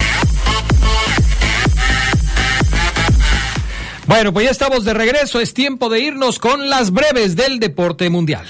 Bueno, 4.11 4.33
pues 4.33 4.43
ya 4.43 4.51
estamos 4.51 4.83
de 4.83 4.93
regreso. 4.93 5.39
Es 5.39 5.53
tiempo 5.53 5.87
de 5.87 6.01
irnos 6.01 6.37
con 6.37 6.69
las 6.69 6.91
breves 6.91 7.37
del 7.37 7.61
deporte 7.61 8.09
mundial. 8.09 8.45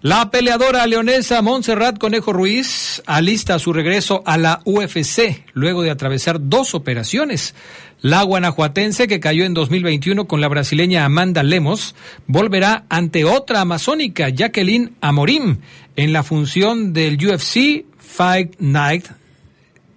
La 0.00 0.30
peleadora 0.30 0.86
leonesa 0.86 1.42
Montserrat 1.42 1.98
Conejo 1.98 2.32
Ruiz 2.32 3.02
alista 3.04 3.58
su 3.58 3.74
regreso 3.74 4.22
a 4.24 4.38
la 4.38 4.62
UFC 4.64 5.44
luego 5.52 5.82
de 5.82 5.90
atravesar 5.90 6.38
dos 6.40 6.74
operaciones. 6.74 7.54
La 8.00 8.22
guanajuatense, 8.22 9.08
que 9.08 9.20
cayó 9.20 9.44
en 9.44 9.52
2021 9.52 10.26
con 10.26 10.40
la 10.40 10.48
brasileña 10.48 11.04
Amanda 11.04 11.42
Lemos, 11.42 11.94
volverá 12.26 12.86
ante 12.88 13.26
otra 13.26 13.60
amazónica, 13.60 14.30
Jacqueline 14.30 14.94
Amorim, 15.02 15.58
en 15.96 16.14
la 16.14 16.22
función 16.22 16.94
del 16.94 17.18
UFC 17.22 17.84
Fight 17.98 18.54
Night 18.58 19.04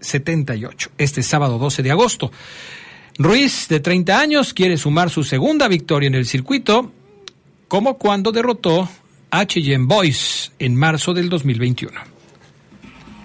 78, 0.01 0.91
este 0.97 1.23
sábado 1.23 1.57
12 1.57 1.81
de 1.81 1.91
agosto. 1.91 2.29
Ruiz, 3.19 3.67
de 3.67 3.81
30 3.81 4.17
años, 4.17 4.53
quiere 4.53 4.77
sumar 4.77 5.09
su 5.09 5.25
segunda 5.25 5.67
victoria 5.67 6.07
en 6.07 6.15
el 6.15 6.25
circuito, 6.25 6.89
como 7.67 7.97
cuando 7.97 8.31
derrotó 8.31 8.87
a 9.29 9.45
Cheyenne 9.45 9.87
Boys 9.87 10.53
en 10.57 10.73
marzo 10.73 11.13
del 11.13 11.27
2021. 11.27 11.99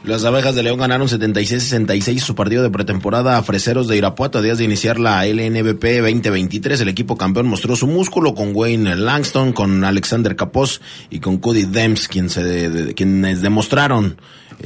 Las 0.02 0.24
abejas 0.24 0.56
de 0.56 0.64
León 0.64 0.80
ganaron 0.80 1.06
76-66 1.06 2.18
su 2.18 2.34
partido 2.34 2.64
de 2.64 2.70
pretemporada 2.70 3.38
a 3.38 3.42
Freseros 3.44 3.86
de 3.86 3.96
Irapuato. 3.96 4.38
A 4.38 4.42
días 4.42 4.58
de 4.58 4.64
iniciar 4.64 4.98
la 4.98 5.24
LNBP 5.26 6.00
2023, 6.00 6.80
el 6.80 6.88
equipo 6.88 7.16
campeón 7.16 7.46
mostró 7.46 7.76
su 7.76 7.86
músculo 7.86 8.34
con 8.34 8.50
Wayne 8.52 8.96
Langston, 8.96 9.52
con 9.52 9.84
Alexander 9.84 10.34
Capos 10.34 10.80
y 11.08 11.20
con 11.20 11.38
Cody 11.38 11.66
Dems, 11.66 12.08
quien 12.08 12.30
se 12.30 12.94
quienes 12.94 13.42
demostraron 13.42 14.16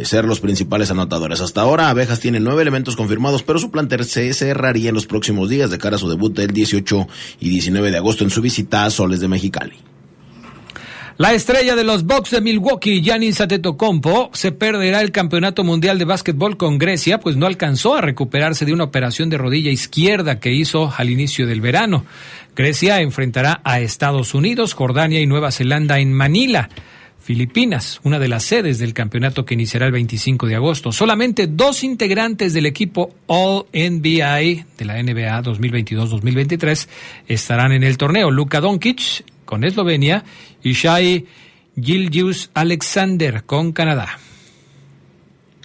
ser 0.03 0.25
los 0.25 0.41
principales 0.41 0.91
anotadores. 0.91 1.41
Hasta 1.41 1.61
ahora, 1.61 1.89
Abejas 1.89 2.21
tiene 2.21 2.41
nueve 2.41 2.63
elementos 2.63 2.97
confirmados, 2.97 3.43
pero 3.43 3.59
su 3.59 3.71
plantel 3.71 4.05
se 4.05 4.33
cerraría 4.35 4.91
en 4.91 4.95
los 4.95 5.07
próximos 5.07 5.49
días 5.49 5.71
de 5.71 5.79
cara 5.79 5.97
a 5.97 5.99
su 5.99 6.09
debut 6.09 6.37
del 6.37 6.53
18 6.53 7.07
y 7.41 7.49
19 7.49 7.91
de 7.91 7.97
agosto 7.97 8.25
en 8.25 8.31
su 8.31 8.41
visita 8.41 8.85
a 8.85 8.91
Soles 8.91 9.21
de 9.21 9.29
Mexicali. 9.29 9.75
La 11.19 11.33
estrella 11.33 11.75
de 11.75 11.83
los 11.83 12.05
Bucks 12.05 12.31
de 12.31 12.41
Milwaukee, 12.41 13.03
Giannis 13.03 13.41
Antetokounmpo, 13.41 14.31
se 14.35 14.53
perderá 14.53 15.01
el 15.01 15.11
Campeonato 15.11 15.65
Mundial 15.65 15.99
de 15.99 16.05
Básquetbol 16.05 16.57
con 16.57 16.79
Grecia, 16.79 17.19
pues 17.19 17.35
no 17.35 17.47
alcanzó 17.47 17.97
a 17.97 18.01
recuperarse 18.01 18.65
de 18.65 18.73
una 18.73 18.85
operación 18.85 19.29
de 19.29 19.37
rodilla 19.37 19.73
izquierda 19.73 20.39
que 20.39 20.53
hizo 20.53 20.95
al 20.97 21.11
inicio 21.11 21.49
del 21.49 21.61
verano. 21.61 22.05
Grecia 22.55 23.01
enfrentará 23.01 23.61
a 23.65 23.81
Estados 23.81 24.33
Unidos, 24.33 24.75
Jordania 24.75 25.21
y 25.21 25.27
Nueva 25.27 25.51
Zelanda 25.51 25.99
en 25.99 26.13
Manila. 26.13 26.69
Filipinas, 27.29 28.01
una 28.05 28.19
de 28.19 28.27
las 28.27 28.43
sedes 28.45 28.79
del 28.79 28.95
campeonato 28.95 29.45
que 29.45 29.53
iniciará 29.53 29.85
el 29.85 29.93
25 29.93 30.47
de 30.47 30.55
agosto. 30.55 30.93
Solamente 30.93 31.47
dos 31.47 31.85
integrantes 31.85 32.55
del 32.55 32.65
equipo 32.65 33.15
All 33.27 33.67
NBA 33.75 34.65
de 34.79 34.85
la 34.87 34.95
NBA 35.03 35.43
2022-2023 35.43 36.89
estarán 37.27 37.73
en 37.73 37.85
el 37.85 37.99
torneo. 37.99 38.31
Luka 38.31 38.63
Doncic 38.63 39.27
con 39.45 39.63
Eslovenia 39.65 40.25
y 40.63 40.73
Shai 40.73 41.27
Gilgius 41.79 42.49
Alexander 42.55 43.45
con 43.45 43.73
Canadá. 43.73 44.19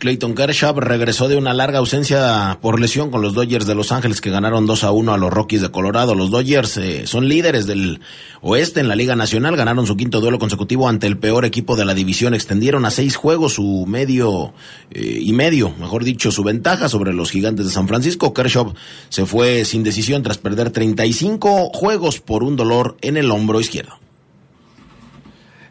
Clayton 0.03 0.35
Kershaw 0.35 0.77
regresó 0.81 1.29
de 1.29 1.37
una 1.37 1.53
larga 1.53 1.79
ausencia 1.79 2.57
por 2.61 2.77
lesión 2.77 3.09
con 3.09 3.21
los 3.21 3.33
Dodgers 3.33 3.65
de 3.65 3.73
Los 3.73 3.93
Ángeles 3.93 4.19
que 4.19 4.31
ganaron 4.31 4.65
2 4.65 4.83
a 4.83 4.91
1 4.91 5.13
a 5.13 5.17
los 5.17 5.31
Rockies 5.31 5.61
de 5.61 5.71
Colorado. 5.71 6.13
Los 6.13 6.29
Dodgers 6.29 6.75
eh, 6.75 7.07
son 7.07 7.29
líderes 7.29 7.67
del 7.67 8.01
oeste 8.41 8.81
en 8.81 8.89
la 8.89 8.97
Liga 8.97 9.15
Nacional, 9.15 9.55
ganaron 9.55 9.87
su 9.87 9.95
quinto 9.95 10.19
duelo 10.19 10.39
consecutivo 10.39 10.89
ante 10.89 11.07
el 11.07 11.17
peor 11.17 11.45
equipo 11.45 11.77
de 11.77 11.85
la 11.85 11.93
división, 11.93 12.33
extendieron 12.33 12.83
a 12.83 12.91
seis 12.91 13.15
juegos 13.15 13.53
su 13.53 13.85
medio 13.87 14.53
eh, 14.91 15.19
y 15.21 15.31
medio, 15.31 15.73
mejor 15.79 16.03
dicho, 16.03 16.33
su 16.33 16.43
ventaja 16.43 16.89
sobre 16.89 17.13
los 17.13 17.31
gigantes 17.31 17.65
de 17.65 17.71
San 17.71 17.87
Francisco. 17.87 18.33
Kershaw 18.33 18.73
se 19.07 19.25
fue 19.25 19.63
sin 19.63 19.85
decisión 19.85 20.21
tras 20.21 20.37
perder 20.37 20.71
35 20.71 21.69
juegos 21.73 22.19
por 22.19 22.43
un 22.43 22.57
dolor 22.57 22.97
en 22.99 23.15
el 23.15 23.31
hombro 23.31 23.61
izquierdo. 23.61 24.02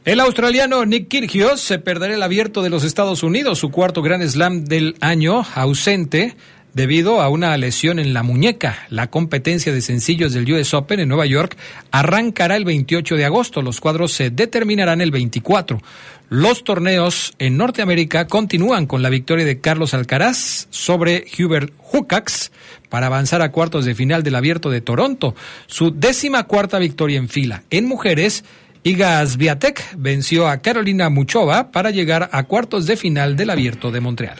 El 0.04 0.18
australiano 0.18 0.84
Nick 0.84 1.06
Kyrgios 1.06 1.60
se 1.60 1.78
perderá 1.78 2.12
el 2.14 2.24
abierto 2.24 2.62
de 2.62 2.70
los 2.70 2.82
Estados 2.82 3.22
Unidos, 3.22 3.60
su 3.60 3.70
cuarto 3.70 4.02
Grand 4.02 4.26
Slam 4.26 4.64
del 4.64 4.96
año, 5.00 5.44
ausente 5.54 6.34
debido 6.74 7.20
a 7.20 7.28
una 7.28 7.56
lesión 7.56 8.00
en 8.00 8.12
la 8.12 8.24
muñeca. 8.24 8.84
La 8.90 9.10
competencia 9.10 9.72
de 9.72 9.80
sencillos 9.80 10.32
del 10.32 10.52
US 10.52 10.74
Open 10.74 10.98
en 10.98 11.08
Nueva 11.08 11.26
York 11.26 11.56
arrancará 11.92 12.56
el 12.56 12.64
28 12.64 13.14
de 13.14 13.26
agosto. 13.26 13.62
Los 13.62 13.80
cuadros 13.80 14.12
se 14.12 14.30
determinarán 14.30 15.00
el 15.00 15.12
24. 15.12 15.80
Los 16.30 16.64
torneos 16.64 17.34
en 17.38 17.56
Norteamérica 17.56 18.26
continúan 18.26 18.86
con 18.86 19.02
la 19.02 19.08
victoria 19.08 19.44
de 19.44 19.60
Carlos 19.60 19.94
Alcaraz 19.94 20.66
sobre 20.70 21.26
Hubert 21.38 21.72
Hucax 21.92 22.50
para 22.88 23.06
avanzar 23.06 23.40
a 23.40 23.52
cuartos 23.52 23.84
de 23.84 23.94
final 23.94 24.22
del 24.22 24.34
Abierto 24.34 24.68
de 24.68 24.80
Toronto, 24.80 25.34
su 25.66 25.92
décima 25.92 26.44
cuarta 26.44 26.78
victoria 26.78 27.18
en 27.18 27.28
fila. 27.28 27.62
En 27.70 27.86
mujeres, 27.86 28.44
Iga 28.84 29.24
Swiatek 29.24 29.96
venció 29.96 30.48
a 30.48 30.58
Carolina 30.58 31.08
Muchova 31.08 31.70
para 31.70 31.90
llegar 31.90 32.28
a 32.32 32.42
cuartos 32.44 32.86
de 32.86 32.96
final 32.96 33.36
del 33.36 33.50
Abierto 33.50 33.92
de 33.92 34.00
Montreal. 34.00 34.38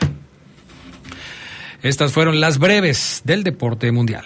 Estas 1.82 2.12
fueron 2.12 2.40
las 2.40 2.58
breves 2.58 3.22
del 3.24 3.44
deporte 3.44 3.90
mundial. 3.92 4.24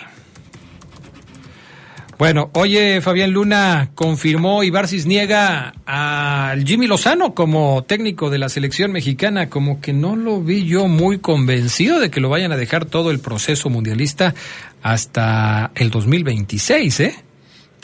Bueno, 2.18 2.48
oye, 2.54 3.02
Fabián 3.02 3.32
Luna 3.32 3.90
confirmó 3.94 4.64
Ibar 4.64 4.88
niega 5.04 5.74
al 5.84 6.64
Jimmy 6.64 6.86
Lozano 6.86 7.34
como 7.34 7.84
técnico 7.84 8.30
de 8.30 8.38
la 8.38 8.48
selección 8.48 8.90
mexicana, 8.90 9.50
como 9.50 9.82
que 9.82 9.92
no 9.92 10.16
lo 10.16 10.40
vi 10.40 10.64
yo 10.64 10.88
muy 10.88 11.18
convencido 11.18 12.00
de 12.00 12.10
que 12.10 12.20
lo 12.20 12.30
vayan 12.30 12.52
a 12.52 12.56
dejar 12.56 12.86
todo 12.86 13.10
el 13.10 13.20
proceso 13.20 13.68
mundialista 13.68 14.34
hasta 14.82 15.72
el 15.74 15.90
2026, 15.90 17.00
¿eh? 17.00 17.25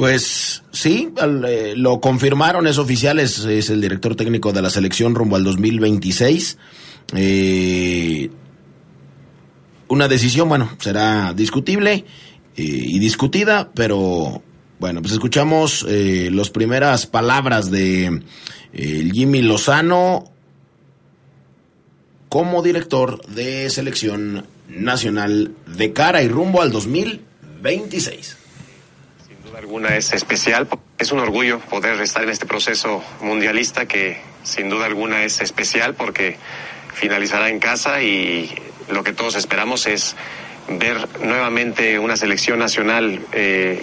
Pues 0.03 0.65
sí, 0.73 1.15
eh, 1.47 1.75
lo 1.77 2.01
confirmaron, 2.01 2.67
es 2.67 2.79
oficial, 2.79 3.21
es, 3.21 3.45
el 3.47 3.81
director 3.81 4.17
técnico 4.17 4.53
de 4.53 4.61
la 4.61 4.69
selección 4.69 5.15
rumbo 5.15 5.37
al 5.37 5.45
2026. 5.45 6.59
Eh, 7.15 8.29
una 9.87 10.09
decisión, 10.09 10.49
bueno, 10.49 10.77
será 10.81 11.33
discutible 11.35 11.93
eh, 11.93 12.05
y 12.57 12.99
discutida, 12.99 13.71
pero 13.77 14.43
bueno, 14.81 15.03
pues 15.03 15.13
escuchamos 15.13 15.87
las 15.89 16.51
primeras 16.51 17.07
palabras 17.07 17.71
de 17.71 18.25
Jimmy 18.75 19.43
Lozano 19.43 20.25
como 22.29 22.61
director 22.65 23.25
de 23.29 23.71
selección 23.71 24.47
nacional 24.69 25.53
de 25.77 25.93
cara 25.93 26.25
y 26.25 26.29
rumbo 26.29 26.61
al 26.61 26.73
2026 26.73 28.42
es 29.81 30.13
especial. 30.13 30.69
Es 30.99 31.13
un 31.13 31.19
orgullo 31.19 31.59
poder 31.59 32.01
estar 32.01 32.23
en 32.23 32.31
este 32.31 32.47
proceso 32.47 33.03
mundialista 33.21 33.87
que 33.87 34.21
sin 34.43 34.69
duda 34.69 34.87
alguna 34.87 35.25
es 35.25 35.41
especial 35.41 35.95
porque 35.95 36.37
finalizará 36.95 37.49
en 37.49 37.59
casa 37.59 38.03
y 38.03 38.55
lo 38.89 39.03
que 39.03 39.13
todos 39.13 39.35
esperamos 39.35 39.87
es 39.87 40.15
ver 40.69 41.09
nuevamente 41.21 41.99
una 41.99 42.17
selección 42.17 42.59
nacional 42.59 43.21
eh, 43.33 43.83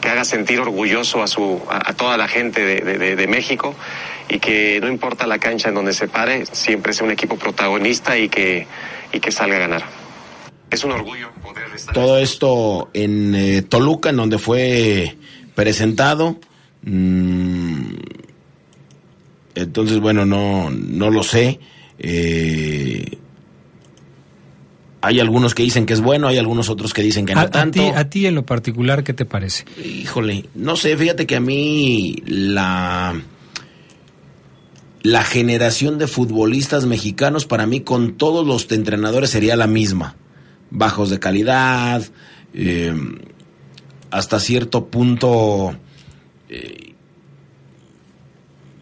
que 0.00 0.08
haga 0.08 0.24
sentir 0.24 0.60
orgulloso 0.60 1.22
a, 1.22 1.26
su, 1.26 1.60
a, 1.68 1.92
toda 1.94 2.16
la 2.16 2.28
gente 2.28 2.62
de, 2.62 3.16
de, 3.16 3.26
México 3.26 3.74
y 4.28 4.38
que 4.38 4.78
no 4.80 4.88
importa 4.88 5.26
la 5.26 5.38
cancha 5.38 5.70
en 5.70 5.74
donde 5.74 5.92
se 5.92 6.06
pare, 6.06 6.46
siempre 6.46 6.92
sea 6.92 7.04
un 7.04 7.12
equipo 7.12 7.36
protagonista 7.36 8.16
y 8.16 8.28
que, 8.28 8.66
y 9.12 9.18
que 9.18 9.32
salga 9.32 9.56
a 9.56 9.60
ganar. 9.60 9.97
Es 10.70 10.84
un 10.84 10.92
orgullo 10.92 11.30
poder 11.42 11.64
estar. 11.74 11.94
Todo 11.94 12.18
esto 12.18 12.90
en 12.92 13.34
eh, 13.34 13.62
Toluca, 13.62 14.10
en 14.10 14.16
donde 14.16 14.38
fue 14.38 15.16
presentado. 15.54 16.38
Mm, 16.82 17.94
entonces, 19.54 19.98
bueno, 19.98 20.26
no, 20.26 20.70
no 20.70 21.10
lo 21.10 21.22
sé. 21.22 21.58
Eh, 21.98 23.18
hay 25.00 25.20
algunos 25.20 25.54
que 25.54 25.62
dicen 25.62 25.86
que 25.86 25.94
es 25.94 26.00
bueno, 26.00 26.28
hay 26.28 26.38
algunos 26.38 26.68
otros 26.68 26.92
que 26.92 27.02
dicen 27.02 27.24
que 27.24 27.34
no 27.34 27.48
tanto. 27.48 27.80
A 27.80 27.84
ti, 27.84 27.92
a 27.94 28.10
ti 28.10 28.26
en 28.26 28.34
lo 28.34 28.44
particular, 28.44 29.04
¿qué 29.04 29.14
te 29.14 29.24
parece? 29.24 29.64
Híjole, 29.82 30.46
no 30.54 30.76
sé, 30.76 30.96
fíjate 30.96 31.26
que 31.26 31.36
a 31.36 31.40
mí 31.40 32.22
la 32.26 33.20
la 35.02 35.22
generación 35.22 35.96
de 35.96 36.08
futbolistas 36.08 36.84
mexicanos 36.84 37.46
para 37.46 37.66
mí 37.66 37.80
con 37.80 38.18
todos 38.18 38.46
los 38.46 38.70
entrenadores 38.72 39.30
sería 39.30 39.56
la 39.56 39.68
misma 39.68 40.16
bajos 40.70 41.10
de 41.10 41.18
calidad, 41.18 42.02
eh, 42.54 42.94
hasta 44.10 44.40
cierto 44.40 44.86
punto 44.86 45.74
eh, 46.48 46.94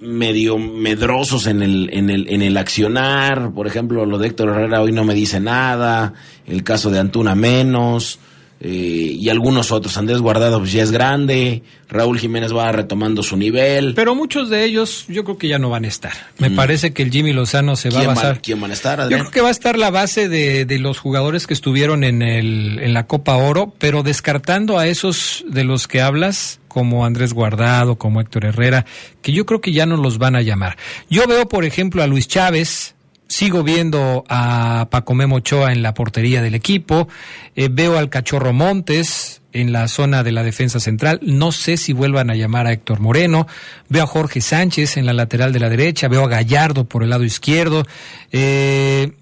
medio 0.01 0.59
medrosos 0.59 1.47
en 1.47 1.63
el, 1.63 1.91
en, 1.93 2.11
el, 2.11 2.29
en 2.29 2.43
el 2.43 2.57
accionar. 2.57 3.53
Por 3.53 3.67
ejemplo, 3.67 4.07
lo 4.07 4.19
de 4.19 4.29
Héctor 4.29 4.51
Herrera 4.51 4.83
hoy 4.83 4.93
no 4.93 5.05
me 5.05 5.15
dice 5.15 5.41
nada, 5.41 6.15
el 6.47 6.63
caso 6.63 6.91
de 6.91 7.01
Antuna 7.01 7.35
menos. 7.35 8.21
Eh, 8.59 9.17
y 9.19 9.29
algunos 9.29 9.71
otros. 9.71 9.99
Andrés 9.99 10.21
Guardado 10.21 10.59
pues, 10.61 10.73
ya 10.73 10.83
es 10.83 10.91
grande, 10.91 11.63
Raúl 11.91 12.19
Jiménez 12.19 12.55
va 12.55 12.73
retomando 12.73 13.23
su 13.23 13.37
nivel. 13.37 13.93
Pero 13.95 14.15
muchos 14.15 14.49
de 14.49 14.65
ellos 14.65 15.05
yo 15.09 15.25
creo 15.25 15.37
que 15.37 15.49
ya 15.49 15.59
no 15.59 15.69
van 15.69 15.85
a 15.85 15.89
estar. 15.89 16.13
Me 16.39 16.49
mm. 16.49 16.57
parece 16.57 16.95
que 16.95 17.03
el 17.03 17.11
Jimmy 17.11 17.35
Lozano 17.35 17.77
se 17.77 17.91
va 17.91 18.01
a 18.01 18.07
basar. 18.07 18.41
¿Quién 18.41 18.61
van 18.61 18.71
a 18.71 18.75
estar? 18.75 19.11
Yo 19.11 19.19
creo 19.19 19.31
que 19.31 19.41
va 19.43 19.49
a 19.49 19.53
estar 19.53 19.79
la 19.79 19.91
base 19.91 20.31
de, 20.31 20.65
de, 20.65 20.79
los 20.79 20.99
jugadores 20.99 21.47
que 21.47 21.53
estuvieron 21.53 22.03
en, 22.03 22.23
el, 22.23 22.79
en 22.79 22.95
la 22.95 23.07
Copa 23.07 23.37
Oro, 23.37 23.75
pero 23.79 24.03
descartando 24.03 24.79
a 24.79 24.87
esos 24.87 25.45
de 25.49 25.65
los 25.65 25.87
que 25.87 26.01
hablas, 26.01 26.61
como 26.69 27.07
Andrés 27.07 27.35
Guardado, 27.35 27.97
como 27.97 28.21
Héctor 28.21 28.47
Herrera, 28.47 28.85
que 29.23 29.33
yo 29.33 29.47
creo 29.47 29.61
que 29.61 29.73
ya 29.73 29.87
no 29.87 29.97
los 29.97 30.19
van 30.19 30.35
a 30.35 30.43
llamar. 30.43 30.77
Yo 31.09 31.27
veo, 31.27 31.49
por 31.49 31.65
ejemplo, 31.65 32.03
a 32.03 32.07
Luis 32.07 32.27
Chávez, 32.27 32.96
Sigo 33.37 33.63
viendo 33.63 34.25
a 34.31 34.89
Paco 34.91 35.15
Memo 35.15 35.37
Ochoa 35.37 35.71
en 35.71 35.83
la 35.83 35.93
portería 35.93 36.41
del 36.41 36.55
equipo. 36.55 37.07
Eh, 37.55 37.69
veo 37.71 37.99
al 37.99 38.09
Cachorro 38.09 38.55
Montes 38.55 39.43
en 39.53 39.73
la 39.73 39.89
zona 39.89 40.23
de 40.23 40.33
la 40.33 40.43
defensa 40.43 40.81
central. 40.81 41.21
No 41.21 41.53
sé 41.53 41.77
si 41.77 41.93
vuelvan 41.93 42.31
a 42.31 42.35
llamar 42.35 42.67
a 42.67 42.73
Héctor 42.73 43.01
Moreno. 43.01 43.47
Veo 43.91 44.05
a 44.05 44.07
Jorge 44.07 44.41
Sánchez 44.41 44.97
en 44.97 45.05
la 45.05 45.13
lateral 45.13 45.53
de 45.53 45.61
la 45.61 45.69
derecha. 45.69 46.09
Veo 46.09 46.25
a 46.25 46.29
Gallardo 46.31 46.87
por 46.87 47.03
el 47.03 47.11
lado 47.11 47.25
izquierdo. 47.25 47.87
Eh, 48.33 49.13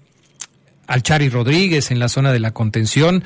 al 0.87 1.03
Chari 1.03 1.27
Rodríguez 1.27 1.91
en 1.91 1.99
la 1.99 2.07
zona 2.07 2.31
de 2.31 2.39
la 2.39 2.51
contención. 2.51 3.21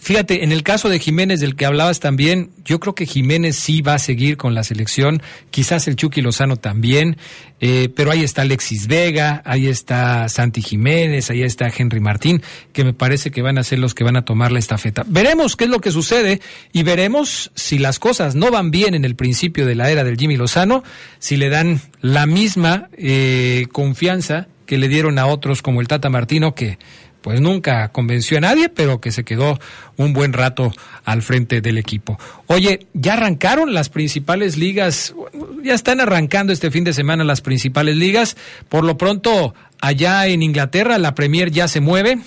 Fíjate, 0.00 0.44
en 0.44 0.52
el 0.52 0.62
caso 0.62 0.90
de 0.90 0.98
Jiménez 0.98 1.40
del 1.40 1.56
que 1.56 1.64
hablabas 1.64 1.98
también, 1.98 2.50
yo 2.62 2.78
creo 2.78 2.94
que 2.94 3.06
Jiménez 3.06 3.56
sí 3.56 3.80
va 3.80 3.94
a 3.94 3.98
seguir 3.98 4.36
con 4.36 4.54
la 4.54 4.64
selección, 4.64 5.22
quizás 5.50 5.88
el 5.88 5.96
Chucky 5.96 6.20
Lozano 6.20 6.56
también, 6.56 7.16
eh, 7.58 7.88
pero 7.96 8.10
ahí 8.10 8.22
está 8.22 8.42
Alexis 8.42 8.86
Vega, 8.86 9.40
ahí 9.46 9.68
está 9.68 10.28
Santi 10.28 10.60
Jiménez, 10.60 11.30
ahí 11.30 11.42
está 11.42 11.72
Henry 11.74 12.00
Martín, 12.00 12.42
que 12.74 12.84
me 12.84 12.92
parece 12.92 13.30
que 13.30 13.40
van 13.40 13.56
a 13.56 13.64
ser 13.64 13.78
los 13.78 13.94
que 13.94 14.04
van 14.04 14.16
a 14.16 14.26
tomar 14.26 14.52
la 14.52 14.58
estafeta. 14.58 15.04
Veremos 15.06 15.56
qué 15.56 15.64
es 15.64 15.70
lo 15.70 15.80
que 15.80 15.90
sucede 15.90 16.42
y 16.72 16.82
veremos 16.82 17.50
si 17.54 17.78
las 17.78 17.98
cosas 17.98 18.34
no 18.34 18.50
van 18.50 18.70
bien 18.70 18.94
en 18.94 19.06
el 19.06 19.16
principio 19.16 19.64
de 19.64 19.74
la 19.74 19.90
era 19.90 20.04
del 20.04 20.18
Jimmy 20.18 20.36
Lozano, 20.36 20.84
si 21.18 21.38
le 21.38 21.48
dan 21.48 21.80
la 22.02 22.26
misma 22.26 22.90
eh, 22.98 23.66
confianza 23.72 24.48
que 24.66 24.78
le 24.78 24.88
dieron 24.88 25.18
a 25.18 25.26
otros 25.26 25.62
como 25.62 25.80
el 25.80 25.88
Tata 25.88 26.08
Martino, 26.08 26.54
que 26.54 26.78
pues 27.22 27.40
nunca 27.40 27.88
convenció 27.88 28.38
a 28.38 28.42
nadie, 28.42 28.68
pero 28.68 29.00
que 29.00 29.12
se 29.12 29.24
quedó 29.24 29.58
un 29.96 30.12
buen 30.12 30.32
rato 30.32 30.72
al 31.04 31.22
frente 31.22 31.60
del 31.60 31.78
equipo. 31.78 32.18
Oye, 32.48 32.86
ya 32.92 33.14
arrancaron 33.14 33.72
las 33.72 33.88
principales 33.88 34.56
ligas, 34.56 35.14
ya 35.62 35.74
están 35.74 36.00
arrancando 36.00 36.52
este 36.52 36.70
fin 36.70 36.84
de 36.84 36.92
semana 36.92 37.24
las 37.24 37.40
principales 37.40 37.96
ligas. 37.96 38.36
Por 38.68 38.84
lo 38.84 38.98
pronto, 38.98 39.54
allá 39.80 40.26
en 40.26 40.42
Inglaterra, 40.42 40.98
la 40.98 41.14
Premier 41.14 41.50
ya 41.50 41.68
se 41.68 41.80
mueve. 41.80 42.18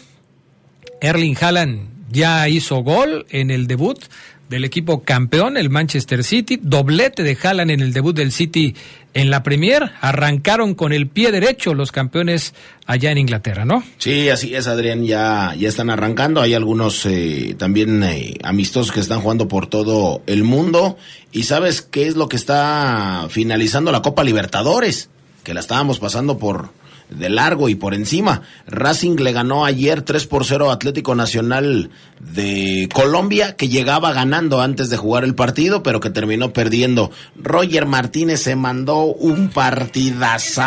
Erling 1.01 1.37
Haaland 1.39 1.89
ya 2.09 2.47
hizo 2.47 2.77
gol 2.77 3.25
en 3.29 3.51
el 3.51 3.67
debut 3.67 3.99
del 4.49 4.65
equipo 4.65 5.03
campeón, 5.03 5.57
el 5.57 5.69
Manchester 5.69 6.23
City, 6.23 6.59
doblete 6.61 7.23
de 7.23 7.37
Haaland 7.41 7.71
en 7.71 7.79
el 7.81 7.93
debut 7.93 8.15
del 8.15 8.31
City 8.31 8.75
en 9.13 9.29
la 9.29 9.43
Premier, 9.43 9.91
arrancaron 10.01 10.75
con 10.75 10.91
el 10.91 11.07
pie 11.07 11.31
derecho 11.31 11.73
los 11.73 11.91
campeones 11.91 12.53
allá 12.85 13.11
en 13.11 13.17
Inglaterra, 13.17 13.65
¿no? 13.65 13.83
Sí, 13.97 14.29
así 14.29 14.53
es, 14.53 14.67
Adrián, 14.67 15.05
ya, 15.05 15.55
ya 15.57 15.69
están 15.69 15.89
arrancando, 15.89 16.41
hay 16.41 16.53
algunos 16.53 17.05
eh, 17.05 17.55
también 17.57 18.03
eh, 18.03 18.37
amistosos 18.43 18.91
que 18.91 18.99
están 18.99 19.21
jugando 19.21 19.47
por 19.47 19.67
todo 19.67 20.21
el 20.27 20.43
mundo, 20.43 20.97
y 21.31 21.43
¿sabes 21.43 21.81
qué 21.81 22.07
es 22.07 22.15
lo 22.15 22.27
que 22.27 22.35
está 22.35 23.27
finalizando 23.29 23.91
la 23.91 24.01
Copa 24.01 24.23
Libertadores? 24.23 25.09
Que 25.43 25.53
la 25.53 25.61
estábamos 25.61 25.99
pasando 25.99 26.37
por 26.37 26.69
de 27.10 27.30
largo 27.30 27.70
y 27.70 27.76
por 27.76 27.93
encima. 27.93 28.41
Racing 28.68 29.16
le 29.18 29.32
ganó 29.32 29.66
ayer 29.66 30.01
3 30.01 30.26
por 30.28 30.45
0 30.45 30.72
Atlético 30.72 31.16
Nacional 31.16 31.89
de 32.20 32.89
Colombia, 32.93 33.56
que 33.56 33.70
llegaba 33.70 34.14
ganando 34.14 34.62
antes 34.62 34.89
de 34.89 34.97
jugar 34.97 35.24
el 35.24 35.36
partido, 35.36 35.84
pero 35.84 35.99
que 35.99 36.10
terminó 36.10 36.53
perdiendo. 36.53 37.12
Roger 37.36 37.86
Martínez 37.86 38.41
se 38.41 38.56
mandó 38.56 39.06
un 39.06 39.49
partidazo 39.49 40.58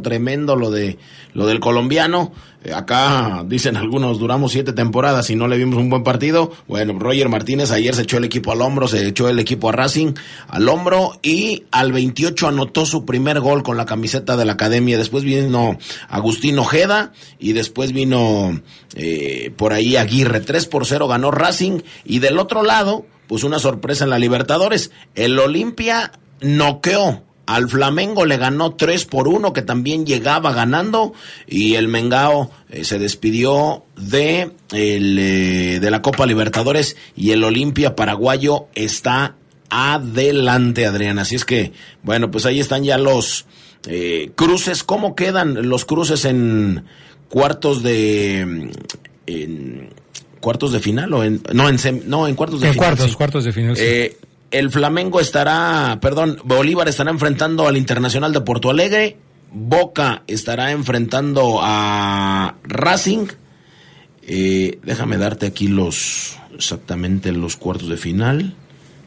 tremendo 0.00 0.56
lo 0.56 0.70
de 0.70 0.98
lo 1.34 1.46
del 1.46 1.60
colombiano. 1.60 2.32
Eh, 2.68 2.74
acá 2.74 3.44
dicen 3.46 3.76
algunos, 3.76 4.18
duramos 4.18 4.52
siete 4.52 4.72
temporadas 4.72 5.30
y 5.30 5.36
no 5.36 5.48
le 5.48 5.56
vimos 5.56 5.78
un 5.78 5.88
buen 5.88 6.02
partido. 6.02 6.52
Bueno, 6.66 6.98
Roger 6.98 7.28
Martínez 7.28 7.70
ayer 7.70 7.94
se 7.94 8.02
echó 8.02 8.18
el 8.18 8.24
equipo 8.24 8.52
al 8.52 8.60
hombro, 8.60 8.88
se 8.88 9.06
echó 9.06 9.28
el 9.28 9.38
equipo 9.38 9.68
a 9.68 9.72
Racing 9.72 10.14
al 10.48 10.68
hombro 10.68 11.18
y 11.22 11.64
al 11.70 11.92
28 11.92 12.48
anotó 12.48 12.84
su 12.84 13.04
primer 13.04 13.40
gol 13.40 13.62
con 13.62 13.76
la 13.76 13.86
camiseta 13.86 14.36
de 14.36 14.44
la 14.44 14.54
academia. 14.54 14.98
Después 14.98 15.24
vino 15.24 15.78
Agustín 16.08 16.58
Ojeda 16.58 17.12
y 17.38 17.52
después 17.52 17.92
vino 17.92 18.60
eh, 18.94 19.52
por 19.56 19.72
ahí 19.72 19.96
Aguirre. 19.96 20.40
3 20.40 20.66
por 20.66 20.84
0 20.84 21.08
ganó 21.08 21.30
Racing 21.30 21.80
y 22.04 22.18
del 22.18 22.38
otro 22.38 22.62
lado, 22.62 23.06
pues 23.28 23.44
una 23.44 23.58
sorpresa 23.58 24.04
en 24.04 24.10
la 24.10 24.18
Libertadores. 24.18 24.90
El 25.14 25.38
Olimpia 25.38 26.12
noqueó 26.40 27.22
al 27.48 27.66
Flamengo 27.70 28.26
le 28.26 28.36
ganó 28.36 28.74
3 28.74 29.06
por 29.06 29.26
1, 29.26 29.54
que 29.54 29.62
también 29.62 30.04
llegaba 30.04 30.52
ganando. 30.52 31.14
Y 31.46 31.76
el 31.76 31.88
Mengao 31.88 32.50
eh, 32.68 32.84
se 32.84 32.98
despidió 32.98 33.84
de, 33.96 34.50
el, 34.70 35.18
eh, 35.18 35.80
de 35.80 35.90
la 35.90 36.02
Copa 36.02 36.26
Libertadores. 36.26 36.98
Y 37.16 37.30
el 37.30 37.42
Olimpia 37.44 37.96
paraguayo 37.96 38.66
está 38.74 39.36
adelante, 39.70 40.84
Adrián. 40.84 41.18
Así 41.18 41.36
es 41.36 41.46
que, 41.46 41.72
bueno, 42.02 42.30
pues 42.30 42.44
ahí 42.44 42.60
están 42.60 42.84
ya 42.84 42.98
los 42.98 43.46
eh, 43.86 44.30
cruces. 44.34 44.84
¿Cómo 44.84 45.16
quedan 45.16 45.70
los 45.70 45.86
cruces 45.86 46.26
en 46.26 46.84
cuartos 47.30 47.82
de. 47.82 48.40
En, 49.26 49.88
cuartos 50.40 50.70
de 50.70 50.80
final 50.80 51.12
o 51.14 51.24
en 51.24 51.42
no 51.52 51.68
en 51.68 51.78
no 52.04 52.28
en 52.28 52.36
cuartos 52.36 52.60
de 52.60 52.68
en 52.68 52.74
final 52.74 52.86
cuartos 52.90 53.16
cuartos 53.16 53.44
de 53.44 53.52
final 53.52 53.76
sí 53.76 54.12
el 54.50 54.70
Flamengo 54.70 55.20
estará, 55.20 55.98
perdón, 56.00 56.38
Bolívar 56.44 56.88
estará 56.88 57.10
enfrentando 57.10 57.66
al 57.66 57.76
Internacional 57.76 58.32
de 58.32 58.40
Porto 58.40 58.70
Alegre, 58.70 59.16
Boca 59.50 60.22
estará 60.26 60.72
enfrentando 60.72 61.60
a 61.62 62.56
Racing. 62.64 63.26
Eh, 64.22 64.78
déjame 64.82 65.16
darte 65.16 65.46
aquí 65.46 65.68
los 65.68 66.36
exactamente 66.54 67.32
los 67.32 67.56
cuartos 67.56 67.88
de 67.88 67.96
final. 67.96 68.54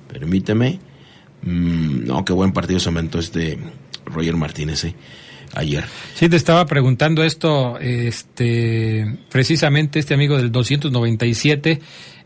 Permíteme. 0.07 0.79
Mm, 1.43 2.05
no, 2.05 2.25
qué 2.25 2.33
buen 2.33 2.53
partido 2.53 2.79
se 2.79 2.89
aumentó 2.89 3.19
este 3.19 3.59
Roger 4.05 4.35
Martínez 4.35 4.83
eh, 4.85 4.95
ayer. 5.53 5.85
Sí, 6.15 6.27
te 6.27 6.37
estaba 6.37 6.65
preguntando 6.65 7.23
esto, 7.23 7.77
este, 7.79 9.19
precisamente 9.29 9.99
este 9.99 10.13
amigo 10.13 10.37
del 10.37 10.51
297 10.51 11.81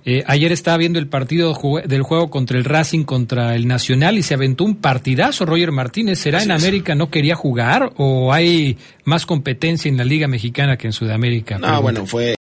eh, 0.08 0.24
ayer 0.28 0.52
estaba 0.52 0.78
viendo 0.78 1.00
el 1.00 1.08
partido 1.08 1.58
del 1.86 2.04
juego 2.04 2.30
contra 2.30 2.60
el 2.60 2.64
Racing 2.64 3.06
contra 3.06 3.56
el 3.56 3.68
Nacional 3.68 4.20
y 4.20 4.22
se 4.24 4.36
aventó 4.36 4.64
un 4.64 4.76
partidazo 4.76 5.46
Roger 5.46 5.72
Martínez. 5.72 6.20
¿Será 6.20 6.44
en 6.44 6.52
América 6.52 6.94
no 6.94 7.10
quería 7.10 7.36
jugar 7.36 7.92
o 7.98 8.32
hay 8.32 8.78
más 9.04 9.26
competencia 9.26 9.90
en 9.90 9.98
la 9.98 10.06
Liga 10.06 10.28
Mexicana 10.28 10.78
que 10.78 10.88
en 10.88 10.94
Sudamérica? 10.94 11.58
No, 11.58 11.82
bueno, 11.82 12.06
fue 12.06 12.36